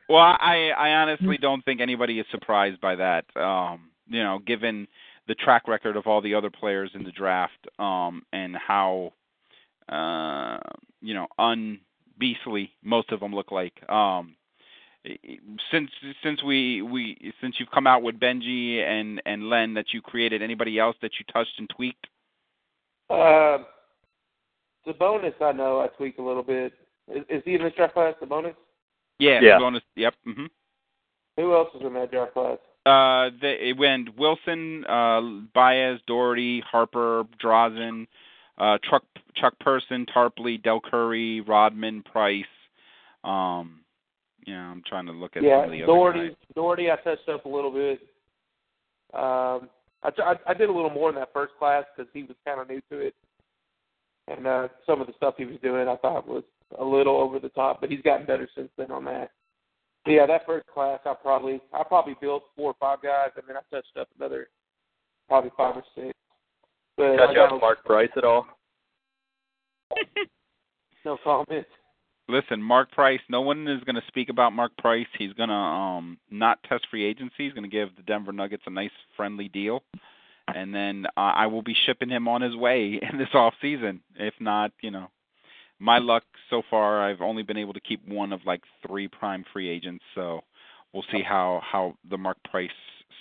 [0.09, 3.25] Well, I I honestly don't think anybody is surprised by that.
[3.37, 4.87] Um, you know, given
[5.27, 9.13] the track record of all the other players in the draft, um, and how
[9.89, 10.59] uh,
[11.01, 13.75] you know, unbeastly most of them look like.
[13.91, 14.37] Um,
[15.71, 15.91] since
[16.23, 20.43] since we we since you've come out with Benji and and Len that you created,
[20.43, 22.07] anybody else that you touched and tweaked?
[23.11, 23.59] Uh,
[24.87, 26.73] the bonus I know I tweak a little bit.
[27.15, 28.15] Is, is he in this draft class?
[28.19, 28.55] The bonus?
[29.19, 29.59] Yeah, Yeah.
[29.59, 29.83] bonus.
[29.97, 30.15] Yep.
[30.25, 30.47] hmm
[31.37, 32.59] Who else is in that draft class?
[32.87, 35.21] Uh, they, it went Wilson, uh,
[35.55, 38.07] Baez, Daugherty, Harper, Drazen,
[38.59, 39.05] uh, Chuck
[39.37, 42.45] Chuck Person, Tarpley, Dell Curry, Rodman, Price.
[43.25, 43.81] Um,
[44.47, 46.29] yeah, I'm trying to look at yeah, some of the other Daugherty.
[46.29, 46.37] guys.
[46.55, 48.01] Daugherty, I touched up a little bit.
[49.13, 49.69] Um,
[50.03, 52.61] I, I I did a little more in that first class because he was kind
[52.61, 53.15] of new to it,
[54.29, 56.45] and uh, some of the stuff he was doing I thought was
[56.79, 59.31] a little over the top, but he's gotten better since then on that.
[60.05, 63.45] But yeah, that first class I probably I probably built four or five guys, and
[63.49, 64.49] then I touched up another
[65.29, 66.13] probably five or six.
[66.97, 68.47] But Touch I got up Mark Price at all?
[71.05, 71.67] no comment.
[72.29, 73.21] Listen, Mark Price.
[73.29, 75.07] No one is going to speak about Mark Price.
[75.19, 77.35] He's going to um not test free agency.
[77.39, 79.83] He's going to give the Denver Nuggets a nice friendly deal,
[80.49, 84.01] and then uh, I will be shipping him on his way in this off season.
[84.17, 85.09] If not, you know,
[85.79, 89.45] my luck so far, I've only been able to keep one of like three prime
[89.53, 90.05] free agents.
[90.15, 90.41] So
[90.93, 92.71] we'll see how how the Mark Price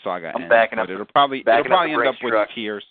[0.03, 0.49] saga I'm ends.
[0.49, 2.49] backing but up it'll probably it'll probably the end up Brinks with truck.
[2.55, 2.83] tears.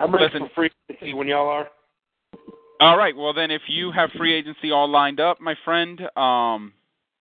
[0.00, 0.48] I'm ready Listen.
[0.48, 1.68] for free agency when y'all are.
[2.80, 3.16] All right.
[3.16, 6.72] Well, then, if you have free agency all lined up, my friend, um,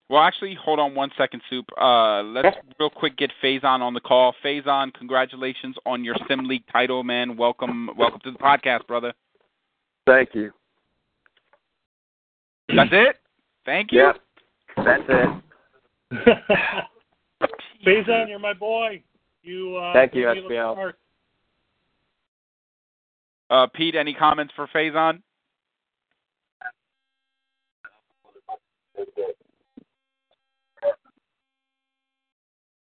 [0.09, 1.65] Well, actually, hold on one second, Soup.
[1.79, 4.33] Uh, let's real quick get Faison on the call.
[4.43, 7.35] Faison, congratulations on your Sim League title, man.
[7.35, 9.13] Welcome, welcome to the podcast, brother.
[10.05, 10.51] Thank you.
[12.73, 13.17] That's it.
[13.65, 13.99] Thank you.
[13.99, 14.17] Yep.
[14.85, 15.29] That's it.
[17.85, 19.03] Faison, you're my boy.
[19.43, 19.75] You.
[19.77, 20.73] Uh, Thank you, give me a SPL.
[20.73, 20.95] start.
[23.49, 25.21] Uh, Pete, any comments for Faison?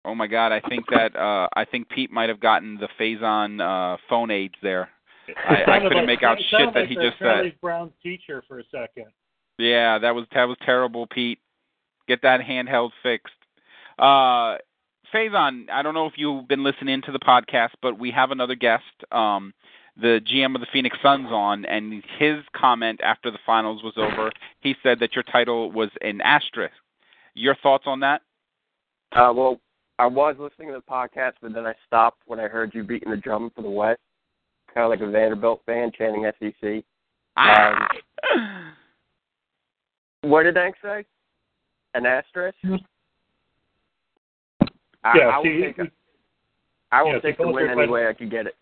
[0.04, 3.60] Oh my God, I think that uh, I think Pete might have gotten the Faison
[3.60, 4.88] uh, phone aids there.
[5.48, 7.24] I, I couldn't like- make out shit like that he just said.
[7.24, 9.06] Charlie Brown's teacher for a second.
[9.58, 11.38] Yeah, that was that was terrible, Pete.
[12.08, 13.34] Get that handheld fixed.
[13.98, 14.56] Uh
[15.14, 18.54] Faison, I don't know if you've been listening to the podcast, but we have another
[18.54, 19.52] guest, um,
[20.00, 24.30] the GM of the Phoenix Suns on, and his comment after the finals was over,
[24.60, 26.74] he said that your title was an asterisk.
[27.34, 28.22] Your thoughts on that?
[29.12, 29.60] Uh, well,
[29.98, 33.10] I was listening to the podcast, but then I stopped when I heard you beating
[33.10, 34.00] the drum for the West,
[34.74, 36.84] kind of like a Vanderbilt fan chanting SEC.
[37.36, 37.88] Um,
[40.22, 41.04] what did Hank say?
[41.94, 42.56] An asterisk?
[45.02, 45.82] I, Yeah, I will see, take, a,
[46.92, 48.54] I will yeah, take the win any way I could get it.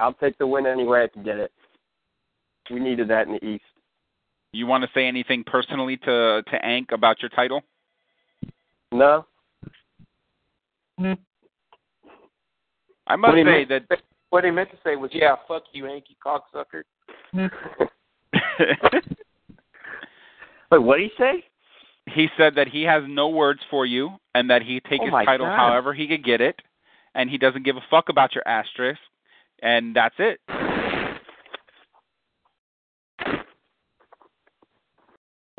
[0.00, 1.52] I'll take the win any way I can get it.
[2.70, 3.64] We needed that in the East.
[4.52, 7.62] You want to say anything personally to to Ank about your title?
[8.92, 9.26] No?
[10.98, 11.12] Hmm.
[13.06, 13.82] I must What he say that
[14.30, 16.82] What he meant to say was, "Yeah, fuck you, Yankee cocksucker."
[17.32, 17.46] Hmm.
[20.70, 21.44] Wait, what did he say?
[22.14, 25.26] he said that he has no words for you and that he take Oh his
[25.26, 25.56] title God.
[25.56, 26.60] however he could get it
[27.14, 29.00] and he doesn't give a fuck about your asterisk
[29.62, 30.40] and that's it.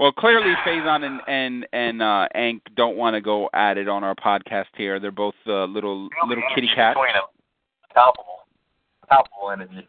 [0.02, 4.04] Well, clearly Faison and and and uh Ank don't want to go at it on
[4.04, 5.00] our podcast here.
[5.00, 6.98] They're both uh, little little kitty cats.
[7.94, 8.40] Palpable.
[9.08, 9.88] Palpable energy.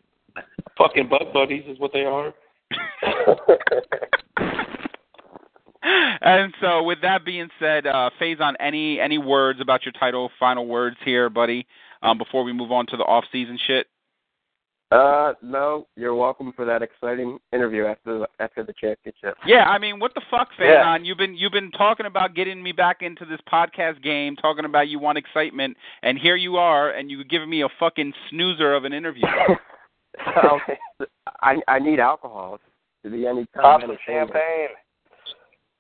[0.76, 2.34] Fucking butt buddies is what they are.
[6.20, 10.30] and so, with that being said, uh, Faison, any any words about your title?
[10.38, 11.66] Final words here, buddy,
[12.02, 13.86] um, before we move on to the off season shit.
[14.92, 19.36] Uh, no, you're welcome for that exciting interview after the, after the championship.
[19.46, 20.98] Yeah, I mean, what the fuck, Yeah.
[20.98, 24.88] You've been you've been talking about getting me back into this podcast game, talking about
[24.88, 28.84] you want excitement, and here you are, and you've given me a fucking snoozer of
[28.84, 29.22] an interview.
[30.28, 30.78] okay.
[31.40, 32.60] I I need alcohol
[33.02, 34.30] to be any kind Pop of some entertainment.
[34.32, 34.68] champagne.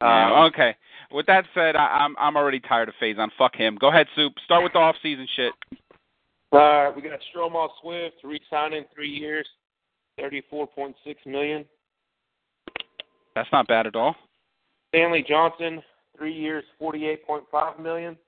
[0.00, 0.74] Yeah, Um, okay.
[1.12, 3.28] With that said, I, I'm I'm already tired of Faison.
[3.36, 3.76] Fuck him.
[3.78, 4.32] Go ahead, Soup.
[4.44, 5.52] Start with the off season shit.
[6.52, 9.46] All right, we got Stromile Swift re-signing three years,
[10.18, 11.64] thirty-four point six million.
[13.34, 14.14] That's not bad at all.
[14.90, 15.82] Stanley Johnson,
[16.16, 18.18] three years, forty-eight point five million.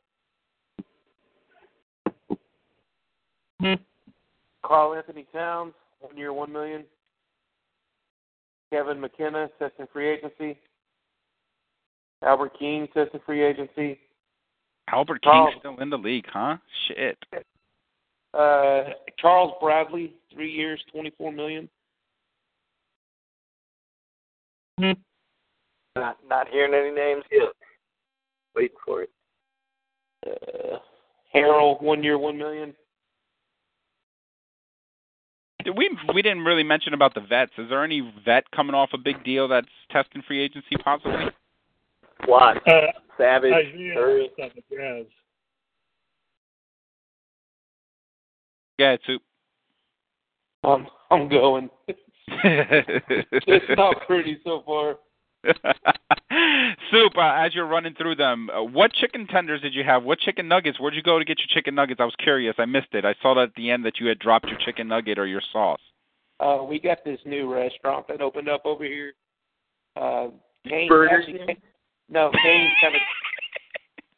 [3.60, 3.74] Hmm.
[4.62, 6.84] Karl Anthony Towns, one year, one million.
[8.72, 10.58] Kevin McKenna, testing free agency.
[12.22, 13.98] Albert King, testing free agency.
[14.90, 15.22] Albert.
[15.22, 16.56] King's still in the league, huh?
[16.88, 17.18] Shit.
[18.34, 21.68] Uh, Charles Bradley, three years, twenty-four million.
[25.96, 27.52] Not not hearing any names yet.
[28.56, 29.10] Waiting for it.
[30.26, 30.78] Uh,
[31.34, 32.74] Harrell, one year, one million.
[35.64, 37.52] Did we we didn't really mention about the vets.
[37.56, 41.26] Is there any vet coming off a big deal that's testing free agency possibly?
[42.26, 44.30] Watt, Uh, Savage, Isaiah Curry.
[48.78, 49.22] Yeah, Soup.
[50.64, 51.70] I'm I'm going.
[52.28, 54.96] it's not pretty so far.
[56.90, 60.02] Soup, uh, as you're running through them, uh, what chicken tenders did you have?
[60.02, 60.80] What chicken nuggets?
[60.80, 62.00] Where'd you go to get your chicken nuggets?
[62.00, 62.54] I was curious.
[62.58, 63.04] I missed it.
[63.04, 65.42] I saw that at the end that you had dropped your chicken nugget or your
[65.52, 65.80] sauce.
[66.40, 69.12] Uh, we got this new restaurant that opened up over here.
[69.96, 70.28] Uh,
[70.66, 71.56] Kane Burger actually, King?
[72.08, 73.00] no, Kane kind of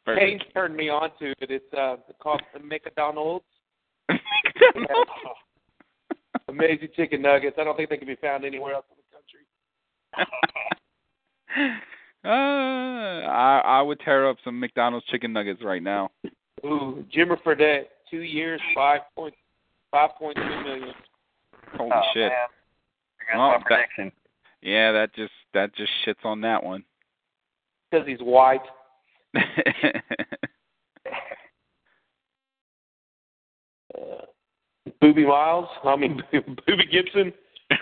[0.05, 1.51] Burger Kane turned me on to it.
[1.51, 3.45] It's uh called the McDonald's.
[4.09, 4.85] King.
[6.49, 7.57] Amazing chicken nuggets.
[7.59, 9.43] I don't think they can be found anywhere else in the country.
[12.25, 12.29] uh,
[13.29, 16.09] I I would tear up some McDonald's chicken nuggets right now.
[16.65, 19.33] Ooh, Jimmer Fredette, two years, five point
[19.91, 20.93] five point two million.
[21.75, 22.29] Holy oh, shit!
[22.29, 22.31] Man.
[23.29, 24.11] I got Well, that- prediction.
[24.61, 26.83] Yeah, that just that just shits on that one.
[27.91, 28.61] Because he's white.
[33.86, 33.86] Uh,
[35.01, 37.33] Booby Miles, I mean Booby Gibson,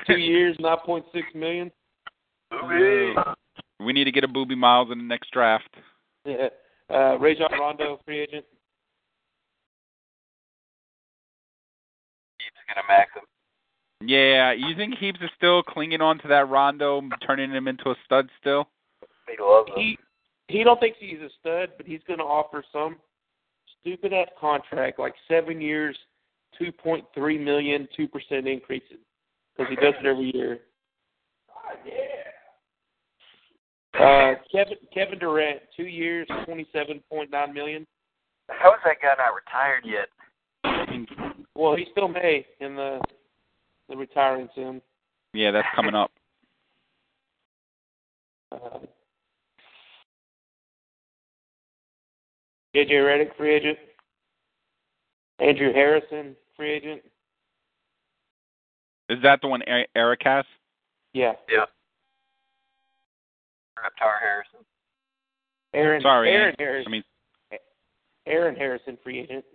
[0.07, 1.72] two years, nine point six million.
[2.49, 3.13] Booby.
[3.80, 5.70] We need to get a Booby Miles in the next draft.
[6.26, 6.47] Yeah.
[6.89, 8.45] Uh, Rajon Rondo, free agent.
[12.38, 13.24] He's gonna max him.
[14.07, 17.95] Yeah, you think Heaps is still clinging on to that Rondo, turning him into a
[18.05, 18.68] stud still?
[19.28, 19.76] He loves him.
[19.78, 19.97] He
[20.47, 22.97] he don't think he's a stud, but he's going to offer some
[23.86, 25.97] stupid ass contract, like seven years,
[26.57, 28.97] two point three million, two percent increases,
[29.55, 30.59] because he does it every year.
[33.93, 37.86] Uh, Kevin Kevin Durant, two years, twenty seven point nine million.
[38.49, 40.09] How is that guy not retired yet?
[41.55, 42.99] Well, he still may in the
[43.88, 44.81] the retiring soon.
[45.33, 46.11] Yeah, that's coming up.
[48.51, 48.79] Uh,
[52.76, 53.78] JJ Redick, free agent.
[55.39, 57.01] Andrew Harrison, free agent.
[59.09, 59.61] Is that the one
[59.95, 60.45] Eric has?
[61.13, 61.34] Yeah.
[61.49, 61.65] Yeah.
[63.78, 64.59] Reptar Harrison.
[65.73, 66.01] Aaron.
[66.01, 66.88] Sorry, Aaron Ant- Harrison.
[66.88, 67.03] I mean,
[68.26, 69.45] Aaron Harrison, free agent.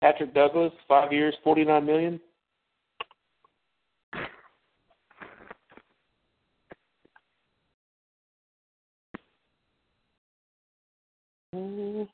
[0.00, 2.20] Patrick Douglas, five years, forty nine million.
[11.56, 12.08] Mm.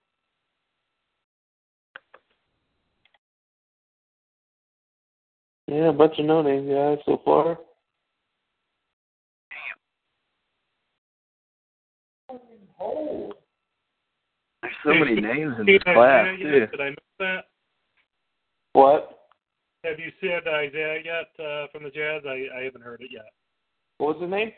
[5.68, 7.58] Yeah, a bunch of no name guys so far.
[12.28, 12.38] Damn.
[14.62, 16.66] There's so many names in Did this class Isaiah too.
[16.76, 17.44] Did I miss that?
[18.74, 19.18] What?
[19.84, 22.22] Have you said Isaiah yet uh, from the Jazz?
[22.26, 23.32] I, I haven't heard it yet.
[23.98, 24.52] What was his name?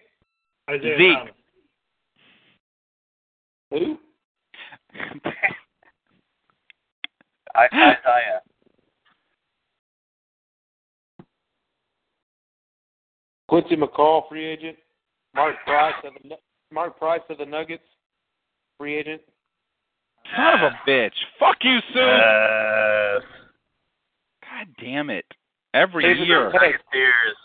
[0.69, 1.17] Isaiah Zeke.
[1.17, 1.35] Thomas.
[3.71, 3.99] Who?
[7.55, 8.41] I, Isaiah.
[13.49, 14.77] Quincy McCall, free agent.
[15.35, 16.37] Mark Price of the Nu-
[16.73, 17.83] Mark Price of the Nuggets,
[18.79, 19.21] free agent.
[20.37, 21.13] son of a bitch.
[21.39, 22.01] Fuck you, Sue.
[22.01, 23.21] Uh,
[24.43, 25.25] God damn it.
[25.75, 26.51] Every David year.
[26.53, 27.37] Hey, Tears.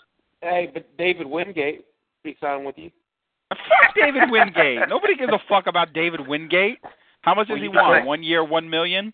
[0.41, 1.85] hey, but David Wingate
[2.23, 2.91] be signed with you.
[3.49, 4.87] Fuck David Wingate.
[4.87, 6.77] Nobody gives a fuck about David Wingate.
[7.21, 8.01] How much does Well, he you want?
[8.01, 9.13] got- One year, one million?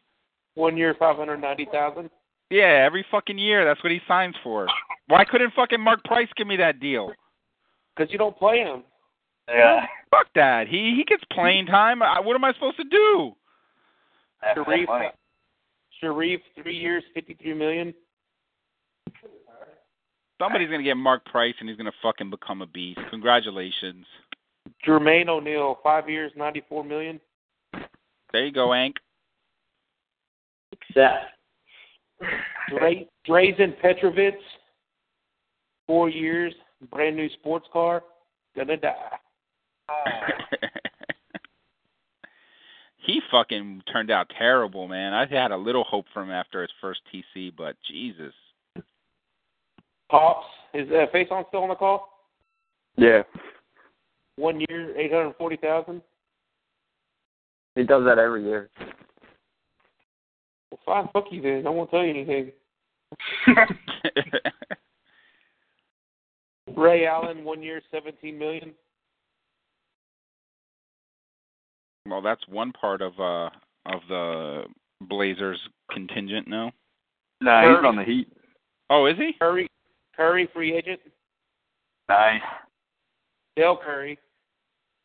[0.55, 2.09] One year, five hundred ninety thousand.
[2.49, 3.65] Yeah, every fucking year.
[3.65, 4.67] That's what he signs for.
[5.07, 7.11] Why couldn't fucking Mark Price give me that deal?
[7.95, 8.83] Because you don't play him.
[9.49, 9.85] Yeah.
[10.11, 10.67] Fuck that.
[10.67, 12.01] He he gets playing time.
[12.01, 13.31] I, what am I supposed to do?
[14.41, 14.89] That's Sharif.
[15.99, 17.93] Sharif, three years, fifty-three million.
[20.41, 22.99] Somebody's gonna get Mark Price and he's gonna fucking become a beast.
[23.09, 24.05] Congratulations.
[24.85, 27.19] Jermaine O'Neal, five years, ninety-four million.
[28.35, 28.97] There you go, Ank.
[30.73, 31.23] Accept.
[32.69, 34.35] Dra- Drazen Petrovic,
[35.87, 36.53] four years,
[36.91, 38.03] brand new sports car,
[38.53, 38.91] gonna die.
[42.97, 45.13] he fucking turned out terrible, man.
[45.13, 48.33] I had a little hope for him after his first TC, but Jesus.
[50.11, 52.09] Pops, is uh, face on still on the call?
[52.97, 53.21] Yeah,
[54.35, 56.01] One year, eight hundred forty thousand.
[57.75, 58.69] He does that every year.
[60.71, 61.67] Well, fine, fuck you then.
[61.67, 62.51] I won't tell you anything.
[66.75, 68.73] Ray Allen, one year, seventeen million.
[72.07, 73.49] well, that's one part of uh
[73.85, 74.63] of the
[75.01, 75.59] Blazers
[75.91, 76.71] contingent now.
[77.41, 78.27] No, he's on the Heat.
[78.89, 79.33] Oh, is he?
[79.39, 79.67] Curry,
[80.15, 80.99] Curry, free agent.
[82.09, 82.41] Nice.
[83.55, 84.17] Dale Curry,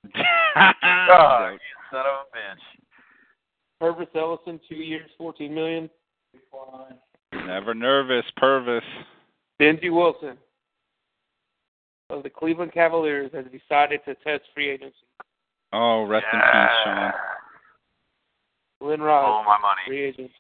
[0.15, 1.59] Oh, you
[1.91, 2.65] son of a bitch.
[3.83, 5.89] Pervis Ellison, two years, fourteen million.
[7.33, 8.85] Never nervous, Purvis.
[9.61, 10.37] Benji Wilson
[12.11, 14.95] of the Cleveland Cavaliers has decided to test free agency.
[15.73, 17.13] Oh, rest in peace, Sean.
[18.81, 19.81] Lynn All Rice, my money.
[19.87, 20.31] free agent.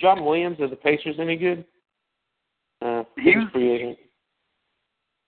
[0.00, 1.64] John Williams of the Pacers any good?
[2.82, 3.98] Uh, He he's was- free agent.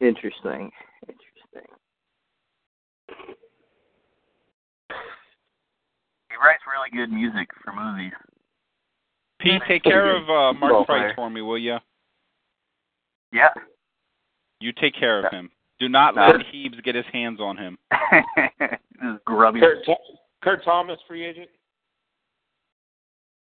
[0.01, 0.71] Interesting.
[1.09, 1.69] Interesting.
[6.31, 8.13] He writes really good music for movies.
[9.41, 11.13] Pete, take care of uh, Mark Ball Price player.
[11.17, 11.77] for me, will you?
[13.33, 13.49] Yeah.
[14.61, 15.51] You take care of him.
[15.79, 16.27] Do not No.
[16.29, 17.77] let Heebs get his hands on him.
[18.51, 18.71] this
[19.03, 19.61] is grubby.
[19.61, 19.79] Kurt,
[20.43, 21.49] Kurt Thomas, free agent.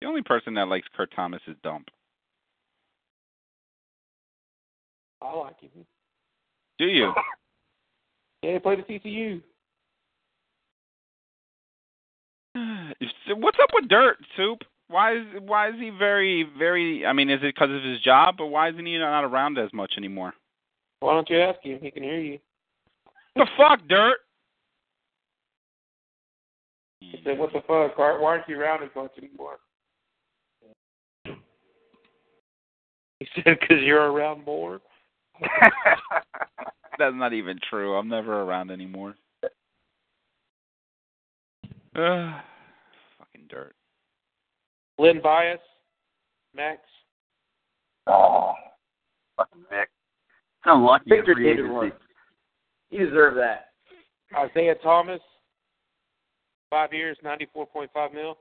[0.00, 1.88] The only person that likes Kurt Thomas is Dump.
[5.20, 5.70] I like him.
[6.78, 7.12] Do you?
[8.40, 9.42] Yeah, he played at TCU.
[13.36, 14.62] what's up with Dirt Soup?
[14.86, 17.04] Why is why is he very very?
[17.04, 19.72] I mean, is it because of his job, but why isn't he not around as
[19.72, 20.34] much anymore?
[21.00, 21.80] Why don't you ask him?
[21.82, 22.38] He can hear you.
[23.34, 24.18] The fuck, Dirt?
[27.00, 27.98] He said, "What the fuck?
[27.98, 29.58] Why why aren't you around as much anymore?"
[33.20, 34.80] He said, "Because you're around more."
[36.98, 37.96] That's not even true.
[37.96, 39.14] I'm never around anymore.
[39.44, 39.48] Uh,
[43.18, 43.74] fucking dirt.
[44.98, 45.60] Len Bias,
[46.54, 46.80] Max.
[48.06, 48.54] Oh,
[49.36, 49.88] fucking Vic.
[50.64, 51.72] So lucky Victor in free David agency.
[51.72, 51.92] Warren.
[52.90, 53.66] You deserve that.
[54.36, 55.20] Isaiah Thomas,
[56.70, 58.38] five years, ninety-four point five mil.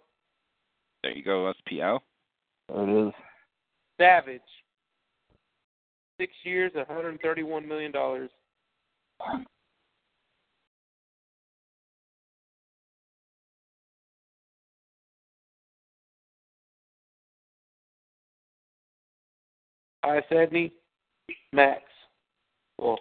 [1.04, 2.00] There you go, SPL.
[2.70, 3.14] There it is.
[4.00, 4.42] Savage,
[6.18, 8.30] six years, one hundred thirty-one million dollars.
[20.04, 20.72] I Sedney,
[21.52, 21.82] Max.
[22.78, 22.98] Well,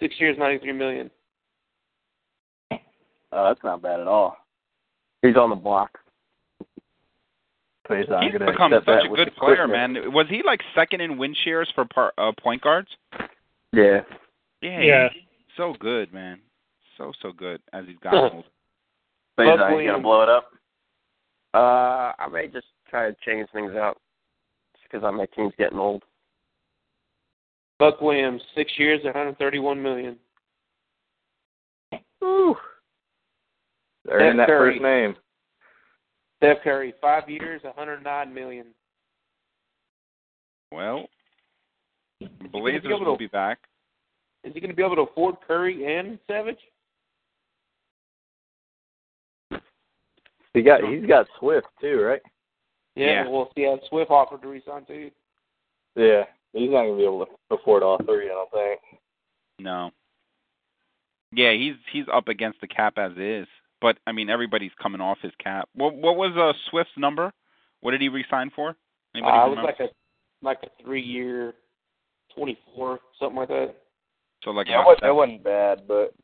[0.00, 1.10] six years, ninety-three million.
[2.72, 2.78] Oh,
[3.48, 4.36] that's not bad at all.
[5.22, 5.98] He's on the block.
[7.90, 10.04] But he's not He's become such that a good player, quickness.
[10.04, 10.12] man.
[10.12, 12.86] Was he like second in win shares for par, uh, point guards?
[13.72, 14.02] Yeah.
[14.62, 14.80] Yeah.
[14.80, 15.08] Yeah.
[15.56, 16.38] So good, man.
[16.96, 18.48] So so good as he's gotten older.
[19.36, 20.50] But he's Buck not gonna blow it up.
[21.52, 23.98] Uh, I may just try to change things out
[24.76, 26.04] just because my team's getting old.
[27.80, 30.16] Buck Williams, six years, one hundred thirty-one million.
[32.22, 32.54] Ooh.
[34.08, 34.74] Earning that Curry.
[34.74, 35.16] first name.
[36.40, 38.68] Steph Curry, five years, one hundred nine million.
[40.72, 41.06] Well,
[42.20, 43.58] gonna Blazers be able will to- be back.
[44.42, 46.56] Is he going to be able to afford Curry and Savage?
[50.54, 52.22] He got he's got Swift too, right?
[52.96, 53.28] Yeah.
[53.28, 55.10] Well, he has Swift offered to resign too.
[55.94, 56.22] Yeah.
[56.54, 58.80] He's not gonna be able to afford all three, I don't think.
[59.58, 59.90] No.
[61.32, 63.46] Yeah, he's he's up against the cap as is.
[63.80, 65.68] But I mean, everybody's coming off his cap.
[65.74, 67.32] What what was uh, Swift's number?
[67.80, 68.76] What did he resign for?
[69.14, 69.88] Anybody Uh, it was like a
[70.42, 71.54] like a three year,
[72.34, 73.74] twenty four, something like that.
[74.44, 76.14] so like Yeah, it wasn't, seven- it wasn't bad, but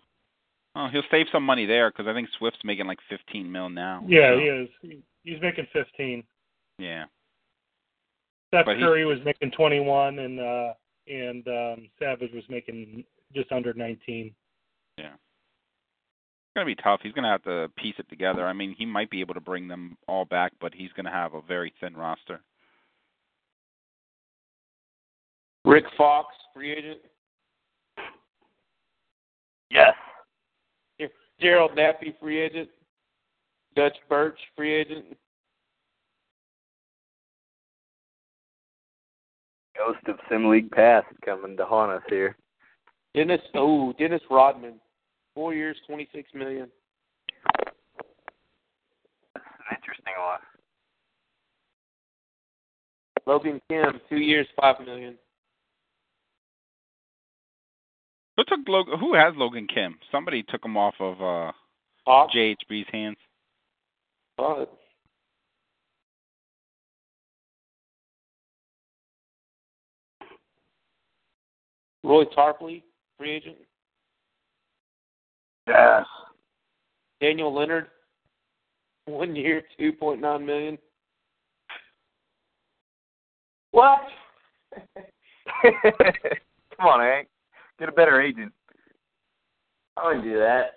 [0.78, 4.04] Oh, he'll save some money there because I think Swift's making like 15 mil now.
[4.06, 4.68] Yeah, so, he is.
[4.82, 6.22] He- He's making 15.
[6.78, 7.06] Yeah.
[8.48, 10.74] Steph But he- Curry was making 21, and uh,
[11.08, 13.04] and um, Savage was making
[13.34, 14.34] just under 19.
[14.98, 15.14] Yeah.
[16.56, 17.00] It's gonna be tough.
[17.02, 18.46] He's gonna have to piece it together.
[18.46, 21.34] I mean, he might be able to bring them all back, but he's gonna have
[21.34, 22.40] a very thin roster.
[25.66, 27.00] Rick Fox, free agent.
[29.70, 29.92] yes.
[31.38, 32.70] Gerald Nappy, free agent.
[33.74, 35.04] Dutch Birch, free agent.
[39.76, 42.34] Ghost of Sim League Past coming to haunt us here.
[43.14, 44.80] Dennis, oh, Dennis Rodman,
[45.36, 46.68] four years, twenty six million.
[49.34, 50.40] That's an interesting one.
[53.26, 55.16] Logan Kim, two years, five million.
[58.36, 58.98] Who took Logan?
[58.98, 59.98] Who has Logan Kim?
[60.10, 61.52] Somebody took him off of uh,
[62.06, 63.16] Hawks, JHB's hands.
[64.36, 64.72] but
[72.02, 72.82] Roy Tarpley,
[73.18, 73.56] free agent.
[75.66, 76.04] Yes.
[77.20, 77.86] Daniel Leonard,
[79.06, 80.78] one year, two point nine million.
[83.72, 84.00] What?
[85.62, 87.28] Come on, Hank.
[87.78, 88.52] Get a better agent.
[89.96, 90.72] I wouldn't do that.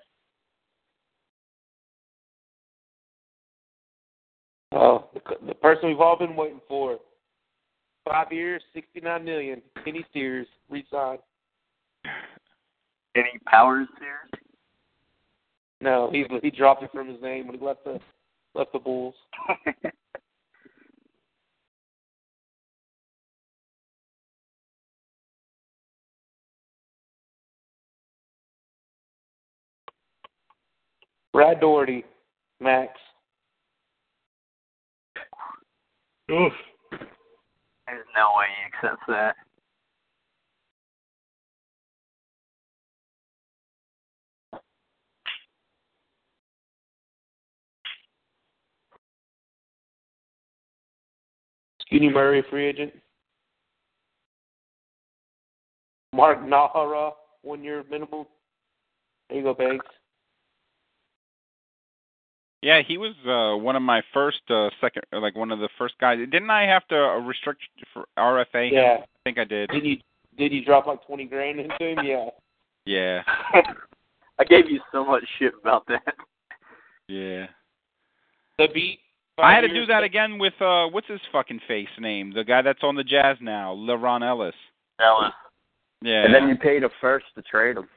[4.71, 6.99] Oh, the, the person we've all been waiting for.
[8.05, 9.61] Five years, sixty nine million.
[9.83, 11.19] Kenny Steers, re-signed.
[13.15, 14.38] Any powers here?
[15.81, 17.99] No, he he dropped it from his name when he left the
[18.53, 19.15] left the Bulls.
[31.33, 32.03] Brad Daugherty,
[32.59, 32.91] Max.
[36.31, 36.53] Oof.
[37.87, 39.35] There's no way he accepts that.
[51.89, 52.93] Skinny Murray, free agent.
[56.13, 57.11] Mark Nahara,
[57.41, 58.25] one year minimum.
[59.29, 59.85] There you go, Banks.
[62.61, 65.95] Yeah, he was uh one of my first uh second like one of the first
[65.99, 66.19] guys.
[66.19, 67.61] Didn't I have to uh, restrict
[67.93, 68.71] for RFA?
[68.71, 68.97] Yeah.
[69.01, 69.69] I think I did.
[69.69, 69.97] Did you
[70.37, 71.99] did you drop like twenty grand into him?
[72.03, 72.29] Yeah.
[72.85, 73.21] Yeah.
[74.39, 76.15] I gave you so much shit about that.
[77.07, 77.47] Yeah.
[78.57, 78.99] The beat.
[79.41, 82.33] I had to do that again with uh what's his fucking face name?
[82.33, 84.55] The guy that's on the Jazz now, LeRon Ellis.
[84.99, 85.31] Ellis.
[86.01, 86.25] Yeah.
[86.25, 87.87] And then you paid a first to trade him.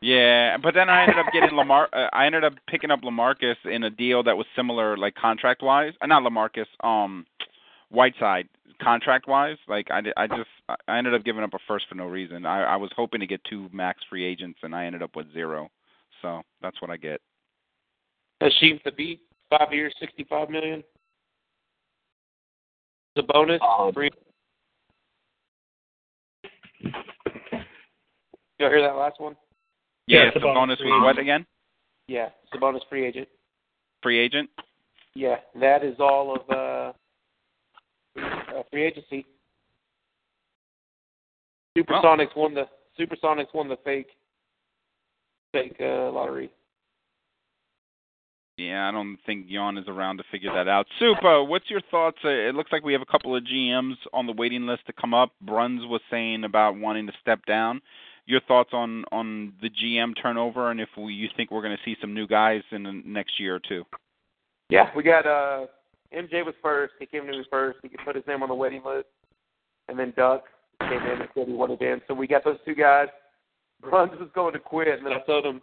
[0.00, 1.88] Yeah, but then I ended up getting Lamar.
[1.92, 5.62] Uh, I ended up picking up Lamarcus in a deal that was similar, like contract
[5.62, 5.92] wise.
[6.00, 6.66] Uh, not Lamarcus.
[6.84, 7.26] Um,
[7.90, 8.48] Whiteside
[8.80, 9.56] contract wise.
[9.66, 10.48] Like I, di- I just
[10.86, 12.46] I ended up giving up a first for no reason.
[12.46, 15.32] I, I was hoping to get two max free agents, and I ended up with
[15.32, 15.70] zero.
[16.22, 17.20] So that's what I get.
[18.40, 19.20] That seems to beat.
[19.50, 20.82] Five years, sixty five million.
[23.16, 23.60] The bonus.
[23.66, 24.10] Um, free.
[28.58, 29.36] Y'all hear that last one?
[30.06, 31.46] Yeah, Yeah, the Sabonis bonus was what again?
[32.08, 33.28] Yeah, Sabonis free agent.
[34.02, 34.50] Free agent.
[35.14, 36.92] Yeah, that is all of uh,
[38.20, 39.26] uh free agency.
[41.76, 42.64] Supersonics won the
[42.98, 44.08] Supersonics won the fake
[45.52, 46.50] fake uh, lottery.
[48.58, 50.86] Yeah, I don't think Jan is around to figure that out.
[50.98, 52.18] Super, what's your thoughts?
[52.24, 54.92] Uh, it looks like we have a couple of GMs on the waiting list to
[54.92, 55.30] come up.
[55.40, 57.80] Bruns was saying about wanting to step down.
[58.26, 61.82] Your thoughts on on the GM turnover and if we, you think we're going to
[61.84, 63.84] see some new guys in the next year or two?
[64.70, 65.66] Yeah, we got uh
[66.12, 66.94] MJ was first.
[66.98, 67.78] He came to me first.
[67.82, 69.06] He could put his name on the waiting list,
[69.88, 70.44] and then Duck
[70.80, 72.00] came in and said he wanted in.
[72.08, 73.08] So we got those two guys.
[73.80, 75.62] Bruns was going to quit, and then I told him.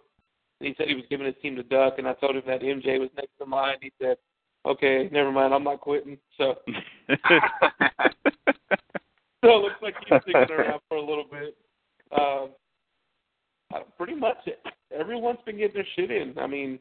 [0.59, 2.99] He said he was giving his team to Duck, and I told him that MJ
[2.99, 3.77] was next to mine.
[3.81, 4.17] He said,
[4.65, 5.53] "Okay, never mind.
[5.53, 7.15] I'm not quitting." So, so
[9.43, 11.55] it looks like he's sticking around for a little bit.
[12.17, 12.49] Um,
[13.73, 14.37] uh, pretty much
[14.97, 16.37] everyone's been getting their shit in.
[16.39, 16.79] I mean,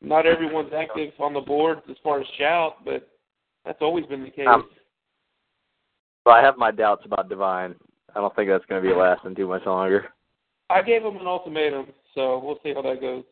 [0.00, 3.08] not everyone's active on the board as far as shout, but
[3.64, 4.46] that's always been the case.
[4.48, 4.68] Um,
[6.24, 7.76] But I have my doubts about Divine.
[8.14, 10.06] I don't think that's going to be lasting too much longer.
[10.68, 13.24] I gave him an ultimatum, so we'll see how that goes.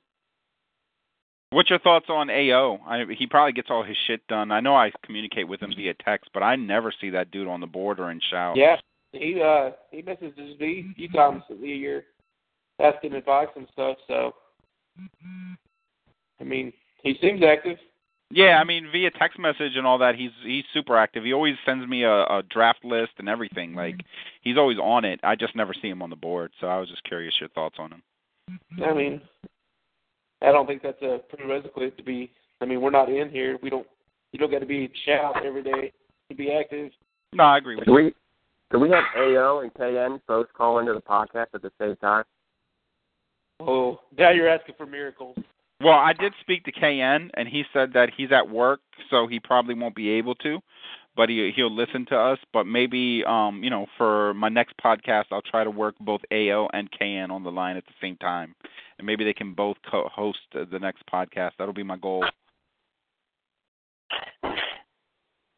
[1.51, 2.81] What's your thoughts on AO?
[2.87, 4.51] I, he probably gets all his shit done.
[4.51, 7.61] I know I communicate with him via text, but I never see that dude on
[7.61, 8.57] the board or in shout.
[8.57, 8.77] Yeah,
[9.13, 12.05] he uh he messages me a few times a year,
[12.81, 13.97] asking advice and stuff.
[14.09, 14.35] So,
[16.41, 16.73] I mean,
[17.03, 17.79] he seems active.
[18.31, 21.25] Yeah, I mean via text message and all that, he's he's super active.
[21.25, 23.71] He always sends me a, a draft list and everything.
[23.71, 23.79] Mm-hmm.
[23.79, 24.01] Like
[24.43, 25.21] he's always on it.
[25.23, 26.53] I just never see him on the board.
[26.61, 28.03] So I was just curious your thoughts on him.
[28.85, 29.21] I mean,
[30.43, 32.31] I don't think that's a prerequisite to be.
[32.61, 33.59] I mean, we're not in here.
[33.63, 33.87] We don't.
[34.33, 35.93] You don't got to be shout every day
[36.29, 36.91] to be active.
[37.33, 37.97] No, I agree with Do you.
[37.97, 38.15] we
[38.71, 42.25] do we have AO and KN both call into the podcast at the same time?
[43.61, 45.37] Oh, now you're asking for miracles.
[45.85, 48.81] Well, I did speak to KN, and he said that he's at work,
[49.11, 50.61] so he probably won't be able to,
[51.15, 52.39] but he he'll listen to us.
[52.55, 56.71] But maybe, um, you know, for my next podcast, I'll try to work both AO
[56.73, 58.55] and KN on the line at the same time,
[58.97, 61.51] and maybe they can both co-host the next podcast.
[61.59, 62.25] That'll be my goal.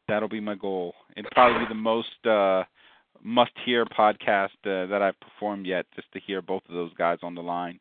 [0.08, 0.94] That'll be my goal.
[1.16, 2.64] It'll probably be the most uh,
[3.22, 7.36] must-hear podcast uh, that I've performed yet, just to hear both of those guys on
[7.36, 7.78] the line.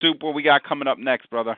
[0.00, 1.56] Soup, what we got coming up next, brother?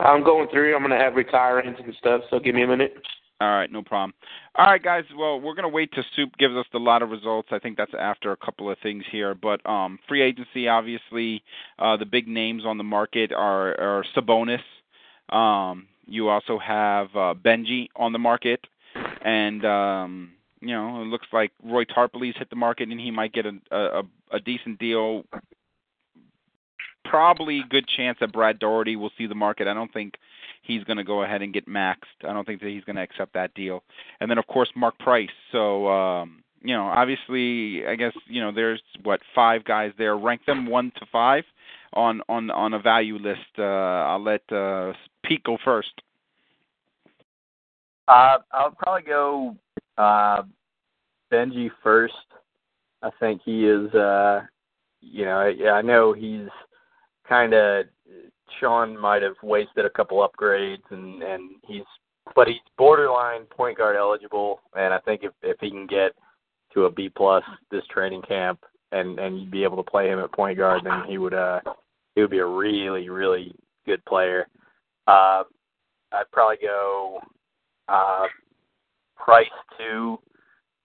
[0.00, 0.74] I'm going through.
[0.74, 2.22] I'm gonna have retirements and stuff.
[2.30, 2.94] So give me a minute.
[3.40, 4.14] All right, no problem.
[4.56, 5.04] All right, guys.
[5.16, 7.48] Well, we're gonna wait till Soup gives us the lot of results.
[7.50, 9.34] I think that's after a couple of things here.
[9.34, 11.42] But um, free agency, obviously,
[11.78, 14.62] uh, the big names on the market are, are Sabonis.
[15.34, 18.60] Um, you also have uh, Benji on the market,
[19.24, 23.32] and um, you know it looks like Roy Tarpley's hit the market, and he might
[23.32, 25.24] get a a, a decent deal.
[27.12, 29.68] Probably good chance that Brad Daugherty will see the market.
[29.68, 30.14] I don't think
[30.62, 32.24] he's going to go ahead and get maxed.
[32.26, 33.82] I don't think that he's going to accept that deal.
[34.18, 35.28] And then of course Mark Price.
[35.50, 40.16] So um, you know, obviously, I guess you know there's what five guys there.
[40.16, 41.44] Rank them one to five
[41.92, 43.40] on on on a value list.
[43.58, 45.92] Uh, I'll let uh, Pete go first.
[48.08, 49.56] Uh, I'll probably go
[49.98, 50.44] uh,
[51.30, 52.14] Benji first.
[53.02, 53.92] I think he is.
[53.92, 54.42] Uh,
[55.02, 56.48] you know, I know he's
[57.28, 57.86] kind of.
[58.60, 61.84] Sean might have wasted a couple upgrades, and and he's,
[62.34, 66.12] but he's borderline point guard eligible, and I think if if he can get
[66.74, 68.60] to a B plus this training camp,
[68.92, 71.60] and and you'd be able to play him at point guard, then he would uh
[72.14, 73.54] he would be a really really
[73.86, 74.46] good player.
[75.06, 75.44] Uh,
[76.12, 77.20] I'd probably go
[77.88, 78.26] uh,
[79.16, 79.46] Price
[79.78, 80.18] two,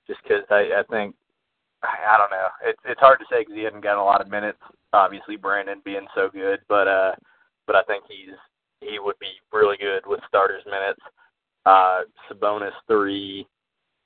[0.07, 1.15] just because I, I think
[1.87, 2.47] I don't know.
[2.65, 4.59] It's it's hard to say because he hadn't gotten a lot of minutes.
[4.93, 7.11] Obviously, Brandon being so good, but uh,
[7.65, 8.35] but I think he's
[8.81, 10.99] he would be really good with starters minutes.
[11.65, 13.47] Uh, Sabonis three,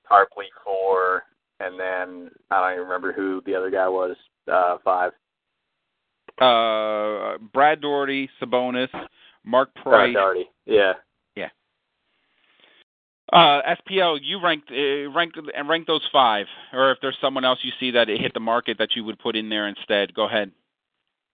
[0.10, 1.24] Tarpley four,
[1.60, 4.16] and then I don't even remember who the other guy was.
[4.52, 5.12] Uh, five.
[6.40, 8.90] Uh, Brad Daugherty, Sabonis,
[9.46, 9.84] Mark Price.
[9.84, 10.50] Brad Daugherty.
[10.66, 10.94] Yeah.
[13.32, 17.60] Uh, SPL, you ranked uh, ranked and rank those five, or if there's someone else
[17.62, 20.14] you see that it hit the market that you would put in there instead.
[20.14, 20.52] Go ahead.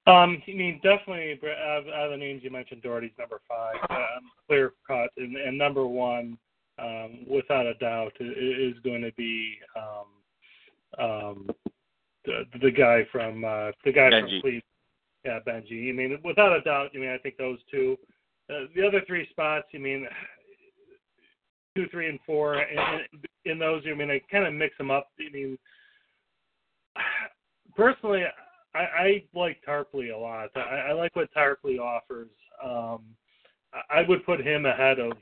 [0.06, 4.74] Um, I mean, definitely out of the names you mentioned, Daugherty's number five, um, clear
[4.88, 6.38] cut, and, and number one,
[6.80, 11.50] um, without a doubt, is going to be um, um,
[12.26, 14.20] the the guy from uh, the guy Benji.
[14.20, 14.64] from Cleveland.
[15.26, 15.90] Yeah, Benji.
[15.90, 16.92] I mean, without a doubt.
[16.94, 17.98] I mean, I think those two.
[18.50, 19.66] Uh, the other three spots.
[19.74, 20.08] I mean,
[21.78, 22.60] two, three, and four.
[22.60, 25.10] In, in those, I mean, I kind of mix them up.
[25.20, 25.58] I mean,
[27.76, 28.24] personally,
[28.74, 30.50] I, I like Tarpley a lot.
[30.56, 32.30] I, I like what Tarpley offers.
[32.64, 33.02] Um,
[33.92, 35.14] I would put him ahead of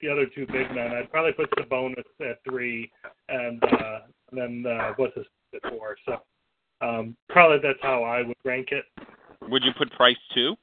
[0.00, 0.92] the other two big men.
[0.92, 2.90] I'd probably put Sabonis at three,
[3.28, 3.98] and, uh,
[4.30, 5.96] and then uh, what's his at four.
[6.06, 6.16] So
[6.80, 8.84] um, probably that's how I would rank it.
[9.48, 10.56] Would you put Price two?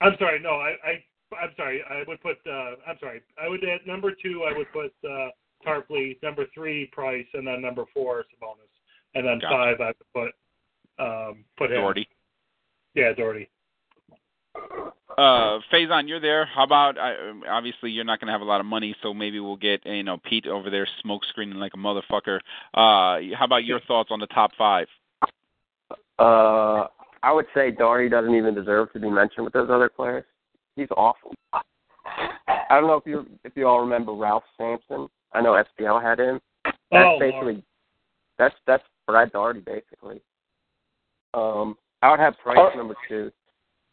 [0.00, 1.04] I'm sorry, no, I, I
[1.42, 1.82] I'm sorry.
[1.88, 2.38] I would put.
[2.46, 3.22] Uh, I'm sorry.
[3.42, 4.44] I would at number two.
[4.48, 5.28] I would put uh,
[5.66, 6.22] Tarpley.
[6.22, 8.70] Number three, Price, and then number four, Sabonis,
[9.14, 9.54] and then Gotcha.
[9.54, 10.32] five, I would
[10.98, 11.80] put um, put him.
[11.80, 12.08] Daugherty.
[12.94, 13.48] Yeah, Daugherty.
[15.16, 16.44] Uh, Faison, you're there.
[16.46, 16.98] How about?
[16.98, 17.14] I,
[17.48, 20.02] obviously, you're not going to have a lot of money, so maybe we'll get you
[20.02, 22.38] know Pete over there smoke screening like a motherfucker.
[22.72, 24.88] Uh, how about your thoughts on the top five?
[26.18, 26.86] Uh,
[27.22, 30.24] I would say Daugherty doesn't even deserve to be mentioned with those other players.
[30.76, 31.32] He's awful.
[31.52, 35.08] I don't know if you if you all remember Ralph Sampson.
[35.32, 36.40] I know SPL had him.
[36.64, 37.62] That's Oh, basically Lord.
[38.38, 40.20] that's that's Brad Daugherty basically.
[41.34, 42.76] Um, I would have Price Oh.
[42.76, 43.30] number two,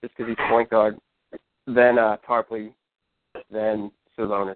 [0.02, 0.98] just because he's point guard.
[1.68, 2.74] Then uh, Tarpley,
[3.52, 4.56] then Sabonis.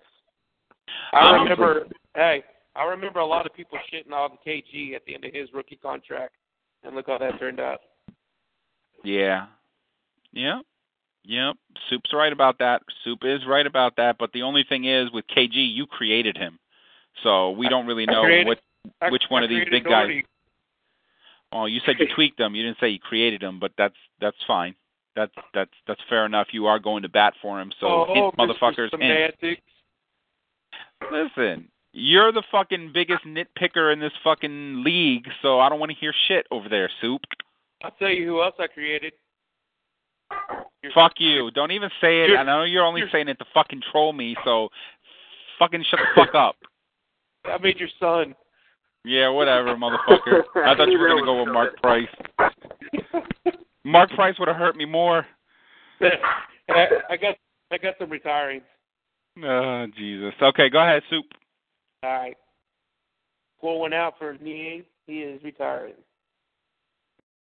[1.13, 1.86] I remember.
[2.15, 2.43] Hey,
[2.76, 5.78] I remember a lot of people shitting on KG at the end of his rookie
[5.78, 6.34] contract,
[6.84, 7.80] and look how that turned out.
[9.03, 9.47] Yeah.
[10.34, 10.61] Yep.
[11.28, 11.55] Yep.
[11.89, 12.82] Soup's right about that.
[13.03, 14.17] Soup is right about that.
[14.19, 16.59] But the only thing is, with KG, you created him,
[17.23, 18.59] so we don't really know created- what.
[19.01, 20.21] I- Which one I of these big guys-.
[21.51, 22.53] Oh, you said you tweaked them.
[22.53, 24.76] You didn't say you created them, but that's that's fine.
[25.15, 26.47] That's that's that's fair enough.
[26.51, 28.89] You are going to bat for him, so oh, hint, motherfuckers.
[29.01, 29.59] hint.
[31.11, 35.97] Listen, you're the fucking biggest nitpicker in this fucking league, so I don't want to
[35.97, 37.21] hear shit over there, Soup.
[37.84, 39.13] I'll tell you who else I created.
[40.86, 41.49] Your- Fuck you.
[41.49, 42.38] Don't even say it.
[42.38, 44.69] I know you're only you're- saying it to fucking troll me, so
[45.57, 46.55] fucking shut the fuck up.
[47.45, 48.36] I made your son.
[49.03, 50.43] Yeah, whatever, motherfucker.
[50.57, 52.07] I thought you were gonna go with Mark Price.
[53.83, 55.25] Mark Price would have hurt me more.
[56.01, 57.36] I, I got
[57.71, 58.61] I got some retiring.
[59.43, 60.33] Oh, Jesus.
[60.39, 61.25] Okay, go ahead, Soup.
[62.03, 62.38] All right.
[63.59, 64.83] Pour one out for Niang.
[65.07, 65.93] He is retiring.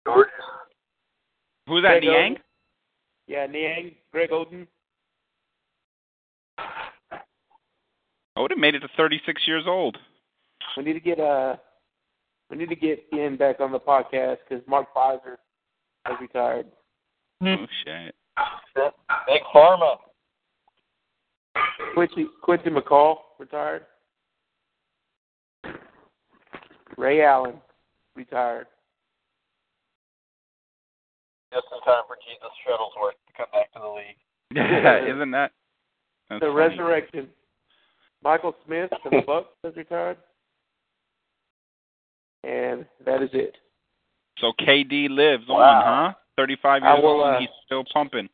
[0.07, 0.29] George.
[1.67, 2.37] Who's that, Greg Niang?
[3.29, 3.33] Oden.
[3.33, 3.93] Yeah, Niang.
[4.13, 4.67] Greg Oden.
[8.37, 9.97] Odin made it to 36 years old.
[10.77, 11.57] We need to get uh
[12.51, 15.37] we need to get Ian back on the podcast because Mark Pfizer
[16.05, 16.67] has retired.
[17.43, 18.15] Oh, shit.
[19.27, 19.97] Big Pharma.
[21.95, 23.87] Quincy Quincy McCall retired.
[26.97, 27.55] Ray Allen
[28.17, 28.67] retired.
[31.85, 34.17] Time for Jesus Shuttlesworth to come back to the league.
[34.55, 35.53] Yeah, Isn't that?
[36.31, 36.55] That's the funny.
[36.55, 37.29] resurrection.
[38.23, 40.17] Michael Smith from the Bucks has retired.
[42.45, 43.57] And that is it.
[44.39, 45.57] So KD lives Wow.
[45.57, 46.15] on, huh?
[46.37, 48.29] 35 years will, old, uh, he's still pumping.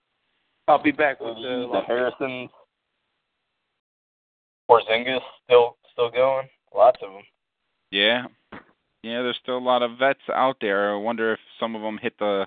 [0.68, 2.48] I'll be back with the the Harrison.
[4.70, 6.48] Porzingis still still going.
[6.74, 7.22] Lots of them.
[7.90, 8.26] Yeah,
[9.02, 9.22] yeah.
[9.22, 10.92] There's still a lot of vets out there.
[10.94, 12.46] I wonder if some of them hit the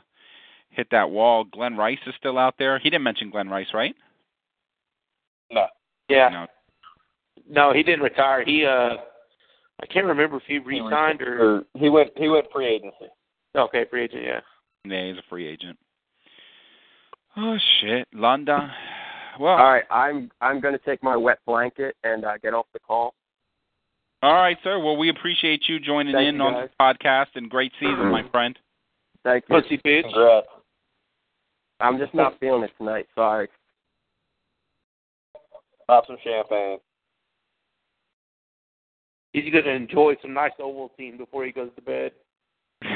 [0.75, 1.43] hit that wall.
[1.45, 2.79] Glen Rice is still out there.
[2.79, 3.95] He didn't mention Glen Rice, right?
[5.51, 5.65] No.
[6.09, 6.29] Yeah.
[6.29, 6.47] No.
[7.49, 8.43] No, he didn't retire.
[8.45, 8.95] He uh
[9.81, 13.07] I can't remember if he re-signed or Or he went he went free agency.
[13.55, 14.39] okay, free agent, yeah.
[14.85, 15.77] Yeah, he's a free agent.
[17.35, 18.69] Oh shit, London.
[19.39, 22.67] Well, All right, I'm I'm going to take my wet blanket and uh, get off
[22.73, 23.15] the call.
[24.21, 24.77] all right, sir.
[24.79, 28.23] Well, we appreciate you joining Thank in you, on the podcast, and great season, my
[28.29, 28.57] friend.
[29.23, 29.59] Thank you.
[29.61, 30.03] Pussy bitch.
[30.03, 30.47] Congrats.
[31.83, 33.07] I'm just not feeling it tonight.
[33.13, 33.49] Sorry.
[35.85, 36.77] Pop some champagne.
[39.33, 42.13] He's gonna enjoy some nice Ovaltine before he goes to bed.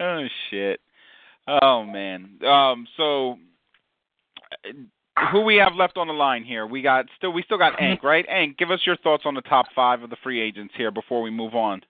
[0.00, 0.80] oh shit.
[1.48, 2.38] Oh man.
[2.46, 2.86] Um.
[2.96, 3.38] So,
[5.32, 6.68] who we have left on the line here?
[6.68, 7.32] We got still.
[7.32, 8.24] We still got Ank, right?
[8.28, 11.20] Ank, give us your thoughts on the top five of the free agents here before
[11.20, 11.82] we move on.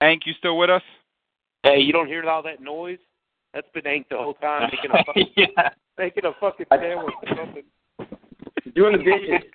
[0.00, 0.82] Ank, you still with us?
[1.62, 2.98] Hey, you don't hear all that noise?
[3.54, 5.70] That's been Hank the whole time making a fucking, yeah.
[5.98, 7.62] making a fucking sandwich or something.
[8.74, 9.50] Doing the dishes.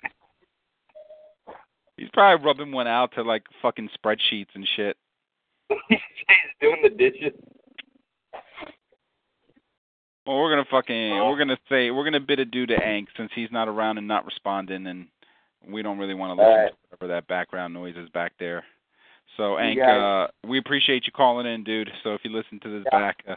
[1.96, 4.96] He's probably rubbing one out to like fucking spreadsheets and shit.
[5.88, 5.98] He's
[6.60, 7.38] doing the dishes.
[10.26, 13.50] Well, we're gonna fucking we're gonna say we're gonna bid adieu to Ank since he's
[13.52, 15.06] not around and not responding, and
[15.68, 16.70] we don't really want to listen right.
[16.70, 18.64] to whatever that background noise is back there.
[19.36, 21.90] So Ank, uh, we appreciate you calling in, dude.
[22.02, 22.98] So if you listen to this Yeah.
[22.98, 23.36] back, uh,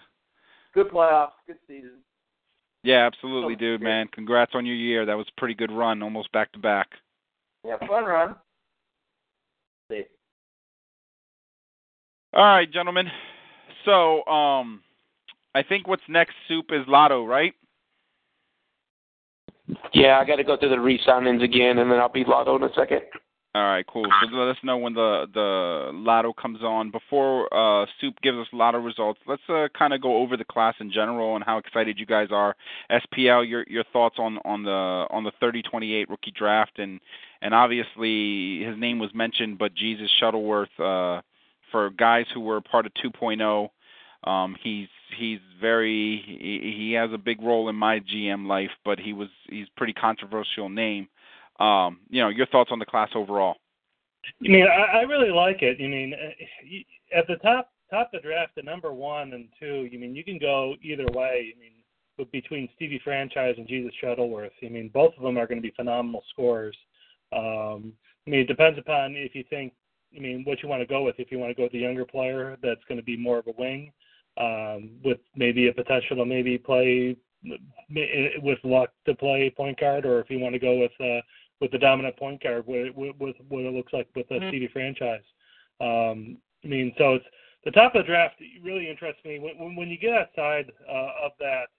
[0.73, 2.03] Good playoffs, good season.
[2.83, 4.07] yeah, absolutely, dude, man.
[4.09, 5.05] Congrats on your year.
[5.05, 6.99] That was a pretty good run, almost back to back.
[7.63, 8.35] Yeah, fun run.
[9.89, 10.03] See.
[12.33, 13.09] All right, gentlemen.
[13.85, 14.83] So, um,
[15.53, 17.53] I think what's next, Soup, is Lotto, right?
[19.93, 22.63] Yeah, I got to go through the re-signings again, and then I'll be Lotto in
[22.63, 23.01] a second.
[23.55, 24.05] All right, cool.
[24.21, 26.91] So let us know when the the lotto comes on.
[26.91, 30.75] Before uh, Soup gives us lotto results, let's uh, kind of go over the class
[30.81, 32.53] in general and how excited you guys are.
[32.91, 36.99] SPL, your your thoughts on on the on the 3028 rookie draft and
[37.41, 41.21] and obviously his name was mentioned, but Jesus Shuttlesworth uh,
[41.71, 43.69] for guys who were part of 2.0.
[44.29, 48.99] Um, he's he's very he, he has a big role in my GM life, but
[48.99, 51.07] he was he's pretty controversial name.
[51.59, 53.55] Um, you know, your thoughts on the class overall?
[54.43, 55.77] I mean, I, I really like it.
[55.79, 59.87] I mean, uh, at the top top of the draft, the number one and two.
[59.91, 61.53] You mean, you can go either way.
[61.55, 61.71] I mean,
[62.31, 64.51] between Stevie Franchise and Jesus Shuttlesworth.
[64.63, 66.75] I mean, both of them are going to be phenomenal scorers.
[67.35, 67.93] Um,
[68.25, 69.73] I mean, it depends upon if you think.
[70.15, 71.15] I mean, what you want to go with.
[71.19, 73.47] If you want to go with the younger player, that's going to be more of
[73.47, 73.91] a wing,
[74.37, 77.17] um, with maybe a potential to maybe play
[78.41, 81.21] with luck to play point guard, or if you want to go with uh,
[81.65, 84.49] with the dominant point guard, with, with, with what it looks like with the Mhm.
[84.49, 85.23] Stevie franchise.
[85.81, 87.25] Um, I mean, so it's
[87.63, 89.39] the top of the draft really interests me.
[89.39, 91.69] When, when, when you get outside uh, of that,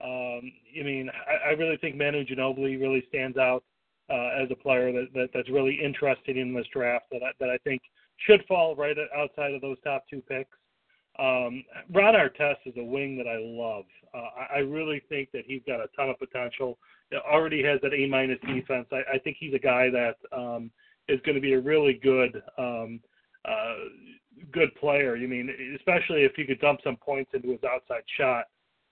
[0.00, 3.62] um, I mean, I, I really think Manu Ginobili really stands out
[4.10, 7.06] uh, as a player that, that that's really interested in this draft.
[7.12, 7.82] That I, that I think
[8.16, 10.58] should fall right outside of those top two picks.
[11.20, 11.62] Um,
[11.94, 13.84] Ron Artest is a wing that I love.
[14.12, 16.78] Uh, I, I really think that he's got a ton of potential.
[17.14, 18.86] Already has that A minus defense.
[18.92, 20.70] I, I think he's a guy that um,
[21.08, 23.00] is going to be a really good um,
[23.44, 23.74] uh,
[24.52, 25.16] good player.
[25.16, 28.46] You mean, especially if you could dump some points into his outside shot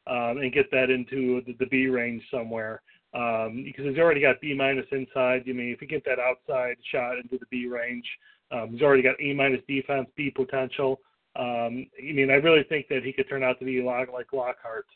[0.07, 2.82] um, and get that into the, the B range somewhere.
[3.15, 5.43] Um, because he's already got B minus inside.
[5.47, 8.07] You mean, if you get that outside shot into the B range,
[8.51, 11.01] um, he's already got A minus defense, B potential.
[11.36, 14.86] Um, I mean, I really think that he could turn out to be like Lockhart.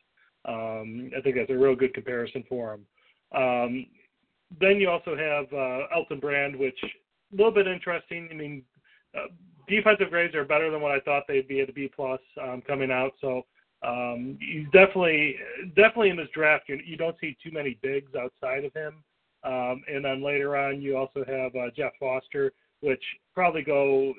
[0.45, 2.87] Um, I think that's a real good comparison for him.
[3.35, 3.87] Um,
[4.61, 8.29] then you also have uh, Elton Brand, which a little bit interesting.
[8.31, 8.63] I mean,
[9.15, 9.27] uh,
[9.69, 12.63] defensive grades are better than what I thought they'd be at a B plus um,
[12.67, 13.13] coming out.
[13.21, 13.45] So
[13.83, 15.37] um, he's definitely
[15.77, 16.65] definitely in this draft.
[16.69, 19.05] You, you don't see too many bigs outside of him.
[19.45, 23.03] Um, and then later on, you also have uh, Jeff Foster, which
[23.35, 24.13] probably go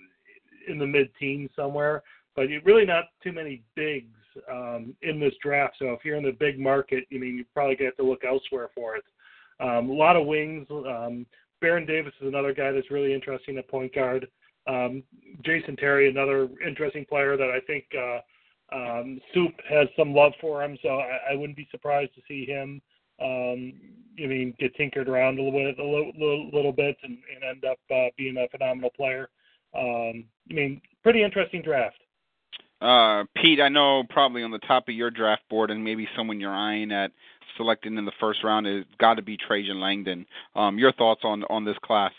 [0.68, 2.04] in the mid teens somewhere.
[2.36, 4.16] But you really not too many bigs
[4.52, 5.76] um, in this draft.
[5.80, 8.70] So if you're in the big market, you mean you probably get to look elsewhere
[8.74, 9.04] for it.
[9.60, 10.68] Um, a lot of wings.
[10.70, 11.26] Um,
[11.62, 14.28] Baron Davis is another guy that's really interesting at point guard.
[14.68, 15.04] Um,
[15.44, 18.20] Jason Terry, another interesting player that I think uh,
[18.76, 20.78] um, Soup has some love for him.
[20.82, 22.82] So I, I wouldn't be surprised to see him.
[23.22, 23.74] Um,
[24.24, 27.44] I mean, get tinkered around a little bit, a little, little, little bit, and, and
[27.44, 29.30] end up uh, being a phenomenal player.
[29.78, 32.00] Um, I mean, pretty interesting draft.
[32.82, 36.40] Uh, Pete, I know probably on the top of your draft board, and maybe someone
[36.40, 37.12] you're eyeing at
[37.58, 40.26] selecting in the first round is got to be Trajan Langdon.
[40.56, 42.14] Um, your thoughts on on this class?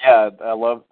[0.00, 0.84] Yeah, I love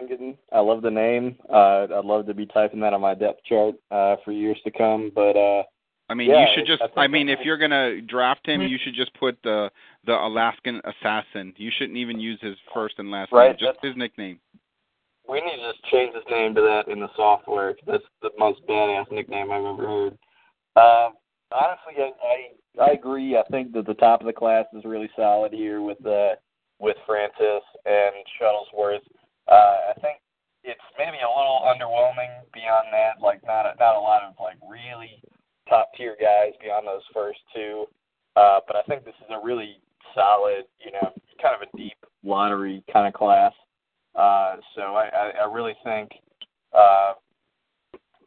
[0.00, 0.36] Langdon.
[0.52, 1.36] I love the name.
[1.48, 4.72] Uh, I'd love to be typing that on my depth chart uh, for years to
[4.72, 5.12] come.
[5.14, 5.62] But uh,
[6.08, 6.82] I mean, Yeah, you should just.
[6.96, 8.70] I I mean, if you're gonna draft him, Mhm.
[8.70, 9.70] you should just put the
[10.04, 11.54] the Alaskan Assassin.
[11.56, 14.40] You shouldn't even use his first and last Right, name, just his nickname.
[15.28, 17.74] We need to just change his name to that in the software.
[17.86, 20.18] that's the most badass nickname I've ever heard.
[20.76, 21.14] Um,
[21.52, 22.36] honestly, I, I
[22.78, 23.36] I agree.
[23.36, 26.36] I think that the top of the class is really solid here with uh,
[26.78, 29.04] with Francis and Shuttlesworth.
[29.50, 30.18] Uh, I think
[30.62, 33.22] it's maybe a little underwhelming beyond that.
[33.22, 35.22] Like not a, not a lot of like really
[35.68, 37.86] top tier guys beyond those first two.
[38.36, 39.80] Uh, but I think this is a really
[40.14, 43.52] solid, you know, kind of a deep lottery kind of class.
[44.18, 46.10] Uh, so I, I, I really think
[46.76, 47.12] uh,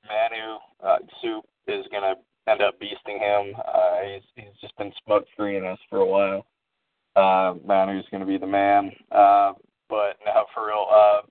[0.07, 2.15] Manu uh, Soup is going to
[2.49, 3.53] end up beasting him.
[3.59, 6.45] Uh, he's he's just been smoke screening us for a while.
[7.17, 8.91] Uh, Manu's going to be the man.
[9.11, 9.51] Uh,
[9.89, 11.21] but no, for real, uh,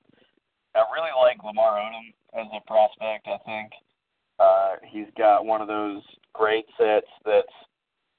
[0.74, 3.26] I really like Lamar Odom as a prospect.
[3.26, 3.72] I think
[4.38, 6.02] uh, he's got one of those
[6.34, 7.56] great sets that's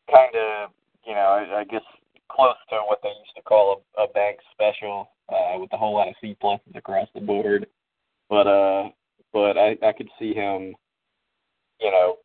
[0.09, 0.71] kind of,
[1.05, 1.85] you know, I, I guess
[2.31, 5.93] close to what they used to call a, a bank special uh, with a whole
[5.93, 7.67] lot of C pluses across the board.
[8.29, 8.89] But uh,
[9.33, 10.75] but I, I could see him,
[11.79, 12.17] you know,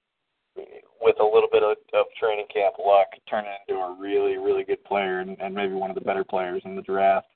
[1.01, 4.83] with a little bit of, of training camp luck, turning into a really really good
[4.85, 7.27] player and, and maybe one of the better players in the draft.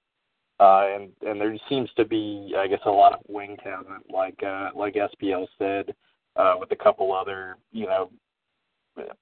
[0.58, 4.38] Uh, and and there seems to be, I guess, a lot of wing talent, like
[4.42, 5.94] uh, like SPL said,
[6.36, 8.10] uh, with a couple other, you know,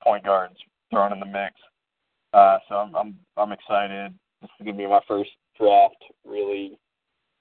[0.02, 0.56] point guards
[0.90, 1.54] thrown in the mix.
[2.32, 4.12] Uh, so I'm I'm I'm excited.
[4.42, 6.78] This is gonna be my first draft, really,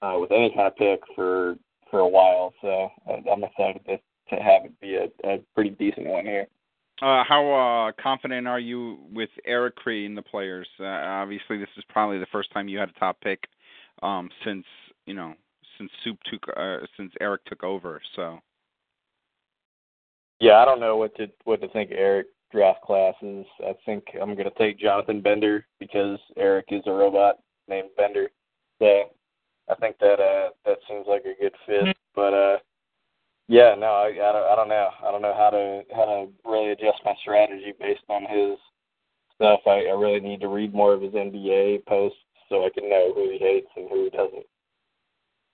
[0.02, 1.56] uh, with any kind of pick for
[1.90, 2.52] for a while.
[2.60, 2.88] So
[3.30, 3.98] I'm excited to
[4.34, 6.46] to have it be a, a pretty decent one here.
[7.00, 10.66] Uh, how uh, confident are you with Eric Cree and the players?
[10.80, 13.44] Uh, obviously, this is probably the first time you had a top pick
[14.02, 14.64] um, since
[15.06, 15.34] you know
[15.78, 18.00] since Soup took uh, since Eric took over.
[18.16, 18.40] So
[20.40, 23.46] yeah, I don't know what to what to think Eric draft classes.
[23.60, 27.38] I think I'm going to take Jonathan Bender because Eric is a robot
[27.68, 28.30] named Bender.
[28.78, 29.10] So
[29.68, 31.96] I think that uh that seems like a good fit.
[32.14, 32.58] But uh
[33.48, 34.88] yeah, no, I, I don't I don't know.
[35.06, 38.58] I don't know how to how to really adjust my strategy based on his
[39.34, 39.60] stuff.
[39.66, 42.18] I, I really need to read more of his NBA posts
[42.48, 44.46] so I can know who he hates and who he doesn't.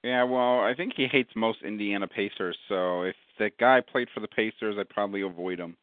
[0.02, 2.56] Yeah, well, I think he hates most Indiana Pacers.
[2.68, 5.76] So if that guy played for the Pacers, I'd probably avoid him.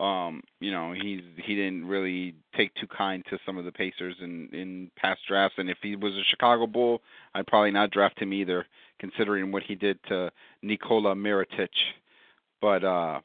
[0.00, 4.16] Um, you know, he's he didn't really take too kind to some of the Pacers
[4.20, 7.02] in in past drafts, and if he was a Chicago Bull,
[7.34, 8.66] I'd probably not draft him either,
[8.98, 10.30] considering what he did to
[10.62, 11.68] Nikola Mirotic.
[12.60, 13.20] But uh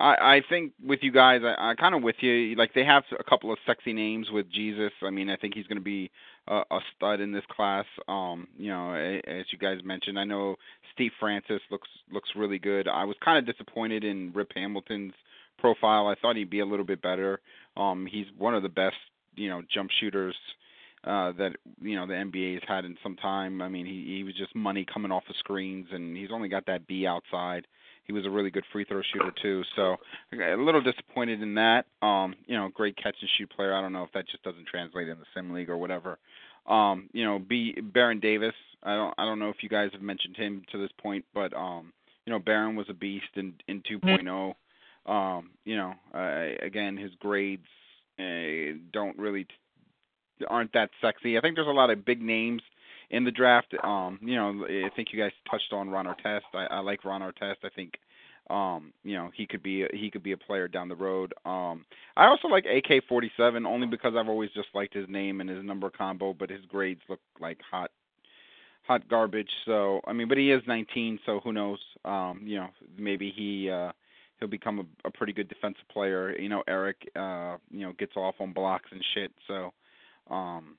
[0.00, 2.54] I, I think with you guys, I, I kind of with you.
[2.56, 4.92] Like they have a couple of sexy names with Jesus.
[5.02, 6.10] I mean, I think he's going to be
[6.48, 7.84] a, a stud in this class.
[8.08, 10.56] Um, you know, as you guys mentioned, I know
[10.94, 12.88] Steve Francis looks looks really good.
[12.88, 15.12] I was kind of disappointed in Rip Hamilton's
[15.60, 16.08] profile.
[16.08, 17.40] I thought he'd be a little bit better.
[17.76, 18.96] Um, he's one of the best,
[19.36, 20.34] you know, jump shooters
[21.02, 23.62] uh that you know the NBA has had in some time.
[23.62, 26.66] I mean, he he was just money coming off of screens and he's only got
[26.66, 27.66] that B outside.
[28.04, 29.62] He was a really good free throw shooter too.
[29.76, 29.96] So
[30.32, 31.86] a little disappointed in that.
[32.02, 33.74] Um, you know, great catch and shoot player.
[33.74, 36.18] I don't know if that just doesn't translate in the sim league or whatever.
[36.66, 38.54] Um, you know, B Baron Davis.
[38.82, 41.54] I don't I don't know if you guys have mentioned him to this point, but
[41.54, 41.92] um,
[42.26, 44.54] you know, Baron was a beast in in 2.0.
[45.06, 47.66] Um, you know, uh, again, his grades
[48.18, 51.38] uh, don't really t- aren't that sexy.
[51.38, 52.62] I think there's a lot of big names
[53.10, 53.74] in the draft.
[53.82, 56.42] Um, you know, I think you guys touched on Ron Artest.
[56.54, 57.64] I, I like Ron Artest.
[57.64, 57.94] I think
[58.50, 61.32] um, you know, he could be a, he could be a player down the road.
[61.44, 61.84] Um,
[62.16, 65.88] I also like AK47 only because I've always just liked his name and his number
[65.88, 67.92] combo, but his grades look like hot
[68.82, 69.50] hot garbage.
[69.66, 71.78] So, I mean, but he is 19, so who knows?
[72.04, 72.68] Um, you know,
[72.98, 73.92] maybe he uh
[74.40, 76.36] he'll become a, a pretty good defensive player.
[76.36, 79.72] You know, Eric uh, you know, gets off on blocks and shit, so
[80.34, 80.76] um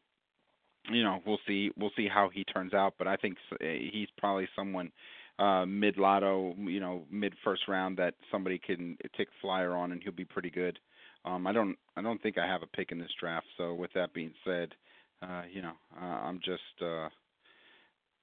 [0.90, 4.48] you know, we'll see we'll see how he turns out, but I think he's probably
[4.56, 4.92] someone
[5.40, 10.02] uh mid lotto, you know, mid first round that somebody can take flyer on and
[10.02, 10.80] he'll be pretty good.
[11.24, 13.94] Um I don't I don't think I have a pick in this draft, so with
[13.94, 14.74] that being said,
[15.22, 17.10] uh you know, uh, I'm just uh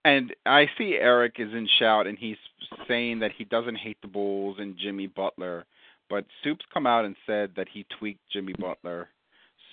[0.09, 2.37] and I see Eric is in shout and he's
[2.87, 5.65] saying that he doesn't hate the Bulls and Jimmy Butler,
[6.11, 9.09] but Soup's come out and said that he tweaked Jimmy Butler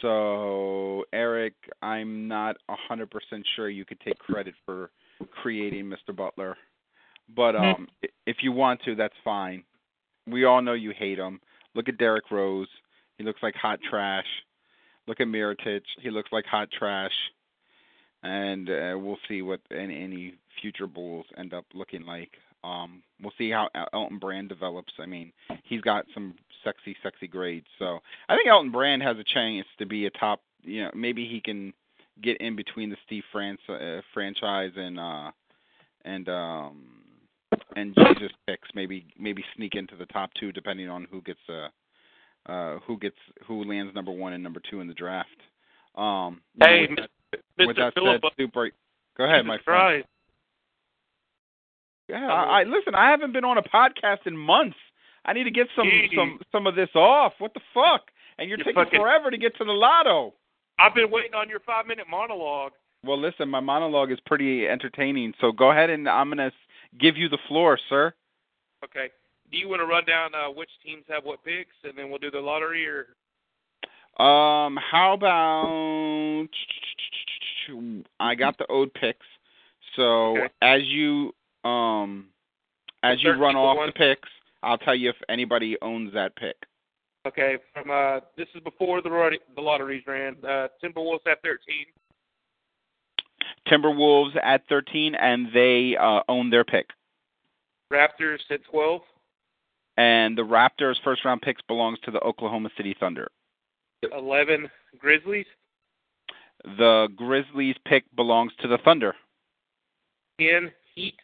[0.02, 3.08] so, Eric, I'm not a 100%
[3.56, 4.92] sure you could take credit for
[5.42, 6.16] creating Mr.
[6.16, 6.58] Butler.
[7.36, 7.82] But mm-hmm.
[7.82, 7.88] um
[8.28, 9.64] if you want to, that's fine.
[10.28, 11.40] We all know you hate him.
[11.74, 12.68] Look at Derrick Rose.
[13.18, 14.26] He looks like hot trash.
[15.08, 15.82] Look at Mirotic.
[16.02, 17.12] He looks like hot trash.
[18.26, 22.32] And uh, we'll see what any, any future Bulls end up looking like.
[22.64, 24.94] Um, we'll see how Elton Brand develops.
[25.00, 25.32] I mean,
[25.64, 26.34] he's got some
[26.64, 27.68] sexy, sexy grades.
[27.78, 30.42] So I think Elton Brand has a chance to be a top.
[30.64, 31.72] You know, maybe he can
[32.24, 35.32] get in between the Steve France, uh, franchise and uh,
[36.04, 36.86] and um,
[37.76, 38.70] and Jesus picks.
[38.74, 43.18] Maybe maybe sneak into the top two depending on who gets uh, uh, who gets
[43.48, 45.30] who lands number one and number two in the draft.
[45.96, 46.88] Um, hey,
[47.60, 47.68] Mr.
[47.68, 48.70] With that Phillip, said, super.
[49.18, 50.04] Go ahead, my friend.
[50.04, 50.08] Christ.
[52.10, 52.94] Yeah, I, I listen.
[52.96, 54.78] I haven't been on a podcast in months.
[55.26, 56.14] I need to get some Jeez.
[56.16, 57.34] some some of this off.
[57.40, 58.02] What the fuck?
[58.38, 60.34] And you're You taking fucking- forever to get to the lotto.
[60.78, 62.74] I've been waiting on your five minute monologue.
[63.04, 66.52] Well, listen, my monologue is pretty entertaining, so go ahead and I'm going to
[67.00, 68.14] give you the floor, sir.
[68.84, 69.10] Okay.
[69.52, 72.18] Do you want to run down uh, which teams have what picks, and then we'll
[72.20, 73.16] do the lottery, or
[74.22, 76.48] Um, how about
[78.20, 79.26] I got the owed picks.
[79.96, 80.50] So Okay.
[80.62, 81.34] as you
[81.64, 82.28] um
[83.04, 83.88] as you run off one.
[83.88, 84.30] the picks,
[84.64, 86.56] I'll tell you if anybody owns that pick.
[87.28, 87.58] okay?
[87.74, 90.36] From uh, this is before the lottery, the lotteries ran.
[90.44, 91.86] Uh, Timberwolves at 13.
[93.68, 96.88] Timberwolves at 13 and they uh own their pick.
[97.92, 99.02] Raptors at 12.
[99.98, 103.30] And the Raptors first round picks belongs to the Oklahoma City Thunder.
[104.12, 104.70] 11
[105.00, 105.46] Grizzlies.
[106.66, 109.16] The Grizzlies pick belongs to the Thunder.
[110.40, 111.16] 10 Heat.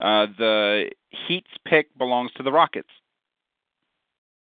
[0.00, 0.90] Uh the
[1.26, 2.88] Heat's pick belongs to the Rockets.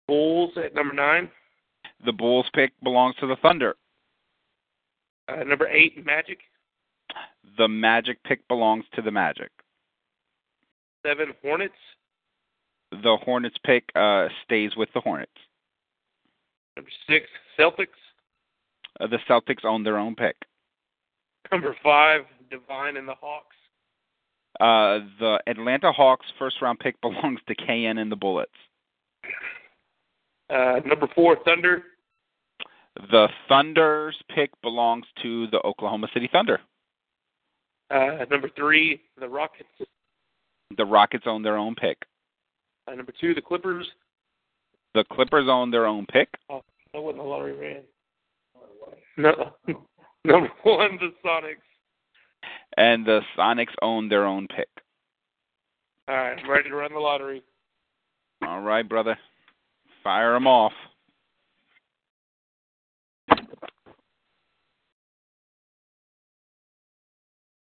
[0.07, 1.29] Bulls at number nine.
[2.05, 3.75] The Bulls pick belongs to the Thunder.
[5.27, 6.39] Uh, number eight Magic.
[7.57, 9.51] The Magic pick belongs to the Magic.
[11.05, 11.73] Seven Hornets.
[12.91, 15.31] The Hornets pick uh, stays with the Hornets.
[16.75, 17.27] Number six
[17.57, 17.87] Celtics.
[19.01, 20.35] Uh, the Celtics own their own pick.
[21.51, 23.55] Number five Divine and the Hawks.
[24.59, 28.51] Uh, the Atlanta Hawks first round pick belongs to KN and the Bullets.
[30.49, 31.83] Uh, number four Thunder.
[33.09, 36.59] The Thunder's pick belongs to the Oklahoma City Thunder.
[37.89, 39.69] Uh, number three the Rockets.
[40.77, 41.97] The Rockets own their own pick.
[42.87, 43.87] Uh, number two the Clippers.
[44.93, 46.27] The Clippers own their own pick.
[46.49, 46.61] Oh,
[46.93, 47.83] that wasn't the lottery ran.
[49.17, 49.53] No.
[50.25, 51.57] number one the Sonics.
[52.77, 54.69] And the Sonics own their own pick.
[56.07, 57.43] All right, I'm ready to run the lottery.
[58.45, 59.17] All right, brother.
[60.03, 60.73] Fire them off.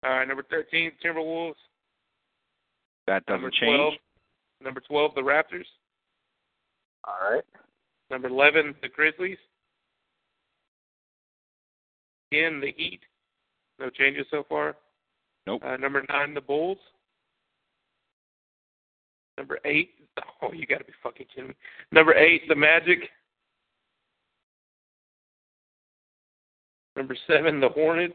[0.04, 1.56] All right, number thirteen Timberwolves.
[3.08, 3.78] That doesn't number change.
[3.78, 3.94] 12,
[4.64, 5.66] number twelve the Raptors.
[7.08, 7.44] All right.
[8.10, 9.38] Number 11, the Grizzlies.
[12.44, 13.02] 10, the Heat.
[13.80, 14.76] No changes so far.
[15.48, 15.62] Nope.
[15.66, 16.78] Uh, number 9, the Bulls.
[19.38, 19.90] Number 8,
[20.42, 21.56] oh, you got to be fucking kidding me.
[21.92, 23.00] Number 8, the Magic.
[26.96, 28.14] Number 7, the Hornets.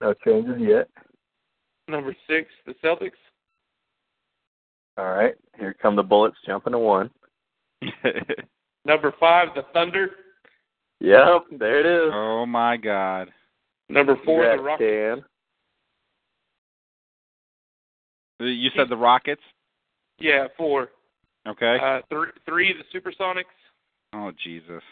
[0.00, 0.88] No changes yet.
[1.88, 3.12] Number 6, the Celtics.
[4.98, 5.34] All right.
[5.58, 7.10] Here come the bullets jumping to one.
[8.84, 10.10] Number 5, the Thunder.
[11.00, 12.12] Yep, there it is.
[12.14, 13.28] oh my God.
[13.88, 15.22] Number 4, the Rockets.
[18.38, 18.46] Cam.
[18.46, 19.42] You said the Rockets.
[20.18, 20.88] Yeah, 4.
[21.48, 21.78] Okay.
[21.82, 23.44] Uh, three, 3, the Supersonics.
[24.14, 24.82] oh Jesus.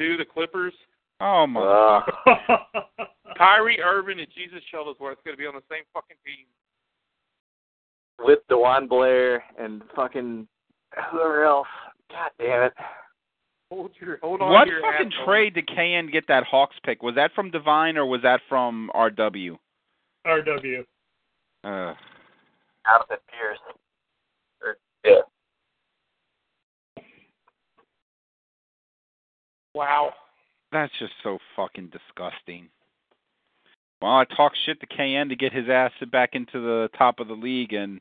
[0.00, 0.72] 2, the Clippers.
[1.20, 1.60] Oh my.
[1.60, 2.56] Uh,
[3.36, 6.46] Kyrie Irving and Jesus Shuttlesworth going to be on the same fucking team.
[8.24, 10.46] with DeJuan Blair and fucking
[11.10, 11.66] whoever else.
[12.10, 12.72] God damn it.
[13.70, 15.26] Hold your hold on What to your fucking asshole.
[15.26, 17.02] trade did KN get that Hawks pick?
[17.02, 19.56] Was that from Divine or was that from RW?
[20.26, 20.84] RW.
[21.62, 21.94] Uh,
[22.86, 23.58] Out of it, Pierce.
[24.62, 25.20] Or, yeah.
[29.74, 30.12] Wow.
[30.72, 32.68] that's just so fucking disgusting.
[34.02, 37.28] Well, I talked shit to KN to get his ass back into the top of
[37.28, 38.00] the league, and,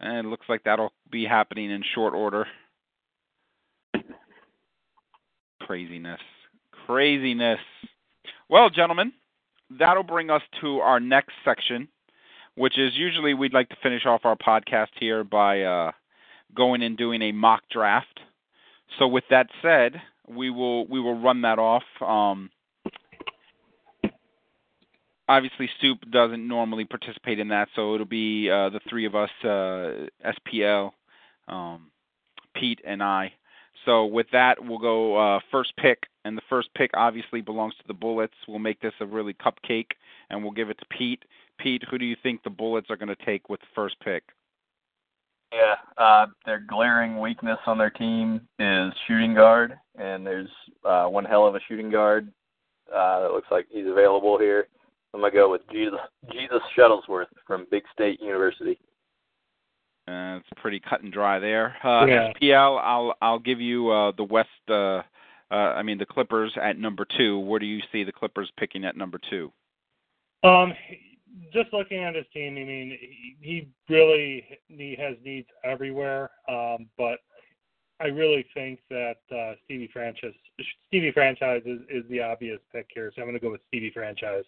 [0.00, 2.46] and it looks like that'll be happening in short order.
[5.68, 6.20] Craziness.
[6.86, 7.58] Craziness.
[8.48, 9.12] Well, gentlemen,
[9.78, 11.88] that'll bring us to our next section,
[12.54, 15.92] which is usually we'd like to finish off our podcast here by uh,
[16.56, 18.18] going and doing a mock draft.
[18.98, 21.82] So, with that said, we will we will run that off.
[22.00, 22.48] Um,
[25.28, 29.28] obviously, Soup doesn't normally participate in that, so it'll be uh, the three of us,
[29.44, 30.92] uh, SPL,
[31.46, 31.90] um,
[32.54, 33.34] Pete, and I.
[33.88, 37.84] So with that, we'll go uh, first pick, and the first pick obviously belongs to
[37.86, 38.34] the Bullets.
[38.46, 39.92] We'll make this a really cupcake,
[40.28, 41.24] and we'll give it to Pete.
[41.58, 44.24] Pete, who do you think the Bullets are going to take with the first pick?
[45.54, 50.50] Yeah, uh, their glaring weakness on their team is shooting guard, and there's
[50.84, 52.30] uh, one hell of a shooting guard
[52.94, 54.68] uh, that looks like he's available here.
[55.14, 55.98] I'm gonna go with Jesus
[56.30, 58.78] Jesus Shuttlesworth from Big State University.
[60.08, 61.76] Uh, it's pretty cut and dry there.
[61.84, 62.32] Uh, Yeah.
[62.40, 64.48] SPL, I'll I'll give you uh, the West.
[64.68, 65.02] Uh,
[65.50, 67.38] uh, I mean the Clippers at number two.
[67.38, 69.52] Where do you see the Clippers picking at number two?
[70.44, 70.72] Um,
[71.52, 76.30] just looking at his team, I mean, he- he really he has needs everywhere.
[76.48, 77.18] Um, but
[78.00, 80.32] I really think that uh, Stevie Franchise
[80.86, 83.90] Stevie Franchise is, is the obvious pick here, so I'm going to go with Stevie
[83.90, 84.44] Franchise.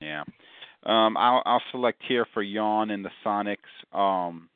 [0.00, 0.24] Yeah.
[0.84, 3.58] Um, I'll, I'll select here for Yawn and the Sonics.
[3.96, 4.48] Um,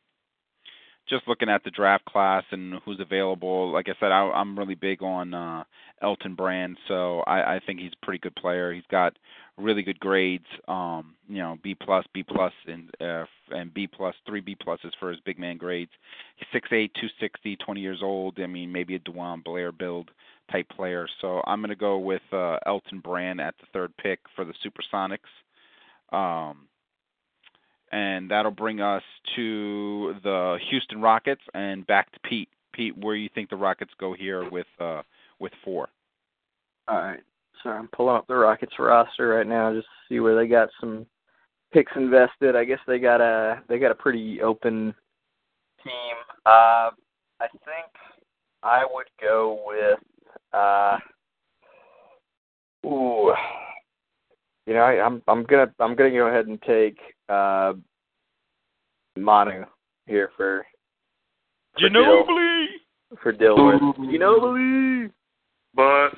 [1.09, 3.73] just looking at the draft class and who's available.
[3.73, 5.65] Like I said, I, I'm really big on uh,
[6.03, 8.73] Elton Brand, so I, I think he's a pretty good player.
[8.73, 9.17] He's got
[9.57, 10.47] really good grades.
[10.69, 14.93] Um, you know, B plus, B plus, and uh, and B plus, three B pluses
[14.99, 15.93] for his big man grades.
[16.37, 18.39] He's six eight, two sixty, twenty years old.
[18.41, 20.11] I mean, maybe a DeJuan Blair build
[20.51, 21.09] type player.
[21.21, 25.19] So I'm to go with uh, Elton Brand at the third pick for the Supersonics.
[26.13, 26.66] Um,
[27.93, 29.03] and that'll bring us
[29.37, 32.49] to the Houston Rockets and back to Pete.
[32.73, 35.03] Pete, where do you think the Rockets go here with uh,
[35.41, 35.89] with four?
[36.89, 37.21] All right.
[37.63, 40.69] So I'm pulling up the Rockets roster right now just to see where they got
[40.81, 41.07] some
[41.73, 42.55] picks invested.
[42.55, 44.95] I guess they got a they got a pretty open
[45.83, 46.17] team.
[46.45, 46.91] Uh,
[47.41, 47.87] I think
[48.63, 49.99] I would go with
[50.53, 50.99] uh,
[52.87, 53.33] ooh,
[54.67, 57.73] you know, I, I'm I'm gonna I'm gonna go ahead and take uh,
[59.17, 59.65] Manu
[60.07, 60.67] here for,
[61.75, 62.67] for Ginobili
[63.09, 63.97] Dill, for Dilworth.
[63.99, 65.11] Ginobili,
[65.75, 66.11] but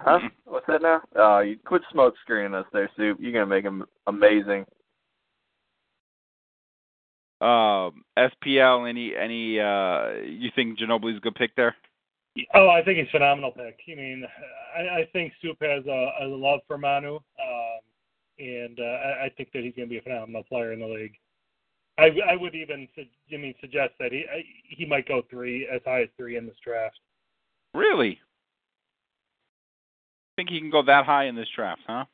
[0.00, 0.18] huh?
[0.44, 1.00] What's that now?
[1.16, 3.18] Oh, you quit smoke screening us there, Soup.
[3.20, 4.66] You're gonna make him amazing.
[7.40, 11.74] Um, SPL, any any uh, you think Ginobili's a good pick there?
[12.54, 13.78] Oh, I think he's a phenomenal pick.
[13.90, 14.24] I mean,
[14.76, 17.80] I, I think Soup has a, a love for Manu, um,
[18.40, 20.86] and uh, I, I think that he's going to be a phenomenal player in the
[20.86, 21.14] league.
[21.98, 24.24] I, I would even, I mean, suggest that he
[24.68, 26.98] he might go three as high as three in this draft.
[27.74, 28.18] Really?
[30.36, 32.06] Think he can go that high in this draft, huh?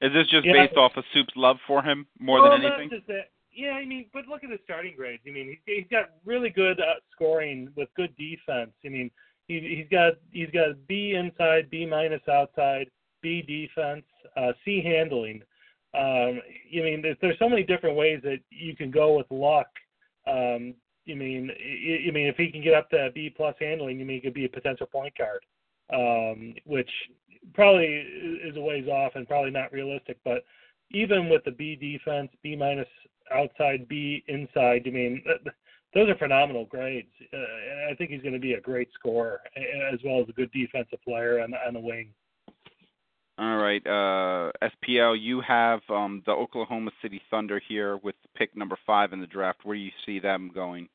[0.00, 0.52] Is this just Yeah.
[0.54, 3.00] based off of Soup's love for him more well, than anything?
[3.06, 3.30] That.
[3.52, 5.22] Yeah, I mean, but look at his starting grades.
[5.26, 8.72] I mean, he's, he's got really good uh, scoring with good defense.
[8.84, 9.10] I mean,
[9.46, 12.90] he, he's got he's got B inside, B minus outside,
[13.22, 14.04] B defense,
[14.36, 15.42] uh, C handling.
[15.92, 16.40] Um,
[16.72, 19.66] I mean, there's, so many different ways that you can go with luck.
[20.26, 23.98] Um, you mean, I, I mean, if he can get up to B plus handling,
[23.98, 25.44] you mean he could be a potential point guard,
[25.92, 26.90] um, which
[27.54, 30.18] probably is a ways off and probably not realistic.
[30.24, 30.44] But
[30.92, 32.88] even with the B defense, B minus
[33.34, 35.54] outside, B inside, you mean, th-
[35.94, 37.10] those are phenomenal grades.
[37.32, 39.40] Uh, I think he's going to be a great scorer
[39.92, 42.12] as well as a good defensive player on, on the wing.
[43.40, 48.76] All right, uh, SPL, you have um, the Oklahoma City Thunder here with pick number
[48.86, 49.60] five in the draft.
[49.64, 50.90] Where do you see them going?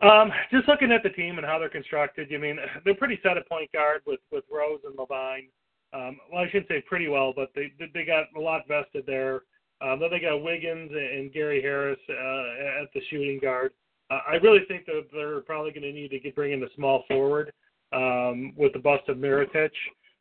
[0.00, 3.36] Um, just looking at the team and how they're constructed, I mean, they're pretty set
[3.36, 5.48] at point guard with with Rose and LaVine.
[5.92, 9.42] Um, well, I shouldn't say pretty well, but they they got a lot vested there.
[9.80, 13.72] Um, then they got Wiggins and Gary Harris uh, at the shooting guard.
[14.08, 16.70] Uh, I really think that they're probably going to need to get bring in the
[16.76, 17.52] small forward
[17.92, 19.70] um, with the bust of Mirotic.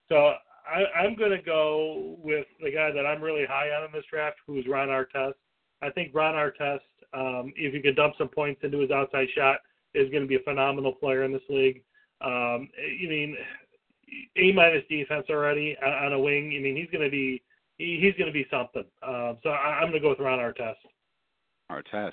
[0.10, 0.34] So
[0.68, 4.06] I, I'm going to go with the guy that I'm really high on in this
[4.10, 5.34] draft, who's Ron Artest.
[5.82, 6.80] I think Ron Artest,
[7.14, 9.58] um, if you can dump some points into his outside shot,
[9.94, 11.84] is going to be a phenomenal player in this league.
[12.22, 13.38] Um, I mean,
[14.38, 16.54] A minus defense already on on a wing.
[16.58, 17.42] I mean, he's going to be
[17.78, 18.86] he, he's going to be something.
[19.04, 20.76] Um, so I, I'm going to go with Ron Artest.
[21.72, 22.12] Artest.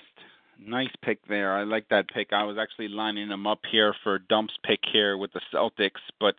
[0.59, 1.53] Nice pick there.
[1.53, 2.31] I like that pick.
[2.31, 6.35] I was actually lining him up here for Dump's pick here with the Celtics, but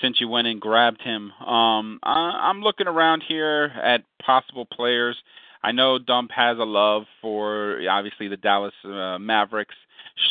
[0.00, 5.16] since you went and grabbed him, um, I, I'm looking around here at possible players.
[5.62, 9.74] I know Dump has a love for obviously the Dallas uh, Mavericks,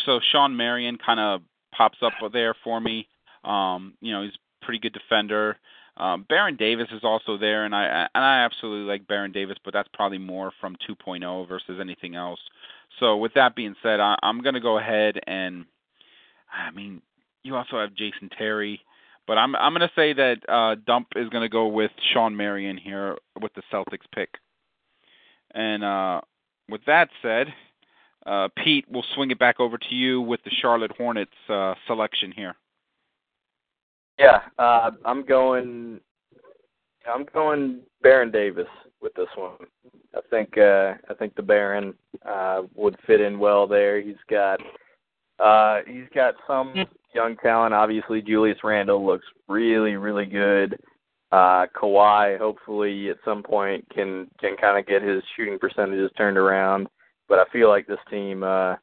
[0.05, 1.41] so Shawn Marion kind of
[1.76, 3.07] pops up there for me.
[3.43, 5.57] Um, you know, he's a pretty good defender.
[5.95, 9.74] Um, Baron Davis is also there, and I and I absolutely like Baron Davis, but
[9.74, 12.40] that's probably more from 2.0 versus anything else.
[12.99, 15.65] So with that being said, I, I'm going to go ahead and,
[16.52, 17.02] I mean,
[17.44, 18.82] you also have Jason Terry,
[19.28, 22.36] but I'm I'm going to say that uh, Dump is going to go with Shawn
[22.36, 24.30] Marion here with the Celtics pick.
[25.53, 26.22] And uh,
[26.70, 27.48] with that said,
[28.26, 32.32] uh, Pete, we'll swing it back over to you with the Charlotte Hornets uh, selection
[32.32, 32.56] here.
[34.19, 35.99] Yeah, uh, I'm going.
[37.11, 38.68] I'm going Baron Davis
[39.02, 39.57] with this one.
[40.15, 41.94] I think uh, I think the Baron
[42.26, 43.99] uh, would fit in well there.
[44.02, 44.60] He's got
[45.40, 46.73] uh, he's got some
[47.14, 47.73] young talent.
[47.73, 50.77] Obviously, Julius Randle looks really really good.
[51.31, 56.38] Uh, Kawhi hopefully at some point can can kind of get his shooting percentages turned
[56.38, 56.88] around.
[57.27, 58.76] But I feel like this team, uh,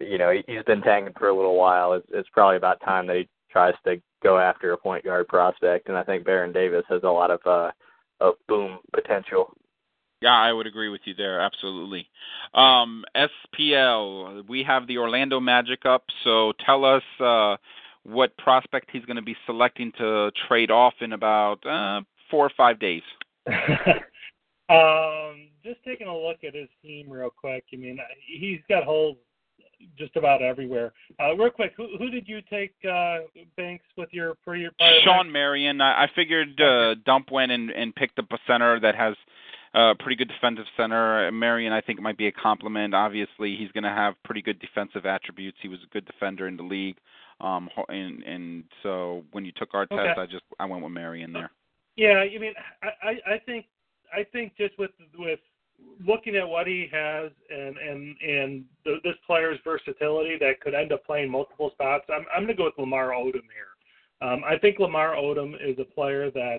[0.00, 1.94] you know, he, he's been tanking for a little while.
[1.94, 5.88] It's, it's probably about time that he tries to go after a point guard prospect,
[5.88, 7.70] and I think Baron Davis has a lot of uh,
[8.20, 9.54] of boom potential.
[10.20, 11.40] Yeah, I would agree with you there.
[11.40, 12.08] Absolutely.
[12.52, 16.04] Um, SPL, we have the Orlando Magic up.
[16.24, 17.56] So tell us uh,
[18.02, 22.00] what prospect he's going to be selecting to trade off in about uh,
[22.30, 23.02] four or five days.
[24.68, 27.64] um, just taking a look at his team real quick.
[27.72, 29.18] I mean, he's got holes
[29.96, 30.92] just about everywhere.
[31.20, 33.18] Uh, real quick, who, who did you take, uh,
[33.56, 34.70] Banks, with your for your?
[35.04, 35.80] Shawn Marion.
[35.80, 39.14] I, I figured uh, Dump went and, and picked up a center that has
[39.74, 41.30] a pretty good defensive center.
[41.30, 42.94] Marion, I think, might be a compliment.
[42.94, 45.58] Obviously, he's going to have pretty good defensive attributes.
[45.60, 46.96] He was a good defender in the league.
[47.40, 49.96] Um, and and so when you took our Okay.
[49.96, 51.50] test, I just I went with Marion there.
[51.96, 53.66] Yeah, I mean, I, I, I think
[54.12, 55.38] I think just with with
[56.06, 60.92] looking at what he has and and and the, this player's versatility that could end
[60.92, 63.68] up playing multiple spots, I'm I'm going to go with Lamar Odom here.
[64.20, 66.58] Um, I think Lamar Odom is a player that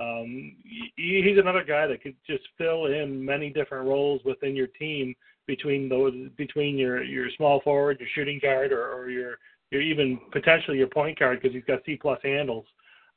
[0.00, 0.56] um,
[0.96, 5.14] he, he's another guy that could just fill in many different roles within your team
[5.46, 9.36] between those between your your small forward, your shooting guard, or, or your
[9.70, 12.66] your even potentially your point guard because he's got C plus handles.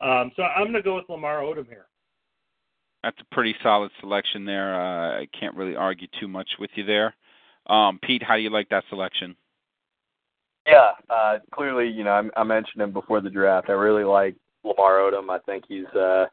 [0.02, 1.86] Um, so I'm going to go with Lamar Odom here.
[3.06, 4.74] That's a pretty solid selection there.
[4.74, 7.14] Uh, I can't really argue too much with you there.
[7.68, 9.36] Um, Pete, how do you like that selection?
[10.66, 13.70] Yeah, uh, clearly, you know, I, I mentioned him before the draft.
[13.70, 15.30] I really like Lamar Odom.
[15.30, 16.26] I think he's, uh,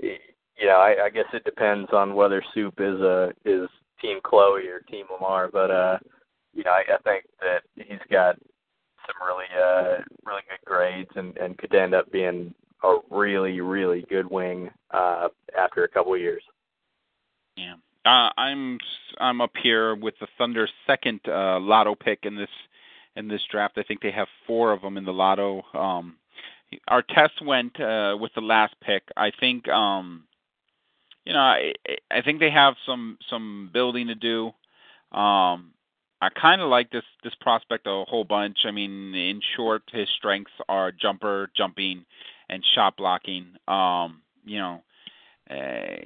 [0.00, 3.68] you know, I, I guess it depends on whether Soup is a is
[4.02, 5.98] Team Chloe or Team Lamar, but uh,
[6.52, 8.34] you know, I, I think that he's got
[9.06, 14.04] some really, uh, really good grades and and could end up being a really, really
[14.08, 16.42] good wing uh, after a couple of years.
[17.56, 17.74] Yeah.
[18.04, 18.78] Uh, I'm
[19.18, 22.48] I'm up here with the Thunder's second uh, lotto pick in this
[23.16, 23.76] in this draft.
[23.76, 25.62] I think they have four of them in the lotto.
[25.74, 26.16] Um,
[26.88, 29.02] Artest went uh, with the last pick.
[29.16, 30.24] I think um,
[31.26, 31.72] you know I
[32.10, 34.46] I think they have some some building to do.
[35.12, 35.72] Um,
[36.20, 38.58] I kind of like this this prospect a whole bunch.
[38.64, 42.04] I mean, in short, his strengths are jumper, jumping,
[42.48, 43.46] and shot blocking.
[43.66, 44.82] Um, you know,
[45.50, 45.96] uh,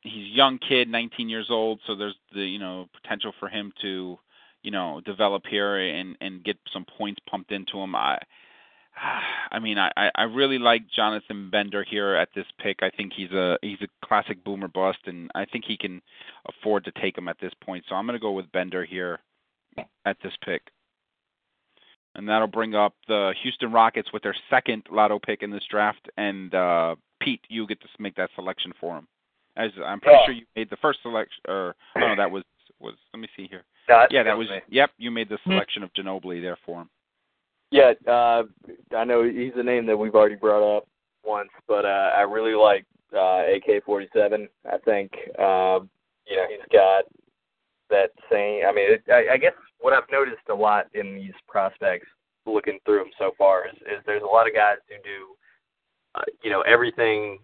[0.00, 3.72] he's a young kid, 19 years old, so there's the you know potential for him
[3.82, 4.18] to
[4.62, 7.94] you know develop here and and get some points pumped into him.
[7.94, 8.18] I
[9.50, 12.78] I mean, I I really like Jonathan Bender here at this pick.
[12.82, 16.02] I think he's a he's a classic boomer bust, and I think he can
[16.48, 17.84] afford to take him at this point.
[17.88, 19.20] So I'm going to go with Bender here
[20.04, 20.62] at this pick.
[22.16, 26.08] And that'll bring up the Houston Rockets with their second lotto pick in this draft.
[26.16, 29.08] And uh, Pete, you get to make that selection for him.
[29.56, 30.24] As I'm pretty Yeah.
[30.26, 31.42] sure you made the first selection.
[31.48, 32.44] Or oh, no, that was
[32.80, 32.94] was.
[33.12, 33.64] Let me see here.
[33.88, 34.48] No, that's yeah, that was.
[34.48, 34.60] me.
[34.68, 36.90] Yep, you made the selection of Ginobili there for him.
[37.70, 38.44] Yeah, uh,
[38.96, 40.86] I know he's a name that we've already brought up
[41.24, 44.48] once, but uh, I really like uh, AK-47.
[44.70, 45.88] I think um,
[46.26, 47.04] you know he's got
[47.90, 48.62] that same.
[48.66, 49.52] I mean, it, I, I guess
[49.84, 52.06] what I've noticed a lot in these prospects,
[52.46, 55.34] looking through them so far, is, is there's a lot of guys who do,
[56.14, 57.38] uh, you know, everything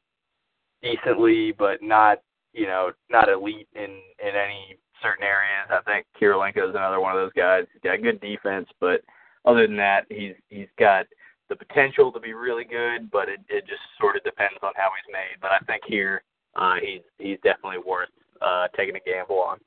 [0.83, 2.23] decently, but not,
[2.55, 5.69] you know, not elite in in any certain areas.
[5.69, 7.67] I think Kirilenko is another one of those guys.
[7.75, 9.03] He's got good defense, but
[9.45, 11.05] other than that, he's he's got
[11.51, 14.89] the potential to be really good, but it it just sort of depends on how
[14.97, 15.37] he's made.
[15.43, 16.23] But I think here,
[16.57, 18.09] uh, he's he's definitely worth
[18.41, 19.59] uh, taking a gamble on.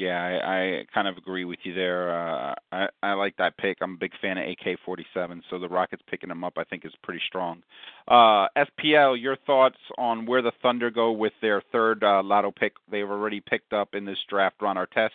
[0.00, 2.18] Yeah, I, I kind of agree with you there.
[2.18, 3.76] Uh, I, I like that pick.
[3.82, 6.92] I'm a big fan of AK-47, so the Rockets picking him up, I think, is
[7.02, 7.62] pretty strong.
[8.08, 12.72] Uh, SPL, your thoughts on where the Thunder go with their third uh, lotto pick?
[12.90, 15.10] They've already picked up in this draft, Ron Artest,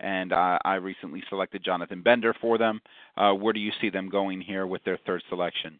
[0.00, 2.80] and uh, I recently selected Jonathan Bender for them.
[3.16, 5.78] Uh, where do you see them going here with their third selection?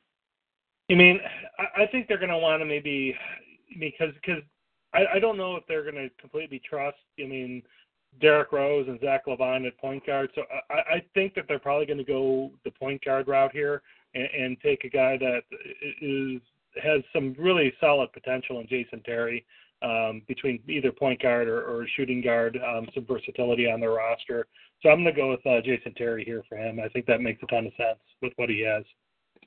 [0.88, 1.18] I mean,
[1.58, 3.12] I think they're going to want to maybe
[3.80, 4.44] because because
[4.94, 6.98] I, I don't know if they're going to completely trust.
[7.18, 7.64] I mean,
[8.20, 10.30] Derrick Rose and Zach LaVine at point guard.
[10.34, 13.82] So I, I think that they're probably going to go the point guard route here
[14.14, 15.42] and, and take a guy that
[16.00, 16.40] is
[16.82, 19.44] has some really solid potential in Jason Terry
[19.82, 24.46] um, between either point guard or, or shooting guard, um, some versatility on their roster.
[24.82, 26.78] So I'm going to go with uh, Jason Terry here for him.
[26.80, 28.84] I think that makes a ton of sense with what he has.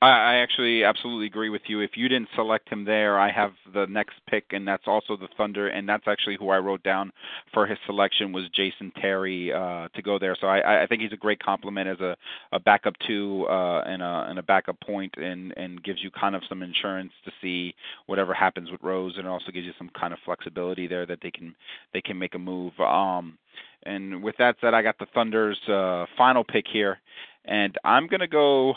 [0.01, 1.81] I, actually absolutely agree with you.
[1.81, 5.27] If you didn't select him there, I have the next pick, and that's also the
[5.35, 7.11] Thunder, and that's actually who I wrote down
[7.53, 10.37] for his selection was Jason Terry uh, to go there.
[10.39, 12.15] So I, I think he's a great complement as a,
[12.53, 16.35] a backup two uh, and a and a backup point, and and gives you kind
[16.35, 20.13] of some insurance to see whatever happens with Rose, and also gives you some kind
[20.13, 21.53] of flexibility there that they can
[21.93, 22.71] they can make a move.
[22.79, 23.37] Um,
[23.83, 26.99] and with that said, I got the Thunder's uh, final pick here,
[27.43, 28.75] and I'm gonna go.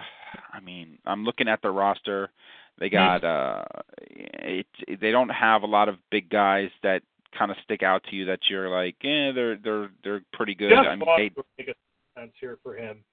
[0.53, 2.31] I mean, I'm looking at the roster.
[2.79, 3.65] They got uh
[4.01, 4.67] it
[5.01, 7.03] they don't have a lot of big guys that
[7.37, 10.71] kind of stick out to you that you're like, yeah, they're they're they're pretty good.
[10.71, 13.05] Jeff I mean, Foster they, make a sense here for him.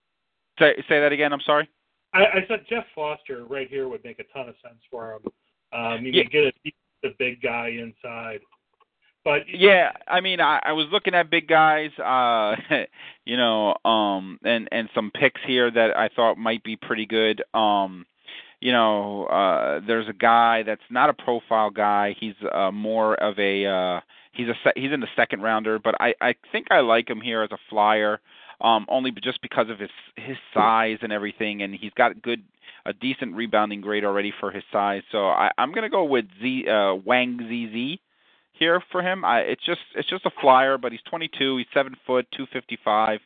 [0.59, 1.33] say say that again.
[1.33, 1.69] I'm sorry.
[2.13, 5.21] I, I said Jeff Foster right here would make a ton of sense for him.
[5.71, 6.23] Um, you Yeah.
[6.23, 6.73] can get a
[7.03, 8.39] the big guy inside,
[9.29, 12.55] but Yeah, I mean, I, I was looking at big guys, uh,
[13.25, 17.43] you know, um, and and some picks here that I thought might be pretty good.
[17.53, 18.05] Um,
[18.59, 22.15] you know, uh, there's a guy that's not a profile guy.
[22.19, 24.01] He's uh, more of a uh,
[24.33, 27.43] he's a he's in the second rounder, but I I think I like him here
[27.43, 28.19] as a flyer.
[28.61, 32.43] Um, only just because of his his size and everything, and he's got good
[32.85, 35.03] a decent rebounding grade already for his size.
[35.11, 37.99] So I, I'm gonna go with Z uh, Wang ZZ
[38.59, 39.25] here for him.
[39.25, 41.57] I, it's just it's just a flyer, but he's 22.
[41.57, 43.19] He's seven foot, 255.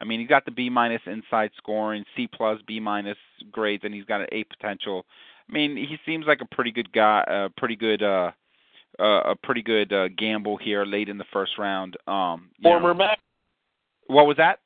[0.00, 3.18] I mean, he's got the B minus inside scoring, C plus, B minus
[3.50, 5.04] grades, and he's got an A potential.
[5.48, 8.30] I mean, he seems like a pretty good guy, a pretty good, uh,
[8.98, 11.96] uh, a pretty good uh, gamble here late in the first round.
[12.06, 12.98] Um, Former know.
[12.98, 13.18] Mac,
[14.06, 14.58] what was that?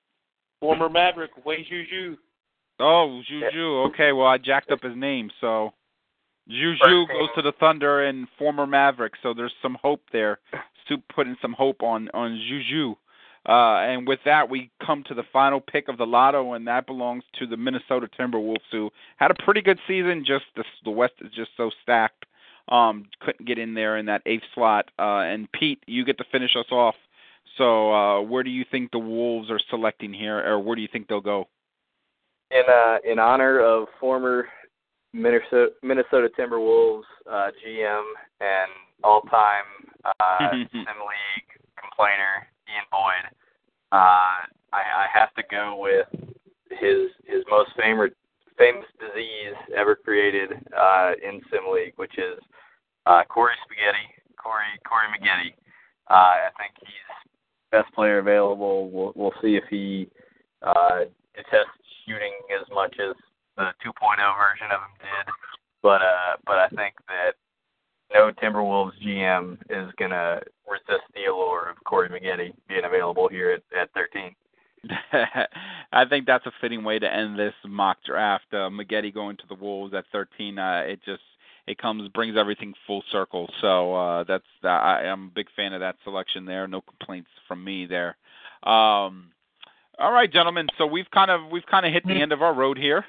[0.65, 2.17] former Maverick, Wei Juju.
[2.81, 3.83] Oh, Juju.
[3.89, 5.75] Okay, well I jacked up his name, so
[6.49, 9.15] Juju goes to the Thunder and former Maverick.
[9.23, 10.39] So there's some hope there.
[10.89, 12.95] Soup putting some hope on on Juju.
[13.47, 16.87] Uh, and with that, we come to the final pick of the lotto, and that
[16.87, 20.25] belongs to the Minnesota Timberwolves, who had a pretty good season.
[20.27, 22.25] Just the, the West is just so stacked.
[22.69, 24.91] Um, couldn't get in there in that eighth slot.
[24.99, 26.95] Uh, and Pete, you get to finish us off.
[27.59, 30.89] So, uh, where do you think the Wolves are selecting here, or where do you
[30.91, 31.47] think they'll go?
[32.51, 34.47] in uh, in honor of former
[35.15, 38.03] Minnesota, Minnesota Timberwolves uh, GM
[38.41, 38.70] and
[39.05, 39.65] all-time
[40.05, 43.31] uh, Sim League complainer Ian Boyd,
[43.93, 44.43] uh,
[44.74, 46.09] I, I have to go with
[46.70, 48.11] his his most famous
[48.59, 52.43] famous disease ever created uh, in Sim League, which is
[53.07, 55.55] uh, Corey Spaghetti, Corey Corey Maggette.
[56.11, 57.31] Uh, I think he's
[57.70, 58.91] best player available.
[58.91, 60.09] We'll we'll see if he
[60.62, 63.15] uh, detests shooting as much as
[63.57, 65.33] the 2.0 version of him did.
[65.83, 67.35] But uh, but I think that
[68.13, 73.79] no Timberwolves GM is gonna resist the allure of Corey Maggette being available here at,
[73.79, 74.35] at 13.
[75.93, 78.47] I think that's a fitting way to end this mock draft.
[78.53, 80.59] Uh, Maggette going to the Wolves at 13.
[80.59, 81.23] Uh, it just
[81.67, 83.51] it comes brings everything full circle.
[83.61, 86.67] So uh, that's uh, I am a big fan of that selection there.
[86.67, 88.17] No complaints from me there.
[88.63, 89.31] Um,
[89.99, 90.67] all right, gentlemen.
[90.79, 93.05] So we've kind of we've kind of hit the end of our road here.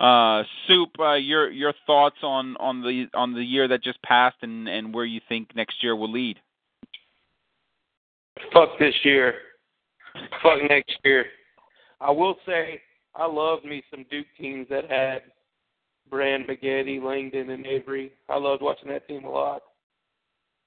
[0.00, 4.38] Uh, Soup, uh, your your thoughts on on the on the year that just passed
[4.40, 6.38] and and where you think next year will lead.
[8.52, 9.34] Fuck this year.
[10.42, 11.26] Fuck next year.
[12.00, 12.80] I will say
[13.14, 15.22] I loved me some Duke teams that had
[16.08, 18.10] Brand, Maggette, Langdon, and Avery.
[18.30, 19.60] I loved watching that team a lot.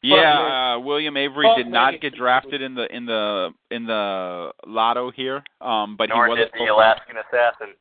[0.04, 5.10] Yeah, uh, William Avery did not get drafted in the in the in the lotto
[5.10, 7.74] here, um, but Nor he was did a the profile- Alaskan assassin.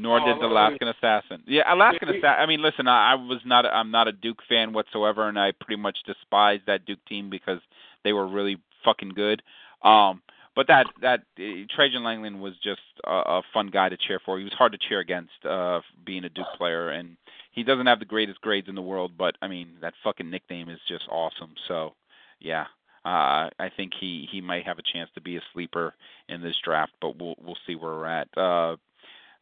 [0.00, 1.42] Nor Oh, did the Alaskan Assassin.
[1.46, 2.24] Yeah, Alaskan Assassin.
[2.42, 3.66] I mean, listen, I, I was not.
[3.66, 7.60] I'm not a Duke fan whatsoever, and I pretty much despise that Duke team because
[8.04, 9.42] they were really fucking good.
[9.82, 10.22] Um,
[10.56, 11.42] but that that uh,
[11.74, 14.38] Trajan Langdon was just a, a fun guy to cheer for.
[14.38, 17.16] He was hard to cheer against, uh, being a Duke player, and
[17.52, 19.12] he doesn't have the greatest grades in the world.
[19.18, 21.52] But I mean, that fucking nickname is just awesome.
[21.68, 21.94] So,
[22.40, 22.64] yeah.
[23.02, 25.94] Uh, I think he he might have a chance to be a sleeper
[26.28, 28.28] in this draft, but we'll we'll see where we're at.
[28.36, 28.76] Uh,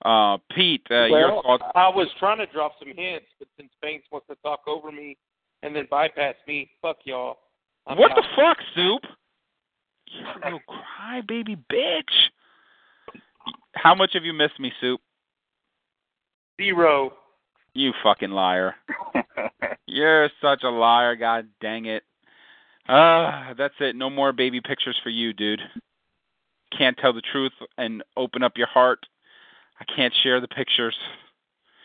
[0.04, 1.64] uh, Pete, uh, your well, thoughts?
[1.74, 5.16] I was trying to drop some hints, but since Banks wants to talk over me
[5.62, 7.38] and then bypass me, fuck y'all.
[7.86, 9.02] I'm What the fuck, Soup?
[10.06, 12.02] You little crybaby bitch.
[13.74, 15.00] How much have you missed me, Soup?
[16.60, 17.12] Zero.
[17.74, 18.74] You fucking liar.
[19.86, 22.02] You're such a liar, god dang it.
[22.88, 23.96] Ah, that's it.
[23.96, 25.60] No more baby pictures for you, dude.
[26.76, 29.00] Can't tell the truth and open up your heart.
[29.80, 30.96] I can't share the pictures.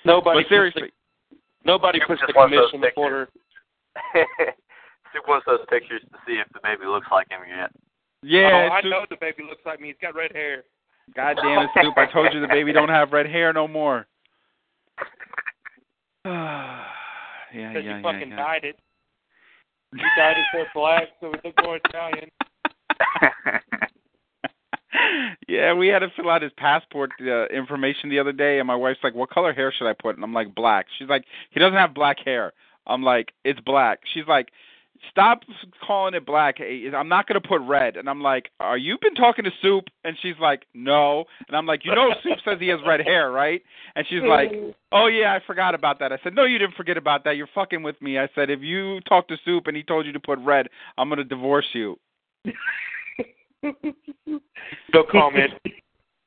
[0.06, 0.92] Nobody But puts seriously,
[1.32, 3.30] the, nobody Duke puts just the wants those commission before
[5.14, 7.72] Soup wants those pictures to see if the baby looks like him yet.
[8.22, 9.88] yeah, oh, I know the baby looks like me.
[9.90, 10.64] He's got red hair.
[11.16, 11.94] God damn it, Soup.
[11.98, 14.08] I told you the baby don't have red hair no more.
[16.26, 16.86] yeah,
[17.54, 18.36] yeah, Because yeah, you fucking yeah.
[18.36, 18.80] dyed it.
[19.94, 22.30] You dyed it so black so it looked more Italian.
[25.48, 28.76] yeah, we had to fill out his passport uh, information the other day, and my
[28.76, 31.60] wife's like, "What color hair should I put?" And I'm like, "Black." She's like, "He
[31.60, 32.54] doesn't have black hair."
[32.86, 34.50] I'm like, "It's black." She's like,
[35.10, 35.42] stop
[35.86, 36.60] calling it black.
[36.60, 37.98] I'm not going to put red.
[37.98, 39.86] And I'm like, are you been talking to Soup?
[40.04, 41.26] And she's like, no.
[41.48, 43.62] And I'm like, you know, Soup says he has red hair, right?
[43.96, 44.52] And she's like,
[44.92, 46.12] oh yeah, I forgot about that.
[46.12, 47.38] I said, no, you didn't forget about that.
[47.38, 48.18] You're fucking with me.
[48.18, 50.68] I said, if you talk to Soup and he told you to put red,
[50.98, 51.98] I'm going to divorce you.
[54.94, 55.52] no comment.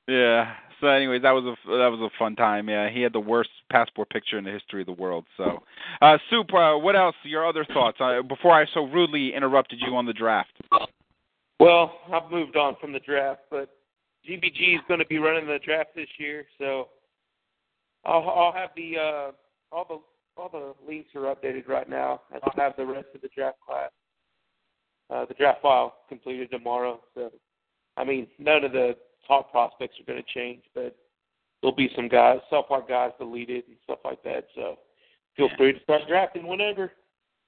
[0.08, 0.54] Yeah.
[0.80, 2.68] So, anyways, that was a that was a fun time.
[2.68, 5.24] Yeah, he had the worst passport picture in the history of the world.
[5.36, 5.62] So,
[6.00, 7.16] uh, Soup, uh, what else?
[7.24, 10.52] Your other thoughts uh, before I so rudely interrupted you on the draft?
[11.58, 13.70] Well, I've moved on from the draft, but
[14.28, 16.88] GBG is going to be running the draft this year, so
[18.04, 19.30] I'll I'll have the uh,
[19.72, 23.22] all the all the links are updated right now, and I'll have the rest of
[23.22, 23.90] the draft class,
[25.10, 27.00] uh, the draft file completed tomorrow.
[27.14, 27.30] So,
[27.96, 28.96] I mean, none of the
[29.26, 30.96] top prospects are going to change, but
[31.60, 34.46] there'll be some guys, subpar guys deleted and stuff like that.
[34.54, 34.76] So
[35.36, 36.92] feel free to start drafting whenever.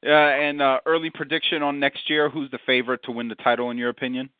[0.02, 2.30] Yeah, uh, and uh, early prediction on next year.
[2.30, 4.30] Who's the favorite to win the title in your opinion?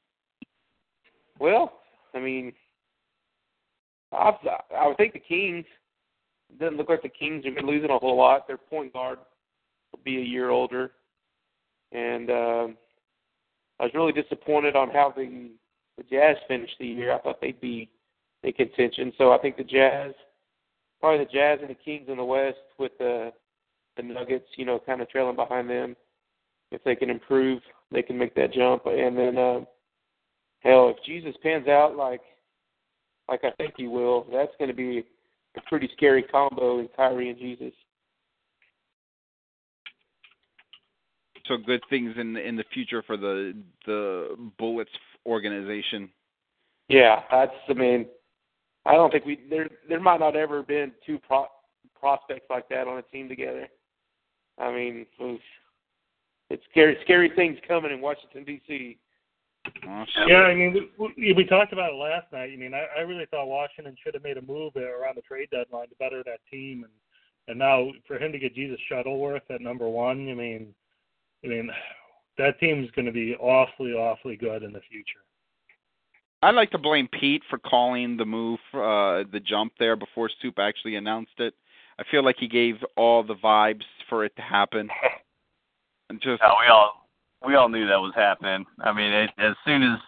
[1.40, 1.80] Well,
[2.14, 2.52] I mean,
[4.12, 4.32] I
[4.76, 5.64] I would think the Kings.
[6.50, 8.46] It doesn't look like the Kings are gonna be losing a whole lot.
[8.46, 9.18] Their point guard
[9.92, 10.92] will be a year older,
[11.92, 12.76] and um,
[13.80, 15.50] I was really disappointed on how the
[15.96, 17.12] the Jazz finished the year.
[17.12, 17.90] I thought they'd be
[18.44, 19.12] in contention.
[19.18, 20.14] So I think the Jazz,
[21.00, 23.32] probably the Jazz and the Kings in the West, with the
[23.96, 25.96] the Nuggets, you know, kind of trailing behind them.
[26.70, 27.60] If they can improve,
[27.90, 28.86] they can make that jump.
[28.86, 29.66] And then, um,
[30.60, 32.20] hell, if Jesus pans out like
[33.28, 35.05] like I think he will, that's going to be
[35.56, 37.72] a pretty scary combo in Kyrie and Jesus.
[41.48, 43.54] So good things in in the future for the
[43.86, 44.90] the Bullets
[45.26, 46.10] organization.
[46.88, 47.52] Yeah, that's.
[47.68, 48.06] I mean,
[48.86, 51.46] I don't think we there there might not ever been two pro,
[51.98, 53.68] prospects like that on a team together.
[54.58, 55.40] I mean, it
[56.50, 58.98] it's scary scary things coming in Washington D.C.
[60.26, 62.50] Yeah, I mean, we, we talked about it last night.
[62.52, 65.22] I mean, I, I really thought Washington should have made a move there around the
[65.22, 66.92] trade deadline to better that team, and
[67.48, 70.74] and now for him to get Jesus Shuttlesworth at number one, I mean,
[71.44, 71.70] I mean,
[72.36, 75.20] that team's going to be awfully, awfully good in the future.
[76.43, 80.56] I'd like to blame Pete for calling the move, uh, the jump there before Soup
[80.59, 81.55] actually announced it.
[81.98, 84.89] I feel like he gave all the vibes for it to happen.
[86.10, 87.06] And just yeah, we all
[87.47, 88.65] we all knew that was happening.
[88.81, 89.98] I mean, it, as soon as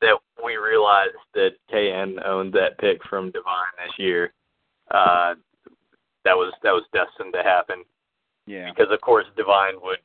[0.00, 4.32] that we realized that KN owned that pick from Divine this year,
[4.92, 5.34] uh,
[6.24, 7.82] that was that was destined to happen.
[8.46, 8.70] Yeah.
[8.70, 9.98] Because of course Divine would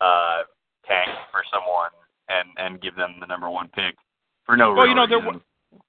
[0.00, 0.42] uh,
[0.86, 1.90] tank for someone
[2.28, 3.94] and and give them the number one pick
[4.44, 5.40] for no well, real you know, there were,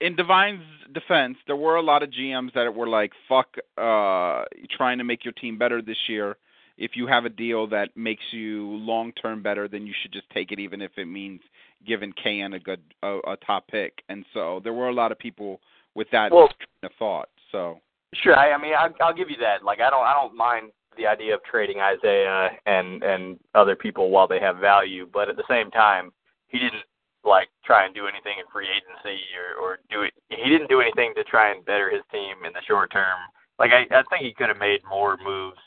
[0.02, 0.64] in Divine's
[0.94, 4.44] defense, there were a lot of GMs that were like, "Fuck, uh,
[4.76, 6.38] trying to make your team better this year.
[6.78, 10.30] If you have a deal that makes you long term better, then you should just
[10.30, 11.42] take it, even if it means
[11.86, 15.20] giving KN a good a, a top pick." And so there were a lot of
[15.20, 15.62] people
[15.96, 17.30] with that well, train of thought.
[17.52, 17.80] So
[18.14, 19.64] sure, I, I mean, I, I'll give you that.
[19.64, 24.10] Like, I don't, I don't mind the idea of trading Isaiah and and other people
[24.12, 26.12] while they have value, but at the same time,
[26.48, 26.84] he didn't
[27.24, 30.14] like try and do anything in free agency or or do it.
[30.30, 33.18] He didn't do anything to try and better his team in the short term.
[33.58, 35.60] Like I, I think he could have made more moves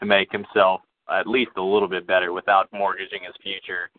[0.00, 0.80] to make himself
[1.10, 3.90] at least a little bit better without mortgaging his future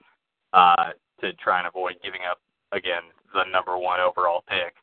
[0.53, 0.91] uh,
[1.21, 2.39] to try and avoid giving up
[2.71, 3.03] again
[3.33, 4.73] the number one overall pick.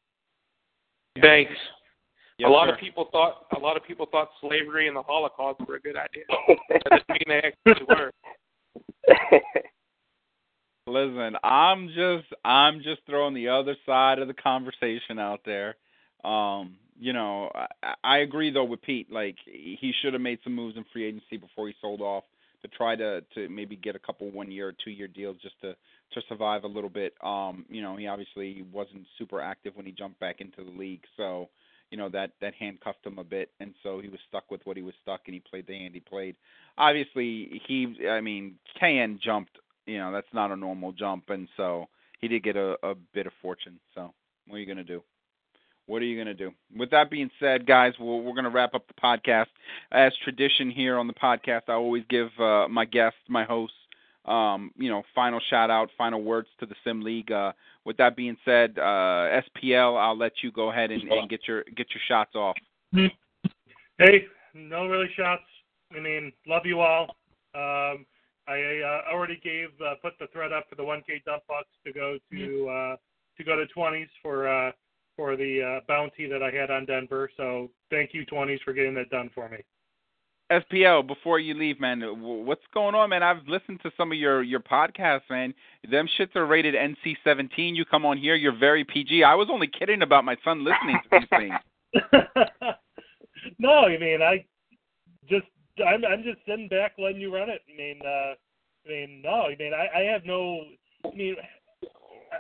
[1.20, 1.52] Thanks.
[2.38, 2.74] Yes, a lot sir.
[2.74, 5.96] of people thought a lot of people thought slavery and the Holocaust were a good
[5.96, 6.24] idea.
[6.68, 8.10] that doesn't mean they actually were.
[10.86, 15.76] Listen, I'm just I'm just throwing the other side of the conversation out there.
[16.24, 19.12] Um, you know, I, I agree though with Pete.
[19.12, 22.24] Like he should have made some moves in free agency before he sold off
[22.62, 25.60] to try to to maybe get a couple one year or two year deals just
[25.60, 25.74] to
[26.12, 27.14] to survive a little bit.
[27.22, 31.02] Um, you know, he obviously wasn't super active when he jumped back into the league,
[31.16, 31.48] so
[31.94, 34.76] you know that that handcuffed him a bit, and so he was stuck with what
[34.76, 36.34] he was stuck, and he played the hand he played.
[36.76, 39.60] Obviously, he, I mean, KN jumped.
[39.86, 41.86] You know, that's not a normal jump, and so
[42.20, 43.78] he did get a, a bit of fortune.
[43.94, 44.12] So,
[44.48, 45.04] what are you gonna do?
[45.86, 46.50] What are you to do?
[46.76, 49.46] With that being said, guys, we're, we're to wrap up the podcast.
[49.92, 53.76] As tradition here on the podcast, I always give uh, my guests, my hosts,
[54.24, 57.30] um, you know, final shout out, final words to the Sim League.
[57.30, 57.52] Uh,
[57.84, 61.64] with that being said, uh, SPL, I'll let you go ahead and, and get your
[61.76, 62.56] get your shots off.
[63.98, 64.24] Hey,
[64.54, 65.44] no really shots.
[65.96, 67.16] I mean, love you all.
[67.54, 68.04] Um,
[68.48, 71.92] I uh, already gave uh, put the thread up for the 1K dump bucks to
[71.92, 72.96] go to uh,
[73.38, 74.72] to go to 20s for uh,
[75.16, 77.30] for the uh, bounty that I had on Denver.
[77.36, 79.58] So thank you 20s for getting that done for me.
[80.52, 83.22] SPL, before you leave, man, what's going on, man?
[83.22, 85.54] I've listened to some of your your podcasts, man.
[85.90, 87.74] Them shits are rated NC-17.
[87.74, 89.24] You come on here, you're very PG.
[89.24, 91.54] I was only kidding about my son listening to these things.
[93.58, 94.44] no, I mean, I
[95.28, 95.46] just
[95.84, 97.62] I'm I'm just sitting back letting you run it.
[97.72, 98.34] I mean, uh,
[98.86, 100.60] I mean, no, I mean, I, I have no.
[101.04, 101.36] I mean,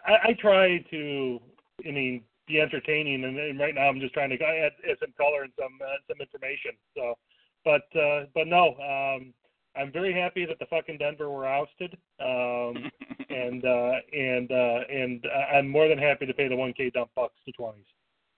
[0.06, 1.40] I, I try to.
[1.86, 5.14] I mean, be entertaining, and, and right now I'm just trying to add, add some
[5.16, 6.72] color and some uh, some information.
[6.96, 7.14] So
[7.64, 9.32] but uh, but no, um,
[9.76, 12.90] I'm very happy that the fucking Denver were ousted, um,
[13.30, 17.34] and uh, and uh, and I'm more than happy to pay the 1K dump bucks
[17.46, 17.74] to 20s.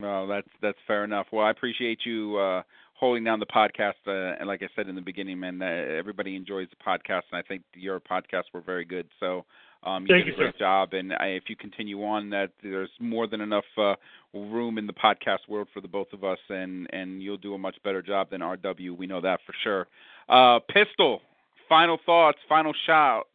[0.00, 1.26] Well, that's that's fair enough.
[1.32, 2.62] Well, I appreciate you uh,
[2.94, 3.94] holding down the podcast.
[4.06, 7.38] Uh, and like I said in the beginning, man, uh, everybody enjoys the podcast, and
[7.38, 9.08] I think your podcasts were very good.
[9.20, 9.44] So
[9.82, 10.58] um, you Thank did you, a great sir.
[10.58, 13.94] job, and I, if you continue on, that there's more than enough uh,
[14.34, 17.58] room in the podcast world for the both of us, and and you'll do a
[17.58, 18.96] much better job than RW.
[18.96, 19.86] We know that for sure.
[20.28, 21.20] Uh, Pistol,
[21.68, 23.28] final thoughts, final shouts.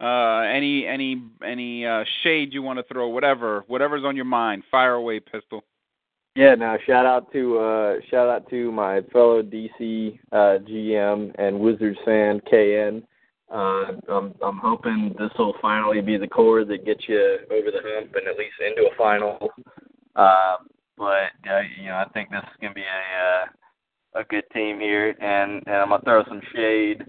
[0.00, 4.64] Uh, any any any uh, shade you want to throw, whatever, whatever's on your mind,
[4.70, 5.62] fire away, Pistol.
[6.36, 11.60] Yeah, no, shout out to uh shout out to my fellow DC uh GM and
[11.60, 13.06] Wizards fan KN.
[13.54, 17.80] Uh I'm I'm hoping this will finally be the core that gets you over the
[17.82, 19.48] hump and at least into a final.
[20.16, 20.56] Uh
[20.96, 24.80] but uh, you know, I think this is gonna be a uh, a good team
[24.80, 27.04] here and, and I'm gonna throw some shade.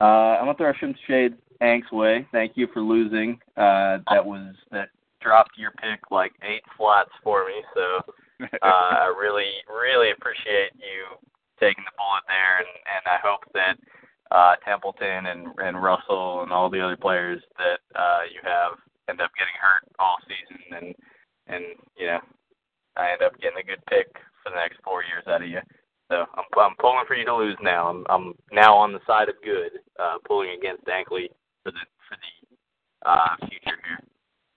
[0.00, 2.26] Uh I'm gonna throw some shade Hank's way.
[2.32, 3.38] Thank you for losing.
[3.56, 4.88] Uh that was that
[5.22, 8.12] dropped your pick like eight flats for me, so
[8.62, 11.16] uh, I really, really appreciate you
[11.58, 13.78] taking the bullet there, and, and I hope that
[14.30, 18.78] uh, Templeton and, and Russell and all the other players that uh, you have
[19.08, 20.94] end up getting hurt all season, and
[21.46, 21.64] and
[21.96, 22.20] you know
[22.96, 24.12] I end up getting a good pick
[24.42, 25.60] for the next four years out of you.
[26.10, 27.88] So I'm I'm pulling for you to lose now.
[27.88, 31.30] I'm I'm now on the side of good, uh, pulling against Ankley
[31.62, 33.98] for the for the uh, future here.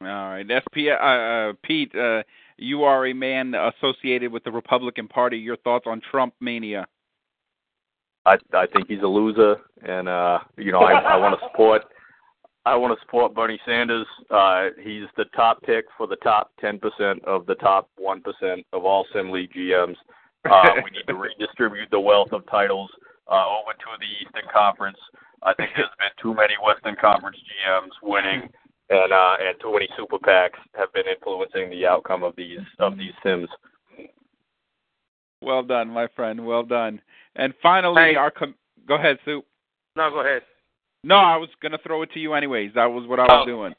[0.01, 2.23] All right, SP, uh, uh, Pete, uh,
[2.57, 5.37] you are a man associated with the Republican Party.
[5.37, 6.87] Your thoughts on Trump mania?
[8.29, 11.83] I I think he's a loser, and uh, you know I I want to support
[12.65, 14.05] I want to support Bernie Sanders.
[14.29, 18.65] Uh, he's the top pick for the top ten percent of the top one percent
[18.73, 19.95] of all Sim League GMs.
[20.49, 22.89] Uh, we need to redistribute the wealth of titles
[23.27, 24.97] uh, over to the Eastern Conference.
[25.43, 28.47] I think there's been too many Western Conference GMs winning,
[28.89, 32.97] and uh, and too many super PACs have been influencing the outcome of these of
[32.97, 33.49] these sims.
[35.41, 36.45] Well done, my friend.
[36.45, 37.01] Well done.
[37.35, 38.15] And finally, Hey.
[38.15, 39.43] our com- go ahead, Sue.
[39.95, 40.43] No, go ahead.
[41.03, 42.73] No, I was gonna throw it to you anyways.
[42.73, 43.45] That was what I was Oh.
[43.45, 43.75] doing.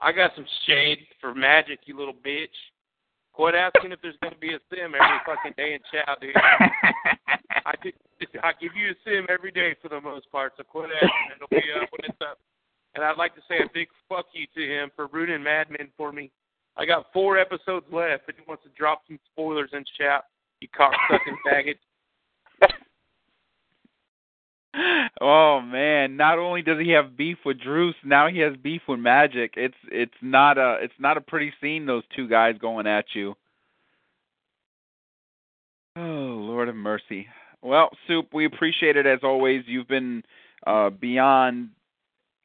[0.00, 2.54] I got some shade for Magic, you little bitch.
[3.32, 6.34] Quit asking if there's going to be a sim every fucking day in chat, dude.
[7.64, 7.92] I do,
[8.42, 11.36] I give you a sim every day for the most part, so quit asking.
[11.36, 12.38] It'll be up when it's up.
[12.94, 15.88] And I'd like to say a big fuck you to him for ruining Mad Men
[15.96, 16.30] for me.
[16.76, 20.24] I got four episodes left, and he wants to drop some spoilers in chat.
[20.60, 21.78] You cocksucking faggot.
[25.20, 26.16] Oh man!
[26.16, 29.52] Not only does he have beef with Druce, now he has beef with Magic.
[29.56, 31.86] It's it's not a it's not a pretty scene.
[31.86, 33.34] Those two guys going at you.
[35.96, 37.26] Oh Lord of mercy.
[37.60, 39.62] Well, Soup, we appreciate it as always.
[39.66, 40.22] You've been
[40.66, 41.70] uh, beyond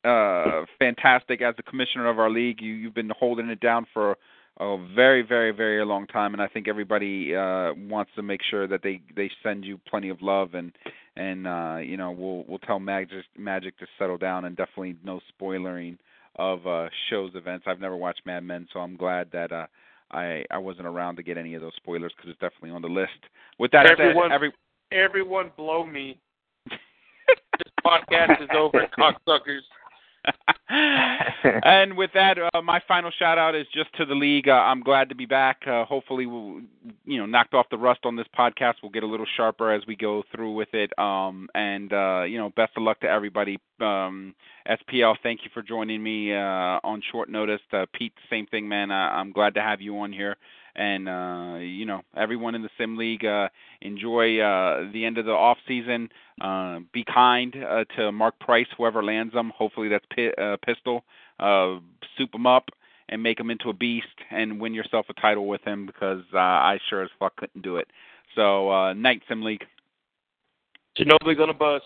[0.03, 2.61] uh, fantastic as the commissioner of our league.
[2.61, 4.17] You you've been holding it down for
[4.59, 8.67] a very very very long time, and I think everybody uh, wants to make sure
[8.67, 10.73] that they they send you plenty of love and
[11.17, 15.19] and uh, you know we'll we'll tell Magic Magic to settle down and definitely no
[15.39, 15.97] spoilering
[16.37, 17.65] of uh, shows events.
[17.67, 19.65] I've never watched Mad Men, so I'm glad that uh,
[20.11, 22.87] I I wasn't around to get any of those spoilers because it's definitely on the
[22.87, 23.19] list.
[23.59, 24.51] With that Everyone- said, every
[24.91, 26.17] Everyone blow me.
[26.69, 29.59] this podcast is over, cocksuckers.
[30.69, 34.47] and with that, uh, my final shout out is just to the league.
[34.47, 35.61] Uh, I'm glad to be back.
[35.65, 36.61] Uh, hopefully, we'll,
[37.05, 38.75] you know, knocked off the rust on this podcast.
[38.83, 40.97] We'll get a little sharper as we go through with it.
[40.99, 43.59] Um, and uh, you know, best of luck to everybody.
[43.79, 44.35] Um,
[44.67, 47.61] SPL, thank you for joining me uh, on short notice.
[47.71, 48.91] Uh, Pete, same thing, man.
[48.91, 50.35] Uh, I'm glad to have you on here.
[50.75, 51.05] And
[51.63, 53.25] you know, everyone in the Sim League,
[53.81, 56.09] enjoy the end of the off season.
[56.39, 59.51] Uh, be kind uh, to Mark Price, whoever lands them.
[59.55, 61.03] Hopefully, that's pi- uh, Pistol.
[61.39, 61.79] Uh,
[62.17, 62.69] soup him up
[63.09, 66.37] and make him into a beast, and win yourself a title with him because uh,
[66.37, 67.87] I sure as fuck couldn't do it.
[68.35, 69.63] So, uh, night Sim League.
[70.97, 71.85] Ginobili gonna bust.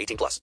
[0.01, 0.39] 18 plus.